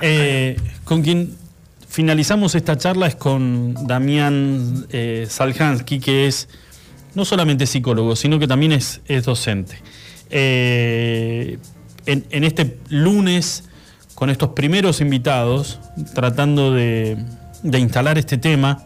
[0.00, 1.34] Eh, con quien
[1.96, 5.26] finalizamos esta charla es con Damián eh,
[6.02, 6.46] que es
[7.14, 9.78] no solamente psicólogo, sino que también es, docente.
[10.28, 11.56] Eh,
[12.04, 13.64] en, este lunes,
[14.14, 15.80] con estos primeros invitados,
[16.14, 17.16] tratando de,
[17.62, 18.84] de instalar este tema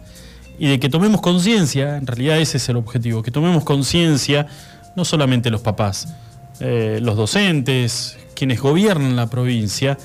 [0.56, 4.46] y de que tomemos conciencia, en realidad ese es el objetivo, que tomemos conciencia,
[4.94, 6.14] no solamente los papás,
[6.60, 9.98] eh, los docentes, quienes gobiernan la provincia,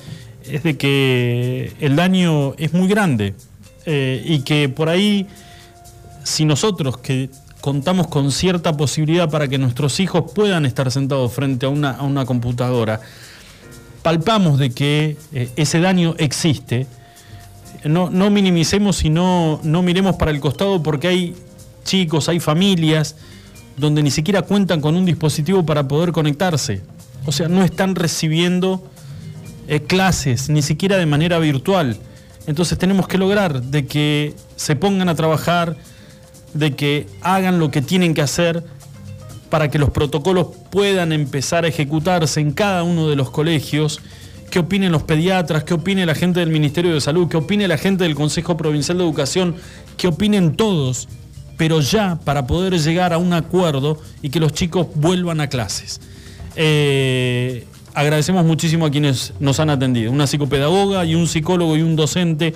[0.50, 3.34] es de que el daño es muy grande
[3.84, 5.26] eh, y que por ahí,
[6.24, 11.66] si nosotros que contamos con cierta posibilidad para que nuestros hijos puedan estar sentados frente
[11.66, 13.00] a una, a una computadora,
[14.02, 16.86] palpamos de que eh, ese daño existe,
[17.84, 21.34] no, no minimicemos y no, no miremos para el costado porque hay
[21.84, 23.16] chicos, hay familias
[23.76, 26.82] donde ni siquiera cuentan con un dispositivo para poder conectarse.
[27.26, 28.82] O sea, no están recibiendo
[29.68, 31.96] eh, clases, ni siquiera de manera virtual.
[32.46, 35.76] Entonces tenemos que lograr de que se pongan a trabajar,
[36.54, 38.64] de que hagan lo que tienen que hacer
[39.50, 44.00] para que los protocolos puedan empezar a ejecutarse en cada uno de los colegios.
[44.50, 45.64] ¿Qué opinen los pediatras?
[45.64, 47.28] ¿Qué opine la gente del Ministerio de Salud?
[47.28, 49.56] ¿Qué opine la gente del Consejo Provincial de Educación?
[49.96, 51.08] ¿Qué opinen todos?
[51.56, 56.00] Pero ya para poder llegar a un acuerdo y que los chicos vuelvan a clases.
[56.54, 57.66] Eh,
[57.96, 62.54] agradecemos muchísimo a quienes nos han atendido, una psicopedagoga y un psicólogo y un docente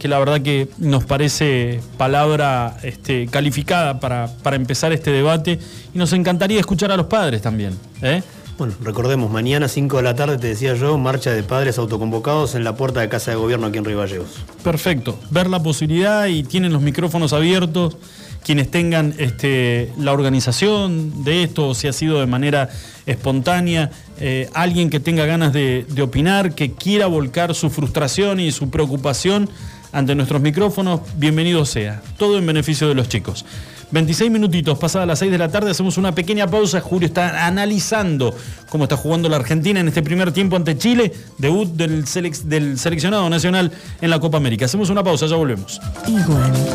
[0.00, 5.60] que la verdad que nos parece palabra este, calificada para, para empezar este debate
[5.94, 7.78] y nos encantaría escuchar a los padres también.
[8.02, 8.20] ¿eh?
[8.58, 12.64] Bueno, recordemos, mañana 5 de la tarde, te decía yo, marcha de padres autoconvocados en
[12.64, 14.28] la puerta de Casa de Gobierno aquí en Río Gallegos.
[14.64, 17.96] Perfecto, ver la posibilidad y tienen los micrófonos abiertos
[18.44, 22.70] quienes tengan este, la organización de esto, o si ha sido de manera
[23.06, 23.90] espontánea,
[24.20, 28.70] eh, alguien que tenga ganas de, de opinar, que quiera volcar su frustración y su
[28.70, 29.48] preocupación
[29.92, 32.00] ante nuestros micrófonos, bienvenido sea.
[32.16, 33.44] Todo en beneficio de los chicos.
[33.92, 36.80] 26 minutitos, pasadas las 6 de la tarde, hacemos una pequeña pausa.
[36.80, 38.32] Julio está analizando
[38.68, 42.78] cómo está jugando la Argentina en este primer tiempo ante Chile, debut del, selec- del
[42.78, 44.66] seleccionado nacional en la Copa América.
[44.66, 45.80] Hacemos una pausa, ya volvemos.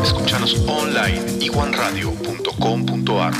[0.03, 3.33] Escúchanos online iguanradio.com.ar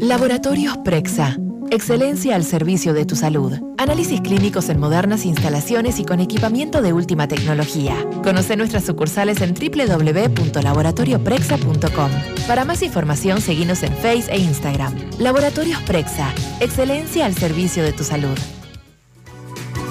[0.00, 1.36] Laboratorios Prexa.
[1.70, 3.52] Excelencia al servicio de tu salud.
[3.76, 7.94] Análisis clínicos en modernas instalaciones y con equipamiento de última tecnología.
[8.24, 12.10] Conoce nuestras sucursales en www.laboratorioprexa.com.
[12.46, 14.94] Para más información, seguinos en Face e Instagram.
[15.18, 16.32] Laboratorios Prexa.
[16.60, 18.38] Excelencia al servicio de tu salud.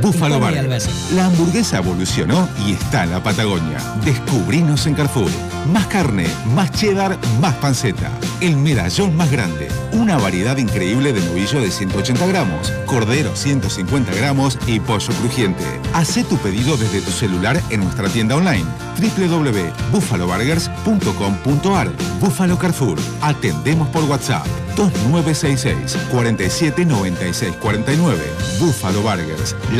[0.00, 0.44] Búfalo.
[0.44, 0.88] Alberti.
[1.14, 3.78] La hamburguesa evolucionó y está en la Patagonia.
[4.04, 5.30] Descubrinos en Carrefour.
[5.72, 8.10] Más carne, más cheddar, más panceta.
[8.40, 9.68] El medallón más grande.
[9.92, 15.64] Una variedad increíble de novillo de 180 gramos, cordero 150 gramos y pollo crujiente.
[15.92, 18.66] Haz tu pedido desde tu celular en nuestra tienda online
[19.00, 21.90] www.buffaloburgers.com.ar
[22.20, 22.98] Búfalo Carrefour.
[23.22, 24.46] Atendemos por WhatsApp
[24.76, 28.22] 2966 47 96 49.
[28.58, 29.79] Búfalo Burgers, la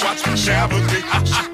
[0.00, 1.49] shots from Shabazz.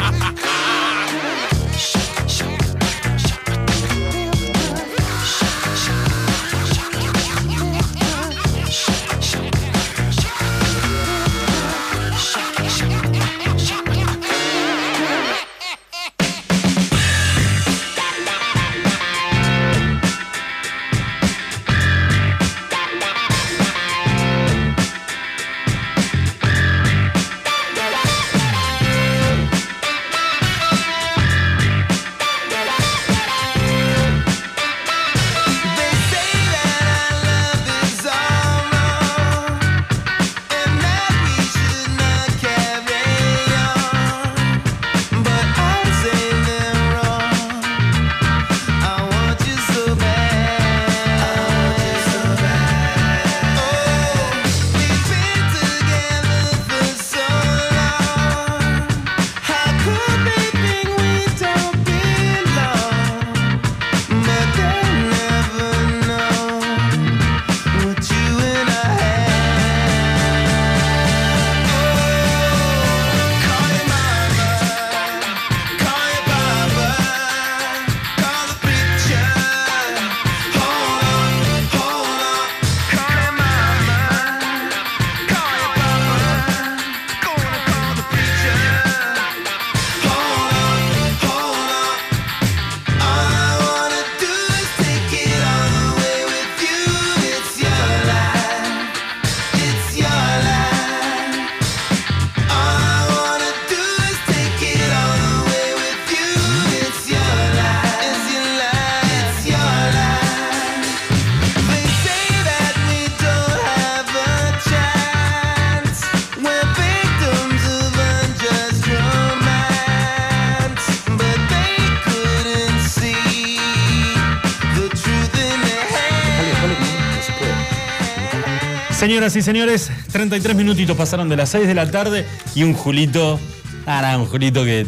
[129.16, 133.40] Señoras y señores, 33 minutitos pasaron de las 6 de la tarde y un Julito.
[133.86, 134.86] Ah, un Julito que.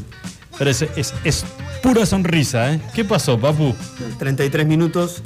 [0.59, 1.47] Pero es, es- es
[1.83, 2.81] pura sonrisa, ¿eh?
[2.93, 3.75] ¿Qué pasó, papu?
[4.19, 5.23] 33 minutos.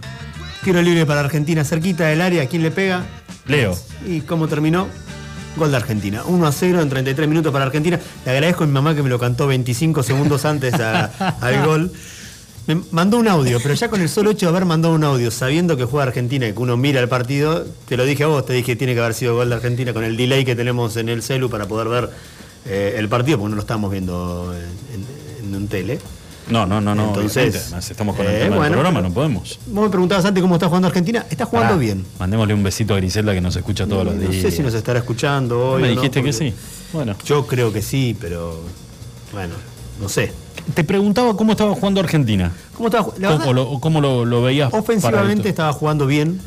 [0.62, 2.46] Tiro libre para Argentina, cerquita del área.
[2.46, 3.02] ¿Quién le pega?
[3.48, 3.76] Leo.
[4.06, 4.86] ¿Y cómo terminó?
[5.56, 6.22] Gol de Argentina.
[6.24, 7.98] 1 a 0 en 33 minutos para Argentina.
[8.24, 11.06] Le agradezco a mi mamá que me lo cantó 25 segundos antes a-
[11.40, 11.92] al gol.
[12.66, 15.30] Me mandó un audio, pero ya con el solo hecho de haber mandado un audio,
[15.32, 18.46] sabiendo que juega Argentina y que uno mira el partido, te lo dije a vos,
[18.46, 20.96] te dije que tiene que haber sido gol de Argentina con el delay que tenemos
[20.96, 22.10] en el celu para poder ver
[22.66, 24.54] eh, el partido, porque no lo estamos viendo
[24.94, 25.98] en, en un tele.
[26.50, 27.06] No, no, no, no.
[27.08, 29.58] Entonces, además estamos con el eh, tema bueno, del programa, no podemos.
[29.66, 31.24] Vos me preguntabas antes cómo está jugando Argentina.
[31.30, 32.04] Está jugando bien.
[32.18, 34.42] Mandémosle un besito a Griselda que nos escucha todos los No días.
[34.42, 35.82] sé si nos estará escuchando No hoy.
[35.82, 36.52] me dijiste que sí.
[36.92, 37.14] Bueno.
[37.24, 38.60] Yo creo que sí, pero
[39.32, 39.54] bueno,
[40.00, 40.32] no sé.
[40.74, 42.52] Te preguntaba cómo estaba jugando Argentina.
[42.76, 44.72] ¿Cómo estaba ju- la ¿Cómo, verdad- lo, cómo lo, lo veías?
[44.72, 46.40] Ofensivamente estaba jugando bien.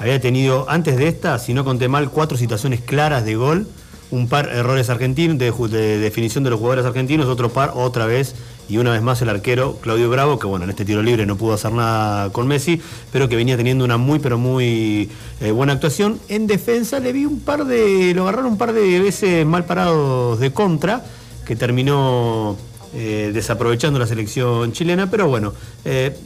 [0.00, 3.66] Había tenido, antes de esta, si no conté mal, cuatro situaciones claras de gol.
[4.10, 8.34] Un par errores argentinos, de definición de los jugadores argentinos, otro par otra vez.
[8.70, 11.36] Y una vez más el arquero Claudio Bravo, que bueno, en este tiro libre no
[11.36, 12.80] pudo hacer nada con Messi,
[13.12, 15.10] pero que venía teniendo una muy, pero muy
[15.40, 16.18] eh, buena actuación.
[16.28, 20.38] En defensa le vi un par de, lo agarraron un par de veces mal parados
[20.40, 21.04] de contra,
[21.46, 22.56] que terminó
[22.94, 25.52] eh, desaprovechando la selección chilena, pero bueno,
[25.84, 26.16] eh,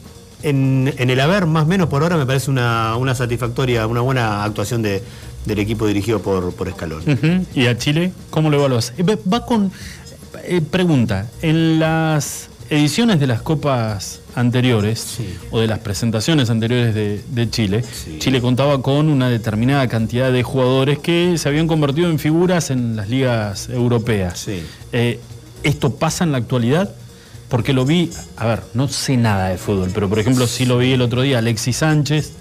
[0.43, 4.01] en, en el haber, más o menos por ahora, me parece una, una satisfactoria, una
[4.01, 5.01] buena actuación de-
[5.45, 7.45] del equipo dirigido por, por Escalón.
[7.53, 8.11] ¿Y a Chile?
[8.29, 8.93] ¿Cómo lo evaluas?
[8.97, 9.71] Eh, va- con.
[10.45, 15.17] eh, pregunta, en las ediciones de las copas anteriores,
[15.51, 17.83] o de las presentaciones anteriores de, de Chile,
[18.19, 22.95] Chile contaba con una determinada cantidad de jugadores que se habían convertido en figuras en
[22.95, 24.47] las ligas europeas.
[24.91, 25.19] Eh,
[25.63, 26.93] ¿Esto pasa en la actualidad?
[27.49, 30.77] Porque lo vi, a ver, no sé nada de fútbol, pero por ejemplo sí lo
[30.79, 32.31] vi el otro día, Alexis Sánchez.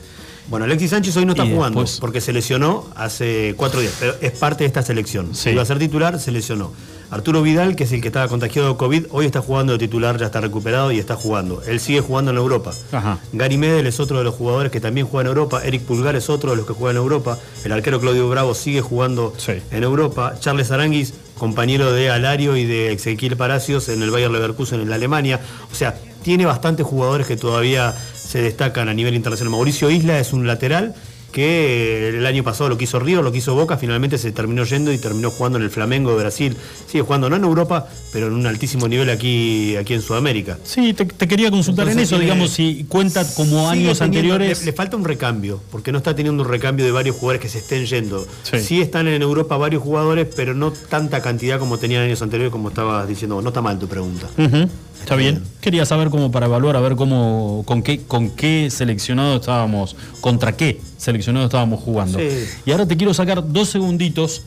[0.49, 4.15] Bueno, Alexis Sánchez hoy no está jugando después- porque se lesionó hace cuatro días, pero
[4.21, 5.35] es parte de esta selección.
[5.53, 6.73] Iba a ser titular, se lesionó.
[7.13, 10.19] Arturo Vidal, que es el que estaba contagiado de COVID, hoy está jugando de titular,
[10.19, 11.63] ya está recuperado y está jugando.
[11.67, 12.73] Él sigue jugando en Europa.
[12.91, 13.19] Ajá.
[13.35, 15.61] Gary Medel es otro de los jugadores que también juega en Europa.
[15.63, 17.39] Eric Pulgar es otro de los que juega en Europa.
[17.65, 20.37] El arquero Claudio Bravo sigue jugando en Europa.
[20.41, 24.95] Charles Aranguis, compañero de Alario y de Ezequiel Palacios en el Bayer Leverkusen en la
[24.95, 25.39] Alemania.
[25.71, 29.51] O sea, tiene bastantes jugadores que todavía se destacan a nivel internacional.
[29.51, 30.95] Mauricio Isla es un lateral
[31.33, 34.99] que el año pasado lo quiso River, lo quiso Boca, finalmente se terminó yendo y
[34.99, 36.57] terminó jugando en el Flamengo de Brasil.
[36.87, 40.59] Sigue jugando no en Europa, pero en un altísimo nivel aquí, aquí en Sudamérica.
[40.63, 44.61] Sí, te, te quería consultar en eso, tiene- digamos, si cuenta como años teniendo- anteriores.
[44.61, 47.49] Le, le falta un recambio, porque no está teniendo un recambio de varios jugadores que
[47.49, 48.27] se estén yendo.
[48.43, 48.59] Sí.
[48.61, 48.81] Sí.
[48.83, 53.09] están en Europa varios jugadores, pero no tanta cantidad como tenían años anteriores, como estabas
[53.09, 53.41] diciendo.
[53.41, 54.29] No está mal tu pregunta.
[54.37, 54.69] Ujú,
[55.03, 55.43] Está bien.
[55.61, 60.57] Quería saber cómo para evaluar, a ver cómo, con qué, con qué seleccionado estábamos, contra
[60.57, 62.19] qué seleccionado estábamos jugando.
[62.19, 62.29] Sí.
[62.67, 64.43] Y ahora te quiero sacar dos segunditos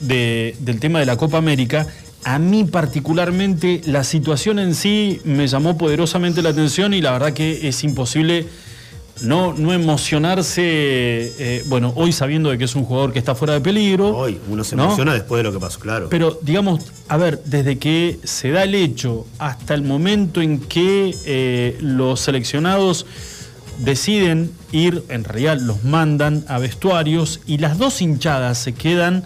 [0.00, 1.86] de- del tema de la Copa América.
[2.24, 7.32] A mí particularmente la situación en sí me llamó poderosamente la atención y la verdad
[7.32, 8.46] que es imposible
[9.22, 13.54] no, no emocionarse, eh, bueno, hoy sabiendo de que es un jugador que está fuera
[13.54, 14.16] de peligro.
[14.16, 14.84] Hoy uno se ¿no?
[14.84, 16.08] emociona después de lo que pasó, claro.
[16.10, 21.14] Pero digamos, a ver, desde que se da el hecho hasta el momento en que
[21.24, 23.06] eh, los seleccionados
[23.78, 29.24] deciden ir, en realidad los mandan a vestuarios y las dos hinchadas se quedan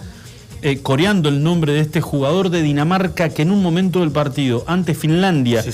[0.63, 4.65] eh, coreando el nombre de este jugador de Dinamarca que en un momento del partido
[4.67, 5.65] ante Finlandia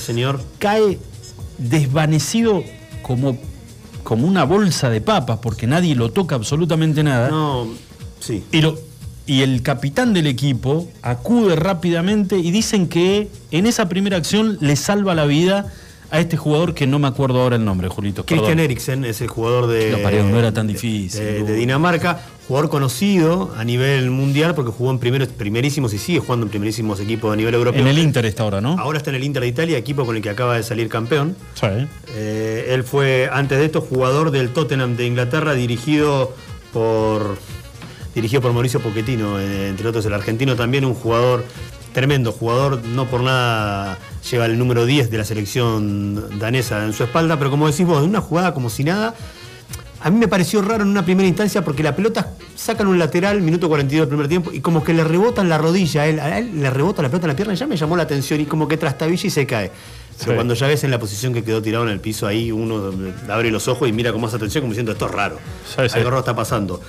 [0.59, 0.99] cae
[1.57, 2.63] desvanecido
[3.01, 3.37] como,
[4.05, 7.29] como una bolsa de papas porque nadie lo toca absolutamente nada.
[7.29, 7.67] No,
[8.19, 8.43] sí.
[8.51, 8.79] Y, lo,
[9.25, 14.75] y el capitán del equipo acude rápidamente y dicen que en esa primera acción le
[14.75, 15.73] salva la vida
[16.11, 18.25] a este jugador que no me acuerdo ahora el nombre, Julito.
[18.25, 18.59] Christian.
[18.59, 19.91] Eriksen es el jugador de,
[20.23, 21.19] no era tan difícil.
[21.19, 26.19] de, de Dinamarca, jugador conocido a nivel mundial porque jugó en primeros, primerísimos y sigue
[26.19, 27.81] jugando en primerísimos equipos a nivel europeo.
[27.81, 28.77] En el Inter está ahora, ¿no?
[28.79, 31.35] Ahora está en el Inter de Italia, equipo con el que acaba de salir campeón.
[31.55, 31.67] Sí.
[32.15, 36.33] Eh, él fue, antes de esto, jugador del Tottenham de Inglaterra, dirigido
[36.71, 37.37] por,
[38.13, 41.43] dirigido por Mauricio Pochettino, eh, entre otros el argentino también, un jugador
[41.95, 43.97] tremendo, jugador, no por nada
[44.29, 48.01] lleva el número 10 de la selección danesa en su espalda, pero como decís vos,
[48.01, 49.15] de una jugada como si nada,
[50.01, 53.41] a mí me pareció raro en una primera instancia porque la pelota sacan un lateral,
[53.41, 56.37] minuto 42 del primer tiempo, y como que le rebotan la rodilla a él, a
[56.37, 58.45] él le rebota la pelota en la pierna y ya me llamó la atención y
[58.45, 59.71] como que trastabilla y se cae.
[60.19, 60.35] Pero Sí.
[60.35, 62.91] cuando ya ves en la posición que quedó tirado en el piso, ahí uno
[63.29, 65.39] abre los ojos y mira con más atención como diciendo esto es raro.
[65.65, 65.97] Sí, sí.
[65.97, 66.81] Algo raro está pasando.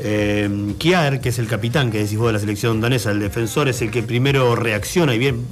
[0.00, 3.68] Eh, Kjaer, que es el capitán que decís vos de la selección danesa, el defensor,
[3.68, 5.44] es el que primero reacciona y bien.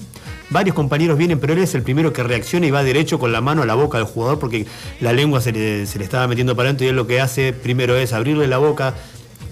[0.50, 3.40] Varios compañeros vienen, pero él es el primero que reacciona y va derecho con la
[3.40, 4.66] mano a la boca del jugador porque
[5.00, 7.52] la lengua se le, se le estaba metiendo para adentro y él lo que hace
[7.54, 8.94] primero es abrirle la boca,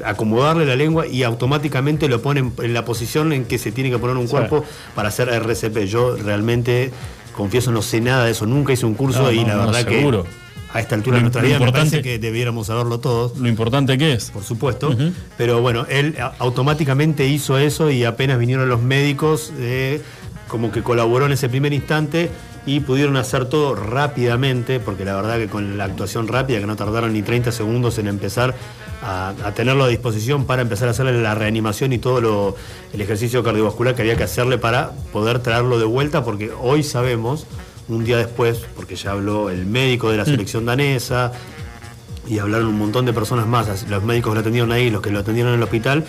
[0.04, 3.98] acomodarle la lengua y automáticamente lo pone en, la posición en que se tiene que
[3.98, 4.32] poner un Sí.
[4.32, 4.64] cuerpo
[4.94, 5.86] para hacer RCP.
[5.86, 6.90] Yo realmente,
[7.34, 9.86] confieso, no sé nada de eso, nunca hice un curso No, y la no, verdad
[9.88, 10.24] seguro.
[10.24, 10.28] que
[10.72, 13.36] a esta altura de nuestra vida me importante- parece que debiéramos saberlo todos.
[13.38, 14.30] Lo importante que es.
[14.30, 14.94] Por supuesto.
[15.36, 20.00] Pero bueno, él automáticamente hizo eso y apenas vinieron los médicos, eh,
[20.48, 22.30] como que colaboró en ese primer instante
[22.66, 26.76] y pudieron hacer todo rápidamente, porque la verdad que con la actuación rápida, que no
[26.76, 28.54] tardaron ni 30 segundos en empezar
[29.02, 32.56] a, a tenerlo a disposición para empezar a hacerle la reanimación y todo lo,
[32.92, 37.46] el ejercicio cardiovascular que había que hacerle para poder traerlo de vuelta, porque hoy sabemos,
[37.94, 40.26] un día después, porque ya habló el médico de la Mm.
[40.26, 41.32] selección danesa,
[42.28, 45.10] y hablaron un montón de personas más, los médicos que lo atendieron ahí, los que
[45.10, 46.04] lo atendieron en el hospital,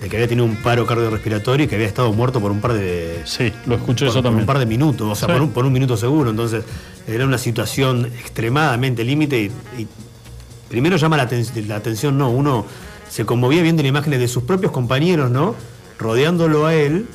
[0.00, 2.72] de que había tenido un paro cardiorrespiratorio y que había estado muerto por un par
[2.72, 3.22] de.
[3.24, 4.40] Sí, lo escuché por, eso por también.
[4.42, 5.32] un par de minutos, o sea, Sí.
[5.32, 6.30] por, un, por un minuto seguro.
[6.30, 6.64] Entonces,
[7.06, 9.44] era una situación extremadamente límite y,
[9.80, 9.86] y
[10.68, 11.28] primero llama la,
[11.68, 12.66] la atención, no, uno
[13.08, 15.54] se conmovía viendo las imágenes de sus propios compañeros, ¿no?
[15.98, 17.06] Rodeándolo a él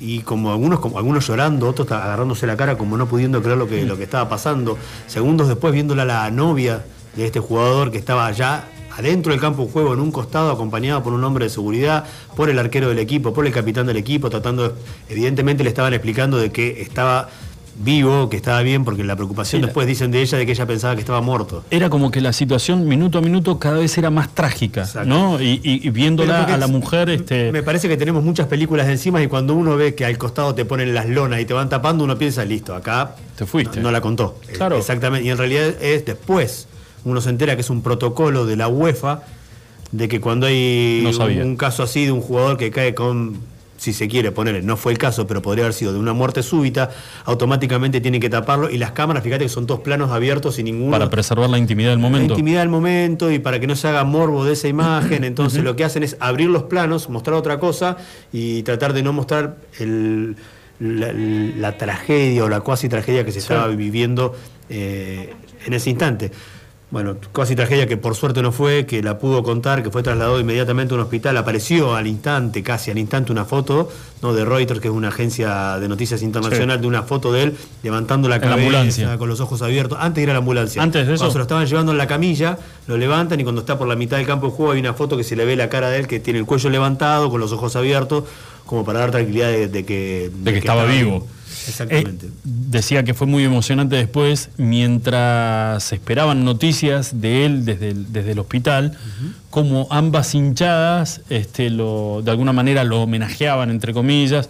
[0.00, 3.66] y como algunos, como algunos llorando, otros agarrándose la cara como no pudiendo creer lo
[3.68, 4.76] que, lo que estaba pasando.
[5.06, 6.84] Segundos después viéndola la novia
[7.16, 8.64] de este jugador que estaba allá
[8.98, 12.04] adentro del campo de juego, en un costado, acompañado por un hombre de seguridad,
[12.34, 14.74] por el arquero del equipo, por el capitán del equipo, tratando, de-
[15.10, 17.28] evidentemente le estaban explicando de que estaba
[17.78, 20.94] vivo, que estaba bien, porque la preocupación después dicen de ella de que ella pensaba
[20.94, 21.62] que estaba muerto.
[21.70, 25.40] Era como que la situación minuto a minuto cada vez era más trágica, ¿no?
[25.40, 29.22] Y, y- viéndola a la mujer, este, Me parece que tenemos muchas películas de encima
[29.22, 32.04] y cuando uno ve que al costado te ponen las lonas y te van tapando,
[32.04, 33.80] uno piensa, listo, acá te fuiste.
[33.80, 34.38] no la contó.
[34.56, 34.78] Claro.
[34.78, 35.26] Exactamente.
[35.26, 36.68] Y en realidad es después.
[37.04, 39.22] Uno se entera que es un protocolo de la UEFA
[39.92, 41.42] de que cuando hay No sabía.
[41.44, 43.36] un caso así de un jugador que cae con,
[43.76, 46.42] si se quiere ponerle, no fue el caso, pero podría haber sido de una muerte
[46.42, 46.90] súbita,
[47.24, 48.70] automáticamente tiene que taparlo.
[48.70, 50.90] Y las cámaras, fíjate que son dos planos abiertos y ninguno.
[50.92, 52.32] para preservar la intimidad del La momento.
[52.34, 55.24] intimidad del momento y para que no se haga morbo de esa imagen.
[55.24, 57.96] Entonces lo que hacen es abrir los planos, mostrar otra cosa
[58.32, 60.36] y tratar de no mostrar el-
[60.78, 63.44] la, la tragedia o la cuasi tragedia que se Sí.
[63.52, 64.34] estaba viviendo
[64.68, 65.32] eh,
[65.64, 66.30] en ese instante.
[66.88, 70.38] Bueno, casi tragedia que por suerte no fue, que la pudo contar, que fue trasladado
[70.38, 71.36] inmediatamente a un hospital.
[71.36, 73.90] Apareció al instante, casi al instante, una foto
[74.22, 74.32] ¿no?
[74.32, 78.28] de Reuters, que es una agencia de noticias internacional, de una foto de él levantando
[78.28, 79.18] la En la cabeza ambulancia.
[79.18, 80.80] con los ojos abiertos, antes de ir a la ambulancia.
[80.80, 81.22] Antes de eso.
[81.22, 82.56] Cuando se lo estaban llevando en la camilla,
[82.86, 85.16] lo levantan y cuando está por la mitad del campo de juego hay una foto
[85.16, 87.50] que se le ve la cara de él, que tiene el cuello levantado, con los
[87.50, 88.24] ojos abiertos,
[88.66, 91.26] como para dar tranquilidad de, de que, de que estaba vivo.
[91.68, 92.26] Exactamente.
[92.26, 98.12] Eh, decía que fue muy emocionante después, mientras se esperaban noticias de él desde el,
[98.12, 98.96] desde el hospital,
[99.50, 104.48] como ambas hinchadas este, lo, de alguna manera lo homenajeaban, entre comillas.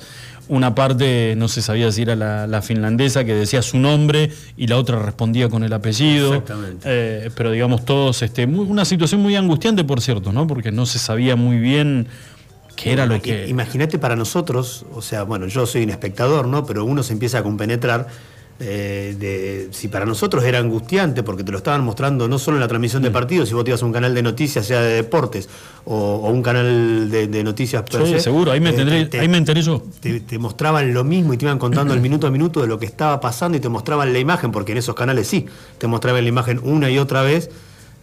[0.49, 4.69] Una parte, no se sabía si era la, la finlandesa, que decía su nombre y
[4.69, 6.35] la otra respondía con el apellido.
[6.35, 6.83] Exactamente.
[6.85, 10.47] Eh, pero digamos todos, este, muy- una situación muy angustiante, por cierto, ¿no?
[10.47, 12.07] Porque no se sabía muy bien
[12.77, 13.49] qué era lo que...
[13.49, 16.65] Imagínate para nosotros, o sea, bueno, yo soy un espectador, ¿no?
[16.67, 18.07] Pero uno se empieza a compenetrar
[18.59, 22.63] eh, de si para nosotros era angustiante, porque te lo estaban mostrando no solo en
[22.63, 23.05] la transmisión Mm.
[23.05, 25.47] de partidos, si vos te ibas a un canal de noticias, sea de deportes,
[25.85, 29.29] o, o un canal de, de noticias Sí, se, seguro, ahí me, eh, te- ahí
[29.29, 29.83] me enteré yo.
[30.01, 32.79] te, te mostraban lo mismo y te iban contando el minuto a minuto de lo
[32.79, 35.45] que estaba pasando y te mostraban la imagen, porque en esos canales sí,
[35.77, 37.51] te mostraban la imagen una y otra vez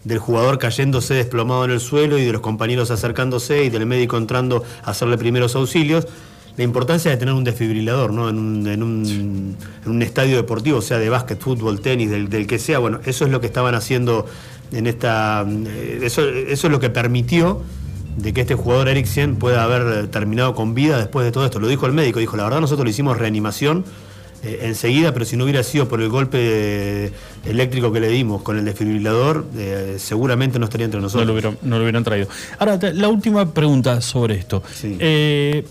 [0.03, 4.17] del jugador cayéndose desplomado en el suelo y de los compañeros acercándose y del médico
[4.17, 6.07] entrando a hacerle primeros auxilios.
[6.55, 8.29] La importancia de tener un desfibrilador ¿no?
[8.29, 12.45] en, un, en un- en un estadio deportivo, sea de básquet, fútbol, tenis, del, del
[12.45, 14.27] que sea, bueno, eso es lo que estaban haciendo
[14.71, 15.45] en esta.
[15.47, 17.61] eh, Eso, eso es lo que permitió
[18.17, 21.59] de que este jugador Eriksen pueda haber terminado con vida después de todo esto.
[21.59, 23.83] Lo dijo el médico, dijo, la verdad nosotros le hicimos reanimación
[24.43, 27.11] eh, enseguida, pero si no hubiera sido por el golpe
[27.45, 31.27] eléctrico que le dimos con el desfibrilador, eh, seguramente no estaría entre No nosotros.
[31.27, 32.27] lo, hubieran, no lo hubieran traído.
[32.59, 34.63] Ahora, la última pregunta sobre esto.
[34.83, 35.65] Eh,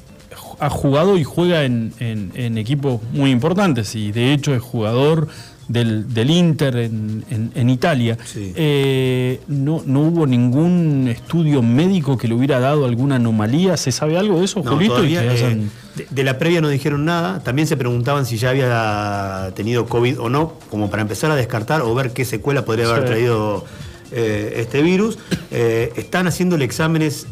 [0.60, 5.28] ha jugado y juega en, en- en equipos muy importantes y de hecho es jugador
[5.72, 8.18] del, del Inter en, en- en Italia.
[8.36, 13.76] Eh, no, ¿No hubo ningún estudio médico que le hubiera dado alguna anomalía?
[13.76, 14.94] ¿Se sabe algo de eso, No, Julito?
[14.96, 15.60] Todavía, eh,
[15.96, 17.40] de, de la previa no dijeron nada.
[17.40, 21.82] También se preguntaban si ya había tenido COVID o no, como para empezar a descartar
[21.82, 23.06] o ver qué secuela podría haber Sí.
[23.06, 23.64] traído
[24.12, 25.18] eh, este virus.
[25.50, 27.26] Están haciéndole exámenes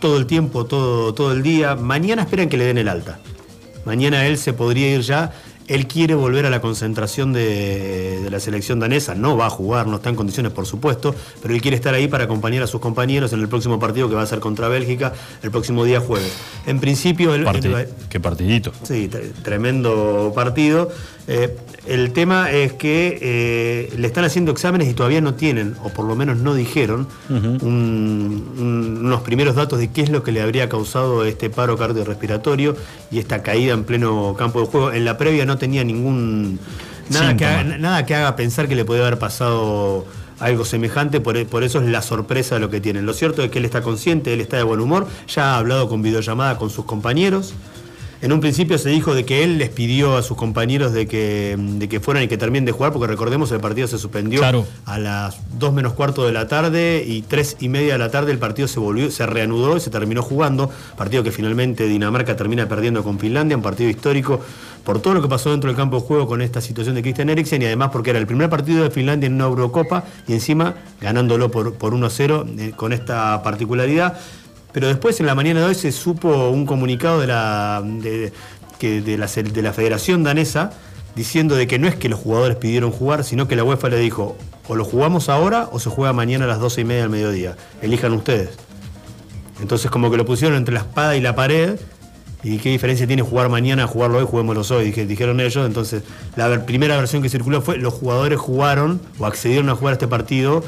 [0.00, 1.76] todo el tiempo, todo, todo el día.
[1.76, 3.18] Mañana esperan que le den el alta.
[3.84, 5.32] Mañana él se podría ir ya.
[5.70, 9.14] Él quiere volver a la concentración de, de la selección danesa.
[9.14, 12.08] No va a jugar, no está en condiciones, por supuesto, pero él quiere estar ahí
[12.08, 15.12] para acompañar a sus compañeros en el próximo partido que va a ser contra Bélgica
[15.44, 16.32] el próximo día jueves.
[16.66, 18.72] En principio, él, Parti- va- Qué partidito.
[18.82, 20.90] Sí, tre- tremendo partido.
[21.32, 25.88] Eh, el tema es que eh, le están haciendo exámenes y todavía no tienen, o
[25.90, 30.32] por lo menos no dijeron, un- un- unos primeros datos de qué es lo que
[30.32, 32.76] le habría causado este paro cardiorrespiratorio
[33.12, 34.92] y esta caída en pleno campo de juego.
[34.92, 36.58] En la previa no tenía ningún.
[37.10, 40.04] Nada, que haga, nada que haga pensar que le puede haber pasado
[40.38, 43.04] algo semejante, por, por eso es la sorpresa de lo que tienen.
[43.06, 45.88] Lo cierto es que él está consciente, él está de buen humor, ya ha hablado
[45.88, 47.52] con videollamada con sus compañeros.
[48.22, 51.56] En un principio se dijo de que él les pidió a sus compañeros de que,
[51.58, 54.66] de que fueran y que terminen de jugar, porque recordemos el partido se suspendió Claro.
[54.84, 58.32] a las 2 menos cuarto de la tarde y 3 y media de la tarde
[58.32, 60.70] el partido se volvió, se reanudó y se terminó jugando.
[60.98, 64.40] Partido que finalmente Dinamarca termina perdiendo con Finlandia, un partido histórico
[64.84, 67.28] por todo lo que pasó dentro del campo de juego con esta situación de Christian
[67.30, 70.74] Eriksen y además porque era el primer partido de Finlandia en una Eurocopa y encima
[71.00, 74.18] ganándolo por, por 1-0 eh, con esta particularidad.
[74.72, 78.32] Pero después en la mañana de hoy se supo un comunicado de la, de,
[79.18, 80.72] la, Federación Danesa
[81.14, 83.98] diciendo de que no es que los jugadores pidieron jugar, sino que la UEFA le
[83.98, 84.36] dijo
[84.68, 87.56] o lo jugamos ahora o se juega mañana a las 12 y media del mediodía.
[87.82, 88.50] Elijan ustedes.
[89.60, 91.78] Entonces como que lo pusieron entre la espada y la pared.
[92.42, 94.24] ¿Y qué diferencia tiene jugar mañana jugarlo hoy?
[94.24, 95.66] Juguémoslo hoy, dije- dijeron ellos.
[95.66, 96.04] Entonces,
[96.36, 100.64] la primera versión que circuló fue los jugadores jugaron o accedieron a jugar este partido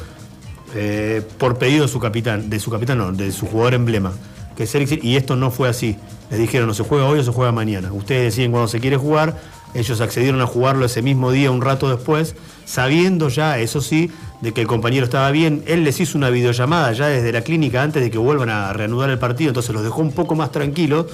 [0.74, 4.12] eh, por pedido de su capitán, de su capitán no, de su jugador emblema,
[4.56, 5.96] que es Eriksen, y esto no fue así.
[6.30, 7.92] Les dijeron, no se juega hoy o se juega mañana.
[7.92, 9.38] Ustedes deciden cuándo se quiere jugar.
[9.74, 12.34] Ellos accedieron a jugarlo ese mismo día, un rato después,
[12.66, 14.10] sabiendo ya, eso sí,
[14.42, 15.62] de que el compañero estaba bien.
[15.66, 19.08] Él les hizo una videollamada ya desde la clínica antes de que vuelvan a reanudar
[19.08, 21.06] el partido, entonces los dejó un poco más tranquilos.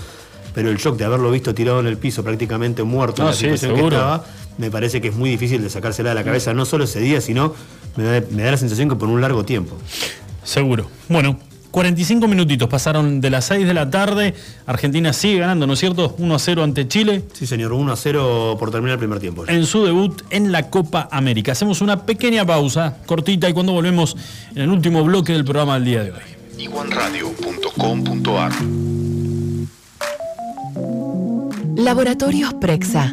[0.54, 3.36] Pero el shock de haberlo visto tirado en el piso, prácticamente muerto, en No, la
[3.36, 4.24] sí, situación que estaba,
[4.58, 7.20] me parece que es muy difícil de sacársela de la cabeza, no solo ese día,
[7.20, 7.54] sino
[7.96, 9.76] me da, me da la sensación que por un largo tiempo.
[10.44, 10.90] Seguro.
[11.08, 11.38] Bueno,
[11.70, 14.34] 45 minutitos pasaron de las 6 de la tarde.
[14.66, 16.14] Argentina sigue ganando, ¿no es cierto?
[16.18, 17.24] 1 a 0 ante Chile.
[17.32, 19.44] Sí, señor, 1 a 0 por terminar el primer tiempo.
[19.46, 21.52] En su debut en la Copa América.
[21.52, 24.16] Hacemos una pequeña pausa, cortita, y cuando volvemos
[24.54, 26.20] en el último bloque del programa del día de hoy.
[26.58, 28.52] iguanradio.com.ar
[31.76, 33.12] Laboratorios Prexa.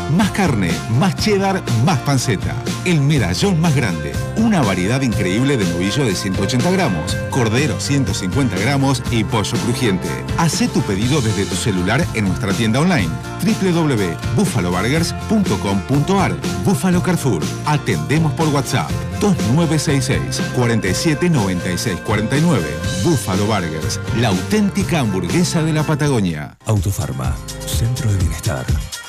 [0.15, 2.55] Más carne, más cheddar, más panceta.
[2.85, 4.11] El medallón más grande.
[4.37, 10.07] Una variedad increíble de novillo de 180 gramos, cordero 150 gramos y pollo crujiente.
[10.37, 13.09] Haz tu pedido desde tu celular en nuestra tienda online
[13.43, 16.35] www.buffaloburgers.com.ar
[16.65, 17.41] Búfalo Carrefour.
[17.65, 22.67] Atendemos por WhatsApp 2966 47 96 49.
[23.03, 26.55] Búfalo Burgers, la auténtica hamburguesa de la Patagonia.
[26.65, 27.35] Autofarma,
[27.65, 28.65] Centro de Bienestar.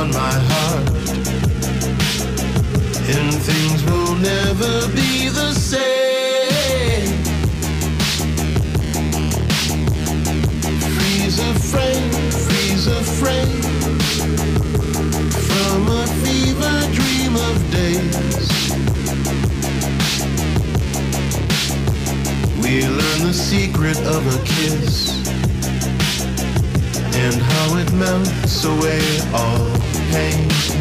[0.00, 0.88] on my heart.
[3.14, 7.12] And things will never be the same.
[10.94, 12.10] Freeze a frame,
[12.44, 13.62] freeze a frame.
[15.48, 18.48] From a fever dream of days.
[22.62, 25.10] We learn the secret of a kiss
[27.22, 29.02] and how it melts away
[29.34, 30.79] all pain.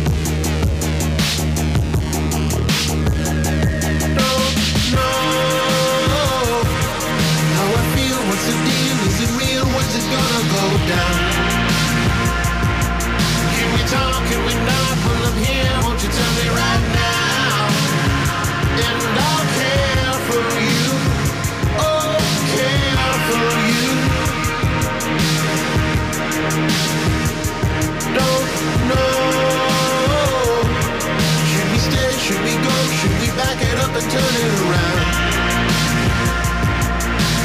[33.99, 35.01] never turn it around.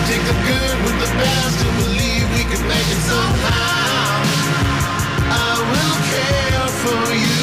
[0.06, 4.22] Take the good with the bad, still believe we can make it somehow.
[5.34, 7.42] I will care for you.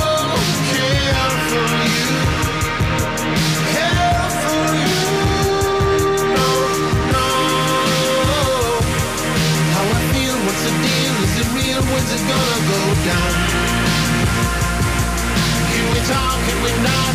[0.00, 0.32] Oh,
[0.72, 2.08] care for you.
[3.74, 5.04] Care for you.
[6.36, 6.50] No,
[7.12, 7.28] no.
[9.74, 11.14] How I feel, what's the deal?
[11.26, 11.82] Is it real?
[11.92, 12.80] When's it gonna go
[13.10, 13.32] down?
[15.70, 16.36] Can we talk?
[16.46, 17.05] Can we not?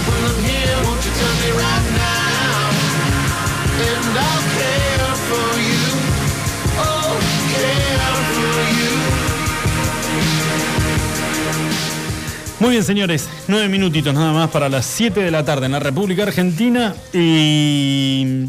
[12.60, 15.80] Muy bien, señores, nueve minutitos nada más para las 7 de la tarde en la
[15.80, 18.46] República Argentina y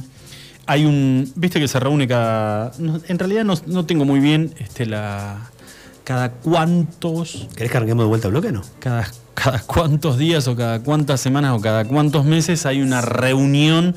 [0.66, 5.51] hay un, viste que se reúne cada, en realidad no, tengo muy bien este, la,
[6.04, 8.62] cada cuántos, ¿Querés que arranquemos de vuelta al bloque no?
[8.80, 13.94] cada, cada cuántos días o cada cuántas semanas o cada cuántos meses hay una reunión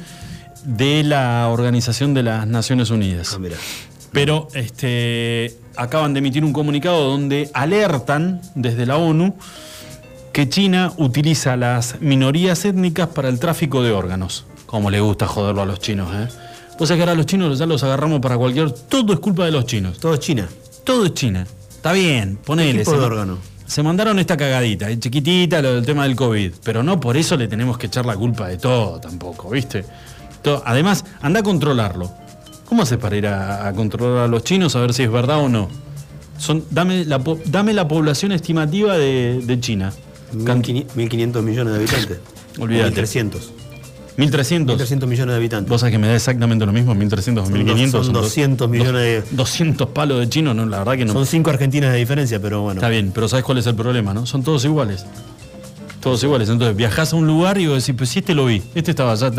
[0.66, 3.34] de la Organización de las Naciones Unidas.
[3.36, 3.56] Ah, mira.
[4.12, 9.36] Pero este, acaban de emitir un comunicado donde alertan desde la ONU
[10.32, 14.46] que China utiliza las minorías étnicas para el tráfico de órganos.
[14.66, 16.28] Como le gusta joderlo a los chinos, ¿eh?
[16.78, 18.72] Vos sabés que ahora los chinos ya los agarramos para cualquier...
[18.72, 19.98] Todo es culpa de los chinos.
[19.98, 20.50] Todo es China.
[20.84, 21.48] Todo es China.
[21.86, 22.72] Está bien, ponele.
[22.72, 23.38] ¿Qué tipo se de órgano?
[23.68, 26.54] Se mandaron esta cagadita, eh, chiquitita, lo del tema del COVID.
[26.64, 29.86] Pero no por eso le tenemos que echar la culpa de todo tampoco, ¿viste?
[30.42, 32.12] Todo- Además, anda a controlarlo.
[32.66, 35.38] ¿Cómo haces para ir a, a controlar a los chinos a ver si es verdad
[35.38, 35.70] o no?
[36.40, 39.94] Son, dame, la, dame la población estimativa de, de China.
[40.34, 42.18] 1.500 millones de habitantes.
[42.60, 43.04] Olvídate.
[43.04, 43.38] 1.300.
[44.18, 44.66] 1.300.
[44.78, 45.70] 1.300 millones de habitantes.
[45.70, 47.92] Vos sabés que me da exactamente lo mismo, 1.300 o Son 1.500.
[47.92, 51.14] dos- son dos- 200 millones de- 200 palos de chinos, no, la verdad que no.
[51.14, 52.80] Son cinco argentinas de diferencia, pero bueno.
[52.80, 54.26] Está bien, pero ¿sabes cuál es el problema, no?
[54.26, 55.06] Son todos iguales.
[56.00, 56.50] Todos iguales.
[56.50, 59.12] Entonces viajás a un lugar y vos decís, pues si este lo vi, este estaba
[59.14, 59.32] allá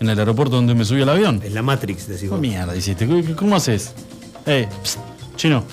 [0.00, 1.40] en el aeropuerto donde me subí al avión.
[1.44, 2.40] Es la Matrix, decís ¿Cómo vos.
[2.40, 3.06] mierda hiciste?
[3.06, 3.92] ¿Cómo- ¿Cómo haces?
[4.46, 4.98] Eh, pst,
[5.36, 5.64] chino.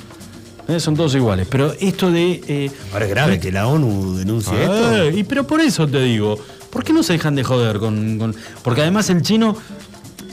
[0.67, 1.47] Eh, son todos iguales.
[1.49, 2.41] Pero esto de.
[2.47, 4.63] eh, Ahora es grave que la ONU denuncie eh,
[5.07, 5.17] esto.
[5.17, 6.37] y pero por eso te digo,
[6.69, 8.17] ¿por qué no se dejan de joder con.
[8.17, 9.55] con- porque además el chino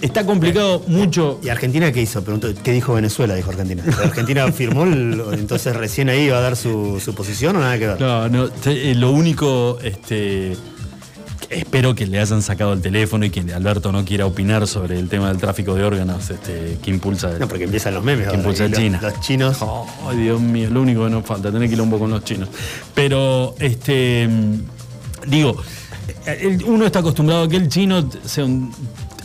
[0.02, 1.40] está complicado mucho.
[1.42, 2.22] ¿Y Argentina qué hizo?
[2.22, 3.34] Preguntó, ¿qué dijo Venezuela?
[3.34, 3.82] Dijo Argentina.
[4.02, 4.84] ¿Argentina firmó?
[4.84, 8.00] el- entonces recién ahí iba a dar su, su posición o nada que ver?
[8.00, 10.56] No, no, te- eh, lo único, este,
[11.48, 15.08] espero que le hayan sacado el teléfono y que Alberto no quiera opinar sobre el
[15.08, 18.24] tema del tráfico de órganos este, que impulsa, No, porque empiezan los memes.
[18.24, 18.98] que ahora, impulsa los- China.
[19.00, 19.58] Los chinos.
[20.06, 22.48] Ay, Dios mío, lo único que nos falta, tener quilombo con los chinos.
[22.94, 24.28] Pero, este,
[25.26, 25.56] digo,
[26.66, 28.08] uno está acostumbrado a que el chino
[28.38, 28.72] un-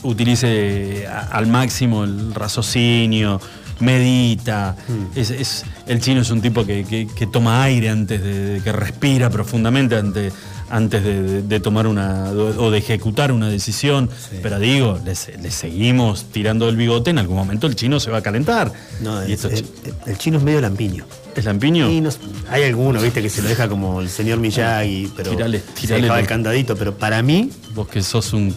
[0.03, 3.39] utilice a- al máximo el raciocinio,
[3.79, 4.75] medita.
[4.87, 5.17] Mm.
[5.19, 8.61] Es, es- el chino es un tipo que, que- que toma aire antes de, de-
[8.61, 10.33] que respira profundamente antes,
[10.71, 14.09] antes de, de- de tomar una o de ejecutar una decisión.
[14.41, 18.17] Pero digo, le, se- seguimos tirando el bigote, en algún momento el chino se va
[18.19, 18.71] a calentar.
[19.01, 21.05] No, Y es- esto el, el chino es medio lampiño.
[21.35, 21.87] ¿Es lampiño?
[21.89, 22.09] No-
[22.49, 26.01] hay alguno, viste, que se lo deja como el señor Miyagi, pero Tirale, se tirale
[26.03, 26.75] dejaba lo- el candadito.
[26.75, 28.53] Pero para mí, Vos que sos un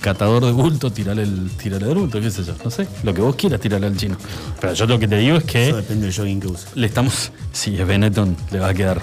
[0.00, 2.54] catador de bulto, tirale el, tirale el bulto, qué sé yo.
[2.64, 4.16] No sé, lo que vos quieras tirarle al chino.
[4.60, 6.66] Pero yo lo que te digo es que eso depende del jogging que use.
[6.74, 7.32] le estamos.
[7.52, 9.02] Si es Benetton, le va a quedar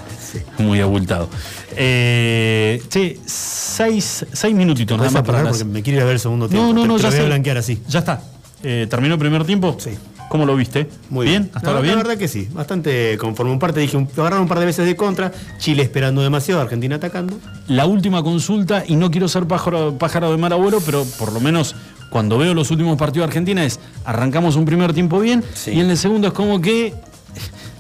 [0.58, 1.30] muy abultado.
[1.76, 6.48] Eh, che, seis, seis minutitos nada ¿Puedes más para Porque me a ver el segundo
[6.48, 6.68] tiempo.
[6.68, 7.82] No, no, Te- no, ya voy a blanquear así.
[7.90, 8.22] Ya está.
[8.64, 9.76] Eh, ¿Terminó el primer tiempo?
[9.80, 9.92] Sí.
[10.30, 10.90] ¿Cómo lo viste?
[11.10, 11.44] Muy bien.
[11.44, 11.52] bien.
[11.56, 11.96] ¿Hasta No, ahora bien?
[11.96, 13.52] La verdad que sí, bastante conforme.
[13.52, 17.40] Un parte dije, agarraron un par de veces de contra, Chile esperando demasiado, Argentina atacando.
[17.68, 21.40] La última consulta, y no quiero ser pájaro, pájaro de mal abuelo, pero por lo
[21.40, 21.76] menos
[22.10, 25.90] cuando veo los últimos partidos de Argentina es arrancamos un primer tiempo bien y en
[25.90, 26.94] el segundo es como que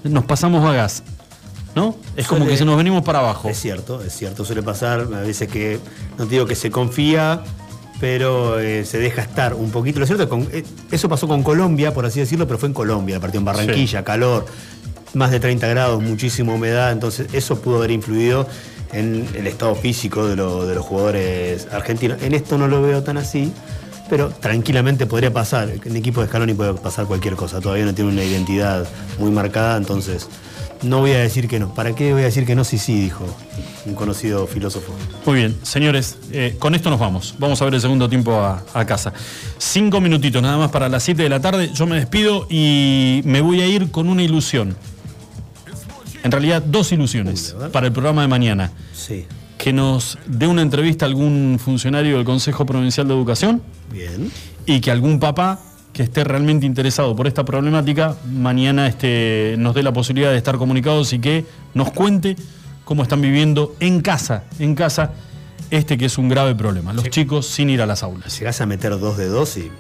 [0.03, 1.03] nos pasamos a gas.
[1.75, 1.95] ¿No?
[2.15, 3.47] Es como que se nos venimos para abajo.
[3.49, 5.01] Es cierto, es cierto, suele pasar.
[5.01, 5.79] A veces que,
[6.17, 7.43] no te digo que se confía,
[7.99, 9.99] pero eh, se deja estar un poquito.
[9.99, 12.67] Lo cierto es que con- eh, eso pasó con Colombia, por así decirlo, pero fue
[12.67, 14.45] en Colombia, el partido en Barranquilla, calor,
[15.13, 16.91] más de 30 grados, muchísima humedad.
[16.91, 18.47] Entonces, eso pudo haber influido
[18.93, 22.21] en el estado físico de, lo- de los jugadores argentinos.
[22.21, 23.51] En esto no lo veo tan así.
[24.09, 25.69] Pero tranquilamente podría pasar.
[25.83, 27.59] En equipo de Scaloni puede pasar cualquier cosa.
[27.59, 28.87] Todavía no tiene una identidad
[29.19, 30.29] muy marcada, entonces
[30.83, 31.73] no voy a decir que no.
[31.73, 32.63] ¿Para qué voy a decir que no?
[32.63, 33.25] Sí, sí, dijo
[33.85, 34.93] un conocido filósofo.
[35.25, 37.35] Muy bien, señores, eh, con esto nos vamos.
[37.39, 39.13] Vamos a ver el segundo tiempo a, a casa.
[39.57, 41.71] Cinco minutitos nada más para las 7 de la tarde.
[41.73, 44.75] Yo me despido y me voy a ir con una ilusión.
[46.23, 48.71] En realidad, dos ilusiones para el programa de mañana.
[48.93, 49.25] Sí.
[49.57, 54.31] Que nos dé una entrevista a algún funcionario del Consejo Provincial de Educación Bien.
[54.65, 55.59] y que algún papá
[55.97, 60.55] que esté realmente interesado por esta problemática mañana este, nos dé la posibilidad de estar
[60.57, 61.43] comunicados y que
[61.73, 62.35] nos cuente
[62.85, 65.13] cómo están viviendo en casa, en casa,
[65.71, 66.93] este que es un grave problema.
[66.93, 68.37] Los chicos sin ir a las aulas.
[68.37, 69.71] Llegás a meter dos de dos y.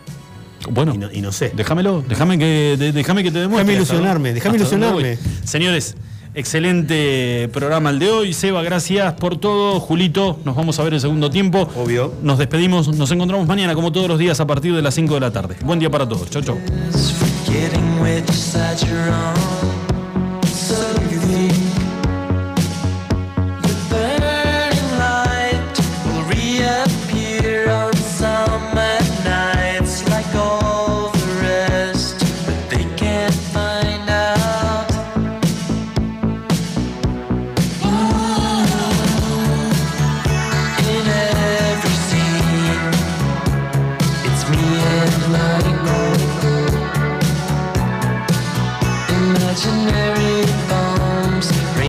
[0.71, 1.51] Bueno, y no, y no sé.
[1.55, 3.67] déjamelo, déjame que, de- déjame que te demuestre.
[3.75, 5.19] Déjame ilusionarme, déjame ilusionarme.
[5.43, 5.95] Señores,
[6.33, 8.33] excelente programa el de hoy.
[8.33, 9.79] Seba, gracias por todo.
[9.79, 11.69] Julito, nos vamos a ver el segundo tiempo.
[11.75, 12.13] Obvio.
[12.21, 15.19] Nos despedimos, nos encontramos mañana como todos los días a partir de las 5 de
[15.19, 15.55] la tarde.
[15.63, 16.29] Buen día para todos.
[16.29, 16.57] Chau, chau.